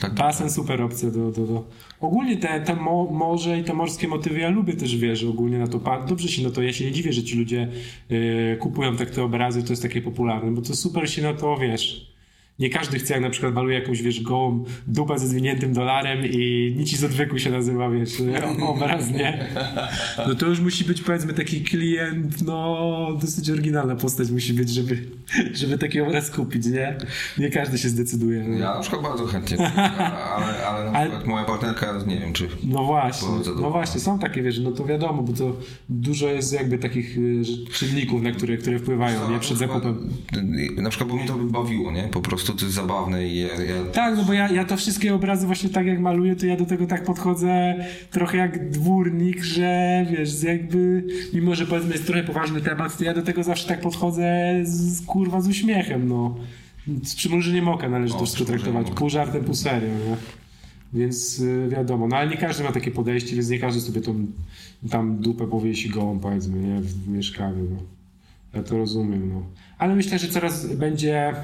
Tak, 0.00 0.14
Basen 0.14 0.50
super 0.50 0.82
opcja 0.82 1.10
do, 1.10 1.30
do, 1.32 1.46
do. 1.46 1.64
Ogólnie 2.00 2.36
te, 2.36 2.60
te 2.60 2.76
mo, 2.76 3.04
morze 3.10 3.58
i 3.58 3.64
te 3.64 3.74
morskie 3.74 4.08
motywy 4.08 4.38
ja 4.40 4.48
lubię 4.48 4.74
też, 4.74 4.96
wiesz, 4.96 5.24
ogólnie 5.24 5.58
na 5.58 5.66
to 5.66 5.80
dobrze 6.08 6.28
się 6.28 6.42
na 6.42 6.50
to, 6.50 6.62
ja 6.62 6.72
się 6.72 6.84
nie 6.84 6.92
dziwię, 6.92 7.12
że 7.12 7.22
ci 7.22 7.38
ludzie 7.38 7.68
y, 8.10 8.56
kupują 8.60 8.96
tak 8.96 9.10
te 9.10 9.24
obrazy, 9.24 9.62
to 9.62 9.72
jest 9.72 9.82
takie 9.82 10.02
popularne, 10.02 10.50
bo 10.50 10.62
to 10.62 10.76
super 10.76 11.10
się 11.10 11.22
na 11.22 11.34
to, 11.34 11.56
wiesz, 11.56 12.17
nie 12.58 12.70
każdy 12.70 12.98
chce, 12.98 13.14
jak 13.14 13.22
na 13.22 13.30
przykład 13.30 13.54
maluje 13.54 13.78
jakąś, 13.78 14.02
wiesz, 14.02 14.22
gołą 14.22 14.64
dupę 14.86 15.18
ze 15.18 15.28
zwiniętym 15.28 15.72
dolarem 15.72 16.26
i 16.26 16.74
nic 16.76 16.96
z 16.96 17.04
odwyku 17.04 17.38
się 17.38 17.50
nazywa, 17.50 17.90
wiesz, 17.90 18.22
obraz, 18.60 19.10
nie? 19.10 19.48
No 20.28 20.34
to 20.34 20.46
już 20.46 20.60
musi 20.60 20.84
być, 20.84 21.02
powiedzmy, 21.02 21.34
taki 21.34 21.60
klient, 21.60 22.42
no, 22.46 23.18
dosyć 23.20 23.50
oryginalna 23.50 23.96
postać 23.96 24.30
musi 24.30 24.52
być, 24.52 24.70
żeby, 24.70 25.02
żeby 25.54 25.78
taki 25.78 26.00
obraz 26.00 26.30
kupić, 26.30 26.66
nie? 26.66 26.96
Nie 27.38 27.50
każdy 27.50 27.78
się 27.78 27.88
zdecyduje. 27.88 28.44
no. 28.48 28.58
Ja 28.58 28.74
na 28.74 28.80
przykład 28.80 29.02
bardzo 29.02 29.26
chętnie, 29.26 29.58
ale, 30.36 30.66
ale 30.66 30.84
na 30.84 30.90
Ale- 30.98 31.08
przykład 31.10 31.26
moja 31.26 31.44
partnerka, 31.44 31.94
nie 32.06 32.16
wiem 32.16 32.32
czy... 32.32 32.48
No 32.64 32.84
właśnie, 32.84 33.28
no 33.60 33.70
właśnie, 33.70 34.00
są 34.00 34.18
takie, 34.18 34.42
wiesz, 34.42 34.58
no 34.58 34.72
to 34.72 34.84
wiadomo, 34.84 35.22
bo 35.22 35.32
to 35.32 35.56
dużo 35.88 36.28
jest 36.28 36.52
jakby 36.52 36.78
takich 36.78 37.18
y, 37.18 37.42
czynników, 37.72 38.22
na 38.22 38.32
które, 38.32 38.56
które 38.56 38.78
wpływają, 38.78 39.30
nie, 39.30 39.38
przed 39.38 39.58
zakupem. 39.58 40.08
Na 40.76 40.90
przykład, 40.90 41.10
bo 41.10 41.16
mnie 41.16 41.26
to 41.26 41.34
by 41.34 41.44
bawiło, 41.50 41.92
nie? 41.92 42.02
Po 42.02 42.20
prostu 42.20 42.52
to 42.52 42.64
jest 42.64 42.74
zabawne 42.74 43.28
i 43.28 43.40
ja... 43.40 43.48
ja 43.48 43.84
Tak, 43.92 44.16
no 44.16 44.24
bo 44.24 44.32
ja, 44.32 44.48
ja 44.52 44.64
to 44.64 44.76
wszystkie 44.76 45.14
obrazy 45.14 45.46
właśnie 45.46 45.68
tak 45.68 45.86
jak 45.86 46.00
maluję, 46.00 46.36
to 46.36 46.46
ja 46.46 46.56
do 46.56 46.66
tego 46.66 46.86
tak 46.86 47.04
podchodzę 47.04 47.74
trochę 48.10 48.36
jak 48.38 48.70
dwórnik, 48.70 49.42
że 49.44 50.06
wiesz, 50.10 50.42
jakby, 50.42 51.04
mimo 51.32 51.54
że 51.54 51.66
powiedzmy 51.66 51.92
jest 51.92 52.06
trochę 52.06 52.22
poważny 52.24 52.60
temat, 52.60 52.98
to 52.98 53.04
ja 53.04 53.14
do 53.14 53.22
tego 53.22 53.42
zawsze 53.42 53.68
tak 53.68 53.80
podchodzę 53.80 54.60
z, 54.64 55.00
kurwa 55.18 55.40
z 55.40 55.48
uśmiechem, 55.48 56.08
no. 56.08 56.36
Z 57.02 57.14
przymrużeniem 57.14 57.68
oka 57.68 57.88
należy 57.88 58.14
O, 58.14 58.18
to 58.18 58.24
wszystko 58.24 58.44
przymrużeniem 58.44 58.74
traktować, 58.74 58.98
pół 58.98 59.10
żartem, 59.10 59.44
pół 59.44 59.54
serio, 59.54 59.88
nie? 59.88 60.16
Więc 60.92 61.38
y, 61.38 61.68
wiadomo, 61.68 62.08
no 62.08 62.16
ale 62.16 62.30
nie 62.30 62.36
każdy 62.36 62.64
ma 62.64 62.72
takie 62.72 62.90
podejście, 62.90 63.34
więc 63.34 63.48
nie 63.48 63.58
każdy 63.58 63.80
sobie 63.80 64.00
tą 64.00 64.26
tam 64.90 65.18
dupę 65.18 65.46
powiesi 65.46 65.88
gołą, 65.90 66.18
powiedzmy, 66.18 66.60
nie, 66.60 66.80
w, 66.80 67.04
w 67.04 67.08
mieszkaniu, 67.08 67.66
no. 67.70 67.76
Ja 68.54 68.62
to 68.62 68.78
rozumiem, 68.78 69.32
no. 69.32 69.42
Ale 69.78 69.94
myślę, 69.94 70.18
że 70.18 70.28
coraz 70.28 70.74
będzie 70.74 71.34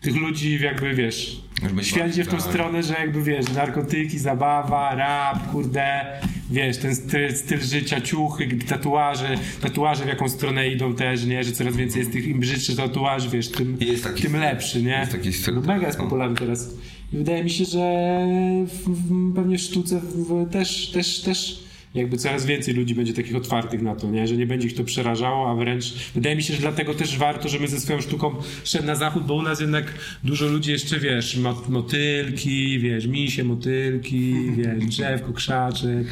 tych 0.00 0.16
ludzi 0.16 0.58
jakby, 0.62 0.94
wiesz, 0.94 1.42
świat 1.82 2.08
idzie 2.08 2.24
w 2.24 2.28
tą 2.28 2.36
tak. 2.36 2.46
stronę, 2.46 2.82
że 2.82 2.94
jakby, 2.94 3.22
wiesz, 3.22 3.52
narkotyki, 3.52 4.18
zabawa, 4.18 4.94
rap, 4.94 5.50
kurde, 5.52 6.04
wiesz, 6.50 6.78
ten 6.78 6.94
styl, 6.94 7.36
styl 7.36 7.60
życia, 7.60 8.00
ciuchy, 8.00 8.48
tatuaże, 8.68 9.38
tatuaże 9.60 10.04
w 10.04 10.08
jaką 10.08 10.28
stronę 10.28 10.68
idą 10.68 10.94
też, 10.94 11.24
nie, 11.24 11.44
że 11.44 11.52
coraz 11.52 11.76
więcej 11.76 12.00
jest 12.00 12.12
tych, 12.12 12.26
im 12.26 12.40
brzydszy 12.40 12.76
tatuaż, 12.76 13.28
wiesz, 13.28 13.48
tym, 13.48 13.76
tym 13.78 13.96
styl. 13.96 14.32
lepszy, 14.40 14.82
nie? 14.82 14.90
Jest 14.90 15.12
taki 15.12 15.32
styl, 15.32 15.54
No, 15.54 15.60
mega 15.60 15.86
jest 15.86 15.98
no. 15.98 16.04
popularny 16.04 16.36
teraz. 16.36 16.74
I 17.12 17.16
wydaje 17.16 17.44
mi 17.44 17.50
się, 17.50 17.64
że 17.64 18.18
w, 18.66 18.88
w, 18.88 19.34
pewnie 19.34 19.58
w 19.58 19.60
sztuce 19.60 20.00
w, 20.00 20.50
też, 20.50 20.90
też, 20.90 21.20
też 21.20 21.63
jakby 21.94 22.18
coraz 22.18 22.46
więcej 22.46 22.74
ludzi 22.74 22.94
będzie 22.94 23.14
takich 23.14 23.36
otwartych 23.36 23.82
na 23.82 23.94
to, 23.94 24.10
nie? 24.10 24.26
że 24.26 24.36
nie 24.36 24.46
będzie 24.46 24.68
ich 24.68 24.74
to 24.74 24.84
przerażało, 24.84 25.50
a 25.50 25.54
wręcz 25.54 25.94
wydaje 26.14 26.36
mi 26.36 26.42
się, 26.42 26.54
że 26.54 26.60
dlatego 26.60 26.94
też 26.94 27.18
warto, 27.18 27.48
że 27.48 27.58
my 27.58 27.68
ze 27.68 27.80
swoją 27.80 28.00
sztuką 28.00 28.34
szedł 28.64 28.86
na 28.86 28.94
zachód, 28.94 29.26
bo 29.26 29.34
u 29.34 29.42
nas 29.42 29.60
jednak 29.60 29.94
dużo 30.24 30.46
ludzi 30.46 30.70
jeszcze, 30.70 30.98
wiesz, 31.00 31.36
mo- 31.36 31.62
motylki, 31.68 32.78
wiesz, 32.78 33.06
misie, 33.06 33.44
motylki, 33.44 34.34
wiesz, 34.56 34.84
drzewko, 34.84 35.32
krzaczek, 35.32 36.06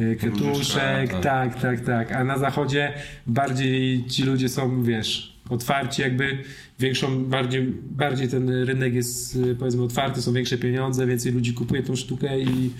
y, 0.00 0.16
kwiatuszek, 0.16 1.10
tak, 1.10 1.22
tak, 1.22 1.60
tak, 1.60 1.80
tak, 1.80 2.12
a 2.12 2.24
na 2.24 2.38
zachodzie 2.38 2.92
bardziej 3.26 4.04
ci 4.04 4.22
ludzie 4.22 4.48
są, 4.48 4.82
wiesz, 4.82 5.32
otwarci, 5.50 6.02
jakby 6.02 6.38
większą, 6.82 7.24
bardziej, 7.24 7.62
bardziej 7.90 8.28
ten 8.28 8.48
rynek 8.50 8.94
jest 8.94 9.36
y, 9.36 9.56
powiedzmy 9.58 9.82
otwarty, 9.82 10.22
są 10.22 10.32
większe 10.32 10.58
pieniądze, 10.58 11.06
więcej 11.06 11.32
ludzi 11.32 11.54
kupuje 11.54 11.82
tą 11.82 11.96
sztukę 11.96 12.40
i 12.40 12.70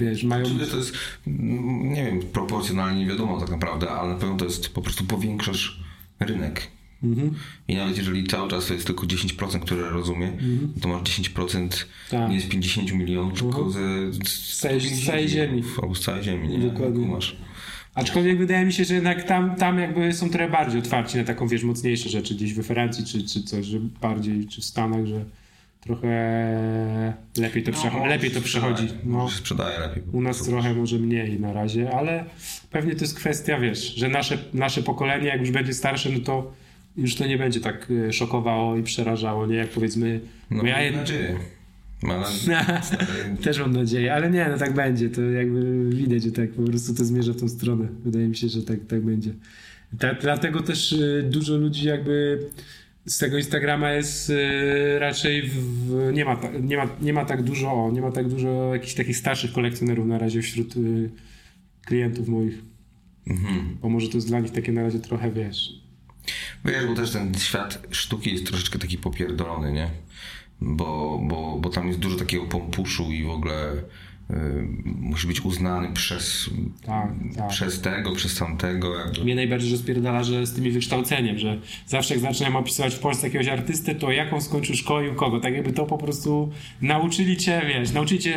wiesz, 0.00 0.24
mają... 0.24 0.44
Czyli 0.44 0.58
to 0.70 0.76
jest, 0.76 0.92
mm, 1.26 1.92
nie 1.92 2.04
wiem, 2.04 2.20
proporcjonalnie 2.32 3.00
nie 3.00 3.06
wiadomo 3.10 3.40
tak 3.40 3.50
naprawdę, 3.50 3.90
ale 3.90 4.12
na 4.12 4.18
pewno 4.18 4.36
to 4.36 4.44
jest 4.44 4.68
po 4.68 4.82
prostu 4.82 5.04
powiększasz 5.04 5.80
rynek. 6.20 6.62
Mhm. 7.02 7.34
I 7.68 7.74
nawet 7.76 7.98
jeżeli 7.98 8.24
cały 8.26 8.50
czas 8.50 8.66
to 8.66 8.74
jest 8.74 8.86
tylko 8.86 9.06
10%, 9.06 9.60
które 9.60 9.90
rozumie, 9.90 10.32
to 10.80 10.88
masz 10.88 11.02
10% 11.02 11.56
Mhm. 11.56 11.70
Tak. 12.10 12.30
nie 12.30 12.40
z 12.40 12.46
50 12.48 12.92
milionów, 12.92 13.38
tylko 13.40 13.70
ze, 13.70 13.80
Z 14.24 14.60
całej- 14.60 14.80
z 14.80 15.06
całej 15.06 15.28
ziemi. 15.28 15.62
Albo 15.82 15.94
z 15.94 16.00
całej 16.00 16.22
ziemi, 16.24 16.48
nie? 16.48 16.58
Dokładnie. 16.58 17.06
Masz. 17.06 17.36
Aczkolwiek 17.96 18.38
wydaje 18.38 18.64
mi 18.64 18.72
się, 18.72 18.84
że 18.84 18.94
jednak 18.94 19.22
tam, 19.24 19.54
tam 19.56 19.78
jakby 19.78 20.12
są 20.12 20.30
trochę 20.30 20.48
bardziej 20.50 20.80
otwarci 20.80 21.16
na 21.18 21.24
taką, 21.24 21.48
wiesz, 21.48 21.62
mocniejsze 21.64 22.08
rzeczy 22.08 22.34
gdzieś 22.34 22.54
we 22.54 22.62
Francji 22.62 23.04
czy, 23.04 23.22
czy 23.26 23.42
coś, 23.42 23.66
że 23.66 23.78
bardziej, 23.80 24.46
czy 24.46 24.60
w 24.60 24.64
Stanach, 24.64 25.06
że 25.06 25.24
trochę 25.80 26.08
lepiej 27.38 27.62
to, 27.62 27.72
przecho- 27.72 28.06
lepiej 28.06 28.30
to 28.30 28.40
przechodzi. 28.40 28.88
No. 29.04 29.18
No. 29.18 29.28
sprzedaje 29.30 29.78
lepiej. 29.78 30.02
U 30.12 30.20
nas 30.20 30.42
trochę 30.42 30.74
może 30.74 30.98
mniej 30.98 31.40
na 31.40 31.52
razie, 31.52 31.90
ale 31.90 32.24
pewnie 32.70 32.94
to 32.94 33.00
jest 33.00 33.16
kwestia, 33.16 33.58
wiesz, 33.60 33.94
że 33.94 34.08
nasze, 34.08 34.38
nasze 34.54 34.82
pokolenie, 34.82 35.26
jak 35.28 35.40
już 35.40 35.50
będzie 35.50 35.74
starsze, 35.74 36.10
no 36.10 36.20
to 36.20 36.52
już 36.96 37.14
to 37.14 37.26
nie 37.26 37.38
będzie 37.38 37.60
tak 37.60 37.90
y, 37.90 38.12
szokowało 38.12 38.76
i 38.76 38.82
przerażało, 38.82 39.46
nie? 39.46 39.56
Jak 39.56 39.68
powiedzmy, 39.68 40.20
No, 40.50 40.62
ja 40.64 40.82
jed... 40.82 41.12
Mam 42.02 42.24
też 43.44 43.58
mam 43.58 43.72
nadzieję, 43.72 44.14
ale 44.14 44.30
nie, 44.30 44.48
no 44.48 44.58
tak 44.58 44.74
będzie, 44.74 45.10
to 45.10 45.22
jakby 45.22 45.90
widać, 45.90 46.22
że 46.22 46.32
tak 46.32 46.50
po 46.50 46.62
prostu 46.62 46.94
to 46.94 47.04
zmierza 47.04 47.32
w 47.32 47.36
tą 47.36 47.48
stronę. 47.48 47.88
Wydaje 48.04 48.28
mi 48.28 48.36
się, 48.36 48.48
że 48.48 48.62
tak, 48.62 48.78
tak 48.88 49.00
będzie. 49.00 49.30
Dlatego 50.20 50.60
też 50.60 50.92
y, 50.92 51.28
dużo 51.30 51.56
ludzi 51.56 51.86
jakby 51.86 52.38
z 53.06 53.18
tego 53.18 53.38
Instagrama 53.38 53.92
jest 53.92 54.30
y, 54.30 54.98
raczej 54.98 55.42
w, 55.42 56.10
nie, 56.12 56.24
ma, 56.24 56.40
nie, 56.60 56.76
ma, 56.76 56.88
nie 57.00 57.12
ma 57.12 57.24
tak 57.24 57.42
dużo, 57.42 57.72
o, 57.72 57.90
nie 57.90 58.00
ma 58.00 58.10
tak 58.10 58.28
dużo 58.28 58.74
jakichś 58.74 58.94
takich 58.94 59.16
starszych 59.16 59.52
kolekcjonerów 59.52 60.06
na 60.06 60.18
razie 60.18 60.42
wśród 60.42 60.76
y, 60.76 61.10
klientów 61.84 62.28
moich. 62.28 62.62
Mhm. 63.26 63.76
Bo 63.82 63.88
może 63.88 64.08
to 64.08 64.14
jest 64.14 64.28
dla 64.28 64.40
nich 64.40 64.52
takie 64.52 64.72
na 64.72 64.82
razie 64.82 64.98
trochę, 64.98 65.30
wiesz, 65.30 65.86
Wiesz, 66.64 66.86
bo 66.86 66.94
też 66.94 67.10
ten 67.10 67.34
świat 67.34 67.86
sztuki 67.90 68.32
jest 68.32 68.46
troszeczkę 68.46 68.78
taki 68.78 68.98
popierdolony, 68.98 69.72
nie? 69.72 69.90
Bo, 70.60 71.20
bo, 71.22 71.58
bo 71.60 71.70
tam 71.70 71.86
jest 71.86 71.98
dużo 71.98 72.16
takiego 72.16 72.44
pompuszu 72.44 73.12
i 73.12 73.24
w 73.24 73.30
ogóle 73.30 73.82
musi 74.84 75.26
być 75.26 75.40
uznany 75.40 75.92
przez, 75.92 76.50
tak, 76.86 77.08
tak. 77.36 77.48
przez 77.48 77.80
tego, 77.80 78.12
przez 78.14 78.34
tamtego. 78.34 78.98
Jakby. 78.98 79.24
Mnie 79.24 79.34
najbardziej 79.34 79.72
rozpierdala, 79.72 80.24
że 80.24 80.46
z 80.46 80.52
tym 80.54 80.66
ich 80.66 80.72
wykształceniem, 80.72 81.38
że 81.38 81.60
zawsze 81.86 82.14
jak 82.14 82.22
zaczynają 82.22 82.56
opisywać 82.56 82.94
w 82.94 82.98
Polsce 82.98 83.26
jakiegoś 83.26 83.48
artystę, 83.48 83.94
to 83.94 84.12
jaką 84.12 84.40
skończył 84.40 84.76
szkołę 84.76 85.06
i 85.06 85.10
u 85.10 85.14
kogo. 85.14 85.40
Tak 85.40 85.54
jakby 85.54 85.72
to 85.72 85.86
po 85.86 85.98
prostu 85.98 86.52
nauczyli 86.82 87.36
cię, 87.36 87.62
wiesz, 87.68 87.92
nauczyli 87.92 88.20
cię, 88.20 88.36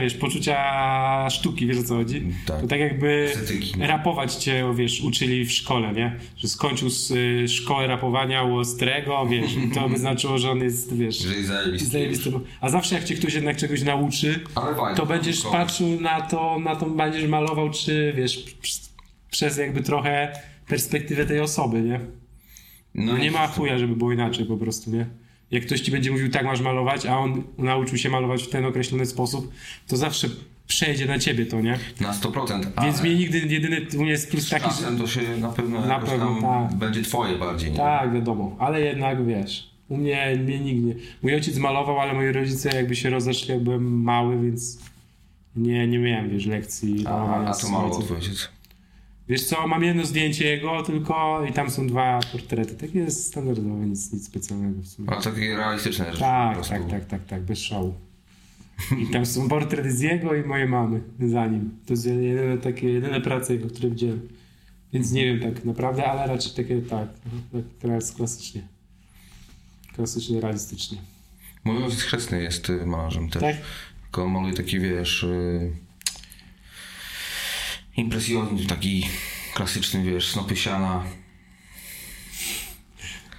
wiesz, 0.00 0.14
poczucia 0.14 1.30
sztuki, 1.30 1.66
wiesz 1.66 1.78
o 1.78 1.82
co 1.84 1.94
chodzi? 1.96 2.22
Tak. 2.46 2.60
To 2.60 2.66
tak 2.66 2.80
jakby 2.80 3.28
Estetyki, 3.32 3.78
nie? 3.78 3.86
rapować 3.86 4.34
cię, 4.34 4.72
wiesz, 4.76 5.00
uczyli 5.00 5.44
w 5.44 5.52
szkole, 5.52 5.92
nie? 5.92 6.16
Że 6.36 6.48
skończył 6.48 6.90
z, 6.90 7.10
y, 7.10 7.48
szkołę 7.48 7.86
rapowania 7.86 8.42
u 8.42 8.56
Ostrego, 8.56 9.26
wiesz, 9.30 9.56
i 9.56 9.70
to 9.70 9.88
by 9.88 9.98
znaczyło, 9.98 10.38
że 10.38 10.50
on 10.50 10.58
jest, 10.58 10.96
wiesz, 10.96 11.18
Że 11.18 11.34
jest 11.34 11.48
zajebisty. 11.48 11.88
zajebisty. 11.88 12.32
A 12.60 12.68
zawsze 12.68 12.94
jak 12.94 13.04
cię 13.04 13.14
ktoś 13.14 13.34
jednak 13.34 13.56
czegoś 13.56 13.82
nauczy, 13.82 14.40
to 14.96 15.06
będziesz 15.16 15.42
Komuś. 15.42 15.56
patrzył 15.56 16.00
na 16.00 16.20
to, 16.20 16.58
na 16.58 16.76
to 16.76 16.86
będziesz 16.86 17.26
malował, 17.28 17.70
czy 17.70 18.12
wiesz, 18.16 18.44
przez 19.30 19.56
jakby 19.56 19.82
trochę 19.82 20.32
perspektywę 20.68 21.26
tej 21.26 21.40
osoby, 21.40 21.80
nie? 21.82 22.00
No 22.94 23.18
nie 23.18 23.30
ma 23.30 23.46
chuja, 23.46 23.78
żeby 23.78 23.96
było 23.96 24.12
inaczej 24.12 24.44
po 24.46 24.56
prostu, 24.56 24.90
nie? 24.90 25.06
Jak 25.50 25.66
ktoś 25.66 25.80
ci 25.80 25.90
będzie 25.90 26.10
mówił, 26.10 26.30
tak 26.30 26.44
masz 26.44 26.60
malować, 26.60 27.06
a 27.06 27.18
on 27.18 27.42
nauczył 27.58 27.98
się 27.98 28.08
malować 28.10 28.42
w 28.42 28.48
ten 28.50 28.64
określony 28.64 29.06
sposób, 29.06 29.52
to 29.86 29.96
zawsze 29.96 30.28
przejdzie 30.66 31.06
na 31.06 31.18
ciebie 31.18 31.46
to, 31.46 31.60
nie? 31.60 31.78
Na 32.00 32.12
100%. 32.12 32.66
Ale 32.76 32.86
Więc 32.86 33.02
mnie 33.02 33.14
nigdy, 33.14 33.38
jedyny 33.38 33.86
u 33.98 34.02
mnie 34.02 34.10
jest 34.10 34.30
plus 34.30 34.48
taki, 34.50 34.70
że... 34.82 34.98
to 34.98 35.06
się 35.06 35.20
na 35.40 35.48
pewno, 35.48 35.86
Na 35.86 35.98
pewno, 35.98 36.38
tak. 36.42 36.74
będzie 36.78 37.02
twoje 37.02 37.38
bardziej. 37.38 37.70
Nie? 37.70 37.76
Tak, 37.76 38.12
wiadomo, 38.14 38.56
ale 38.58 38.80
jednak 38.80 39.26
wiesz, 39.26 39.70
u 39.88 39.96
mnie, 39.96 40.36
mnie 40.44 40.60
nie... 40.60 40.94
Mój 41.22 41.34
ojciec 41.34 41.56
malował, 41.58 42.00
ale 42.00 42.12
moi 42.14 42.32
rodzice 42.32 42.76
jakby 42.76 42.96
się 42.96 43.10
rozeszli, 43.10 43.50
jak 43.54 43.60
byłem 43.62 44.02
mały, 44.02 44.42
więc 44.42 44.78
nie, 45.56 45.86
nie 45.88 45.98
miałem, 45.98 46.30
wiesz, 46.30 46.46
lekcji 46.46 47.06
A, 47.06 47.44
a 47.44 47.54
co 47.54 47.68
mało 47.68 47.98
ojciec? 48.14 48.48
Wiesz 49.28 49.44
co, 49.44 49.66
mam 49.66 49.84
jedno 49.84 50.06
zdjęcie 50.06 50.46
jego 50.46 50.82
tylko 50.82 51.44
i 51.50 51.52
tam 51.52 51.70
są 51.70 51.86
dwa 51.86 52.20
portrety. 52.32 52.74
Takie 52.74 52.98
jest 52.98 53.26
standardowe, 53.26 53.86
nic, 53.86 54.12
nic 54.12 54.26
specjalnego 54.26 54.82
w 54.82 54.86
sumie. 54.86 55.10
Ale 55.10 55.22
takie 55.22 55.56
realistyczne 55.56 56.04
rzeczy. 56.04 56.18
Tak, 56.18 56.68
tak, 56.68 56.90
tak, 56.90 57.04
tak, 57.04 57.24
tak, 57.24 57.42
bez 57.42 57.58
szału. 57.58 57.94
I 58.98 59.06
tam 59.06 59.26
są 59.26 59.48
portrety 59.48 59.92
z 59.92 60.00
jego 60.00 60.34
i 60.34 60.42
mojej 60.42 60.68
mamy 60.68 61.00
za 61.20 61.46
nim. 61.46 61.78
To 61.86 61.92
jest 61.92 62.06
jedyne 62.06 62.58
takie, 62.58 62.92
jedyne 62.92 63.20
prace 63.20 63.52
jego, 63.54 63.68
które 63.68 63.90
widziałem. 63.90 64.28
Więc 64.92 65.12
nie 65.12 65.24
wiem 65.24 65.54
tak 65.54 65.64
naprawdę, 65.64 66.06
ale 66.06 66.26
raczej 66.26 66.52
takie 66.52 66.82
tak, 66.82 67.08
tak 67.52 67.62
teraz 67.80 68.12
klasycznie. 68.12 68.62
Klasycznie, 69.94 70.40
realistycznie. 70.40 70.98
Mój 71.64 71.84
ojciec 71.84 72.00
chrzestny 72.00 72.42
jest 72.42 72.70
y, 72.70 72.86
malarzem 72.86 73.28
też. 73.28 73.42
Tak? 73.42 73.56
Tylko 74.16 74.56
taki, 74.56 74.80
wiesz, 74.80 75.22
y, 75.22 75.72
impresjonizm 77.96 78.66
taki 78.66 79.06
klasyczny, 79.54 80.02
wiesz, 80.02 80.30
snopy 80.30 80.56
siana. 80.56 81.04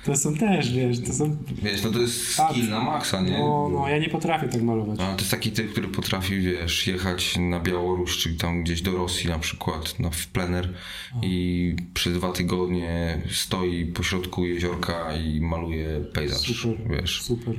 To 0.06 0.16
są 0.16 0.36
też, 0.36 0.74
wiesz, 0.74 1.00
to 1.00 1.14
są... 1.14 1.38
Wiesz, 1.64 1.84
no 1.84 1.92
to 1.92 2.00
jest 2.00 2.34
skill 2.34 2.70
na 2.70 2.82
maksa, 2.84 3.22
nie? 3.22 3.40
No, 3.40 3.70
no, 3.74 3.90
ja 3.90 3.98
nie 3.98 4.10
potrafię 4.10 4.48
tak 4.48 4.62
malować. 4.62 5.00
Ale 5.00 5.14
to 5.16 5.20
jest 5.20 5.32
taki 5.32 5.52
typ, 5.52 5.72
który 5.72 5.88
potrafi, 5.88 6.40
wiesz, 6.40 6.88
jechać 6.88 7.38
na 7.38 7.60
Białoruś, 7.60 8.18
czyli 8.18 8.38
tam 8.38 8.64
gdzieś 8.64 8.82
do 8.82 8.92
Rosji 8.92 9.30
na 9.30 9.40
przykład, 9.40 10.00
na, 10.00 10.10
w 10.10 10.28
plener 10.28 10.74
i 11.22 11.76
przez 11.94 12.14
dwa 12.14 12.32
tygodnie 12.32 13.22
stoi 13.32 13.86
pośrodku 13.86 14.46
jeziorka 14.46 15.16
i 15.18 15.42
maluje 15.42 16.02
pejzaż, 16.14 16.62
Super, 16.62 16.88
wiesz. 16.90 17.22
super. 17.22 17.56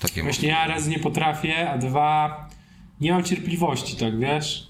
Takie 0.00 0.22
Właśnie 0.22 0.48
ja 0.48 0.66
raz 0.66 0.88
nie 0.88 0.98
potrafię, 0.98 1.70
a 1.70 1.78
dwa 1.78 2.48
nie 3.00 3.12
mam 3.12 3.24
cierpliwości, 3.24 3.96
tak 3.96 4.18
wiesz? 4.18 4.66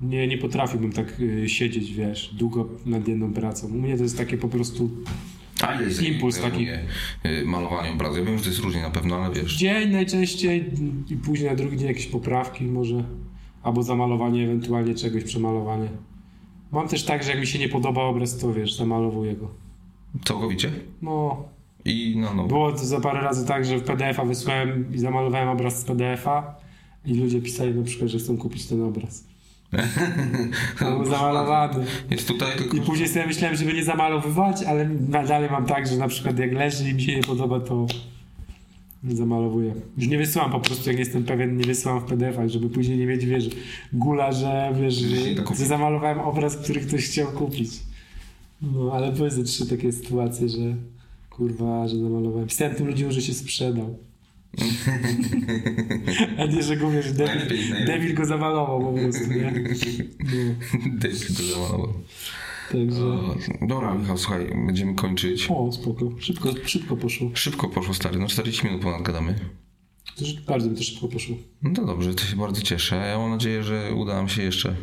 Nie, 0.00 0.28
nie 0.28 0.38
potrafiłbym 0.38 0.92
tak 0.92 1.20
y, 1.20 1.48
siedzieć, 1.48 1.92
wiesz, 1.92 2.34
długo 2.34 2.68
nad 2.86 3.08
jedną 3.08 3.32
pracą. 3.32 3.66
U 3.66 3.70
mnie 3.70 3.96
to 3.96 4.02
jest 4.02 4.18
takie 4.18 4.38
po 4.38 4.48
prostu 4.48 4.90
A 5.62 5.82
jest 5.82 6.02
Impuls 6.02 6.40
zajmuje, 6.40 6.84
y, 7.26 7.44
malowanie 7.44 7.90
obrazu? 7.90 8.18
Ja 8.18 8.24
wiem, 8.24 8.38
że 8.38 8.44
to 8.44 8.50
jest 8.50 8.60
różnie 8.62 8.82
na 8.82 8.90
pewno, 8.90 9.16
ale 9.16 9.34
wiesz. 9.34 9.56
dzień 9.56 9.90
najczęściej 9.90 10.70
i 11.10 11.16
później 11.16 11.50
na 11.50 11.56
drugi 11.56 11.76
dzień 11.76 11.88
jakieś 11.88 12.06
poprawki 12.06 12.64
może, 12.64 13.04
albo 13.62 13.82
zamalowanie 13.82 14.44
ewentualnie 14.44 14.94
czegoś, 14.94 15.24
przemalowanie. 15.24 15.88
Mam 16.72 16.88
też 16.88 17.04
tak, 17.04 17.22
że 17.22 17.30
jak 17.30 17.40
mi 17.40 17.46
się 17.46 17.58
nie 17.58 17.68
podoba 17.68 18.02
obraz, 18.02 18.38
to 18.38 18.52
wiesz, 18.52 18.76
zamalowuję 18.76 19.36
go. 19.36 19.50
Całkowicie? 20.24 20.72
No, 21.02 21.44
I 21.84 22.16
no, 22.16 22.34
no. 22.34 22.44
było 22.44 22.72
to 22.72 22.78
za 22.78 23.00
parę 23.00 23.20
razy 23.20 23.46
tak, 23.46 23.64
że 23.64 23.78
w 23.78 23.82
PDF-a 23.82 24.24
wysłałem 24.24 24.94
i 24.94 24.98
zamalowałem 24.98 25.48
obraz 25.48 25.80
z 25.80 25.84
PDF-a 25.84 26.54
i 27.06 27.14
ludzie 27.14 27.42
pisali 27.42 27.74
na 27.74 27.82
przykład, 27.82 28.10
że 28.10 28.18
chcą 28.18 28.36
kupić 28.36 28.66
ten 28.66 28.82
obraz. 28.82 29.24
Był 30.80 31.04
zamalowany. 31.04 31.84
Jest 32.10 32.28
tutaj 32.28 32.56
tylko... 32.58 32.76
I 32.76 32.80
później 32.80 33.08
sobie 33.08 33.26
myślałem, 33.26 33.56
żeby 33.56 33.72
nie 33.72 33.84
zamalowywać, 33.84 34.62
ale 34.62 34.88
nadal 34.88 35.50
mam 35.50 35.66
tak, 35.66 35.86
że 35.86 35.96
na 35.96 36.08
przykład 36.08 36.38
jak 36.38 36.52
leży 36.52 36.90
i 36.90 36.94
mi 36.94 37.02
się 37.02 37.16
nie 37.16 37.22
podoba, 37.22 37.60
to 37.60 37.86
zamalowuję. 39.08 39.74
Już 39.98 40.08
nie 40.08 40.18
wysyłam 40.18 40.50
po 40.50 40.60
prostu, 40.60 40.90
jak 40.90 40.98
jestem 40.98 41.24
pewien, 41.24 41.56
nie 41.56 41.64
wysyłam 41.64 42.00
w 42.00 42.04
PDF-ach, 42.04 42.48
żeby 42.48 42.70
później 42.70 42.98
nie 42.98 43.06
mieć, 43.06 43.26
wiesz, 43.26 43.48
gula, 43.92 44.32
że 44.32 44.72
wiesz, 44.80 44.94
że 45.58 45.66
zamalowałem 45.66 46.20
obraz, 46.20 46.56
który 46.56 46.80
ktoś 46.80 47.04
chciał 47.04 47.26
kupić. 47.26 47.70
No, 48.62 48.92
ale 48.92 49.12
były 49.12 49.30
ze 49.30 49.44
trzy 49.44 49.66
takie 49.66 49.92
sytuacje, 49.92 50.48
że 50.48 50.74
kurwa, 51.40 51.88
że 51.88 51.98
zamalowałem. 51.98 52.48
Pisałem 52.48 52.74
tym 52.74 52.86
ludziom, 52.86 53.12
że 53.12 53.22
się 53.22 53.34
sprzedał. 53.34 53.98
A 56.38 56.46
nie, 56.46 56.62
że 56.62 56.76
go 56.76 56.90
wiesz, 56.90 57.12
Devil, 57.12 57.26
Najlepiej, 57.34 57.70
najlepiej. 57.70 57.86
Devil 57.86 58.14
go 58.14 58.24
zamalował 58.24 58.82
po 58.94 58.98
prostu, 58.98 59.32
nie? 59.32 59.52
No, 60.24 60.98
David 60.98 61.32
go 61.32 61.42
zamalował. 61.42 61.92
także... 62.72 63.04
Dobra, 63.68 63.94
Michał, 63.94 64.18
słuchaj, 64.18 64.46
będziemy 64.66 64.94
kończyć. 64.94 65.46
O, 65.50 65.72
spoko. 65.72 66.10
Szybko, 66.18 66.48
szybko 66.64 66.96
poszło. 66.96 67.30
Szybko 67.34 67.68
poszło, 67.68 67.94
stary, 67.94 68.18
no 68.18 68.26
40 68.26 68.66
minut 68.66 68.82
ponad 68.82 69.02
gadamy. 69.02 69.34
To 70.16 70.24
bardzo 70.48 70.68
mi 70.70 70.76
to 70.76 70.82
szybko 70.82 71.08
poszło. 71.08 71.36
No 71.62 71.70
to 71.74 71.84
dobrze, 71.84 72.14
to 72.14 72.24
się 72.24 72.36
bardzo 72.36 72.62
cieszę. 72.62 72.96
Ja 72.96 73.18
mam 73.18 73.30
nadzieję, 73.30 73.62
że 73.62 73.94
uda 73.94 74.14
nam 74.14 74.28
się 74.28 74.42
jeszcze, 74.42 74.74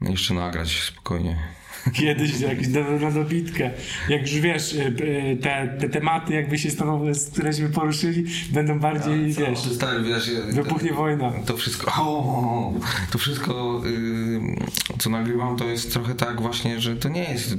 jeszcze 0.00 0.34
nagrać 0.34 0.82
spokojnie. 0.82 1.38
Kiedyś 1.98 2.40
jakiś 2.40 2.68
na, 2.68 2.90
na 2.90 3.10
dobitkę. 3.10 3.70
Jak 4.08 4.20
już 4.20 4.40
wiesz, 4.40 4.72
y, 4.72 4.78
y, 4.78 5.38
te, 5.42 5.76
te 5.80 5.88
tematy 5.88 6.34
jakby 6.34 6.58
się 6.58 6.70
stanowiły, 6.70 7.12
któreśmy 7.32 7.68
poruszyli, 7.68 8.24
będą 8.52 8.80
bardziej, 8.80 9.32
wiesz, 9.32 9.58
stary, 9.58 10.02
wiesz, 10.02 10.30
wybuchnie 10.52 10.92
wojna. 10.92 11.32
To 11.46 11.56
wszystko, 11.56 11.92
o, 12.02 12.72
to 13.10 13.18
wszystko, 13.18 13.82
y, 13.86 14.98
co 14.98 15.10
nagrywam, 15.10 15.56
to 15.56 15.64
jest 15.64 15.92
trochę 15.92 16.14
tak 16.14 16.42
właśnie, 16.42 16.80
że 16.80 16.96
to 16.96 17.08
nie 17.08 17.24
jest 17.24 17.56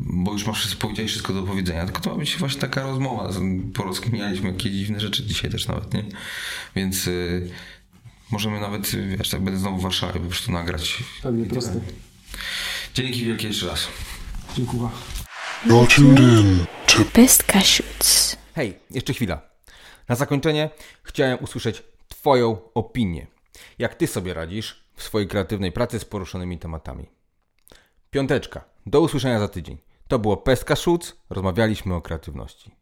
bo 0.00 0.32
już 0.32 0.46
masz 0.46 0.58
wszystko, 0.58 0.80
powiedziałeś 0.80 1.10
wszystko 1.10 1.32
do 1.32 1.42
powiedzenia, 1.42 1.84
tylko 1.84 2.00
to 2.00 2.10
ma 2.10 2.16
być 2.16 2.36
właśnie 2.36 2.60
taka 2.60 2.82
rozmowa. 2.82 3.30
Porozkminialiśmy 3.74 4.48
jakieś 4.48 4.72
dziwne 4.72 5.00
rzeczy 5.00 5.26
dzisiaj 5.26 5.50
też 5.50 5.68
nawet, 5.68 5.94
nie? 5.94 6.04
Więc 6.76 7.10
możemy 8.30 8.60
nawet, 8.60 8.96
wiesz, 9.16 9.28
tak 9.28 9.40
będę 9.40 9.60
znowu 9.60 9.78
w 9.78 9.82
Warszawie 9.82 10.20
po 10.20 10.26
prostu 10.26 10.52
nagrać. 10.52 11.04
Pewnie 11.22 11.46
proste. 11.46 11.80
Dzięki 12.98 13.24
wielkie 13.24 13.46
jeszcze 13.46 13.66
raz. 13.66 13.88
Dziękuję. 14.54 14.88
You're 15.66 15.94
tuned 15.94 16.20
in 16.20 16.66
to. 16.86 17.04
Hej, 18.54 18.78
jeszcze 18.90 19.12
chwila. 19.12 19.40
Na 20.08 20.14
zakończenie 20.14 20.70
chciałem 21.02 21.38
usłyszeć 21.40 21.82
Twoją 22.08 22.58
opinię. 22.74 23.26
Jak 23.78 23.94
Ty 23.94 24.06
sobie 24.06 24.34
radzisz 24.34 24.84
w 24.94 25.02
swojej 25.02 25.28
kreatywnej 25.28 25.72
pracy 25.72 25.98
z 25.98 26.04
poruszonymi 26.04 26.58
tematami? 26.58 27.06
Piąteczka. 28.10 28.64
Do 28.86 29.00
usłyszenia 29.00 29.38
za 29.38 29.48
tydzień. 29.48 29.78
To 30.08 30.18
było 30.18 30.36
Pestka 30.36 30.76
Szutz. 30.76 31.16
Rozmawialiśmy 31.30 31.94
o 31.94 32.00
kreatywności. 32.00 32.77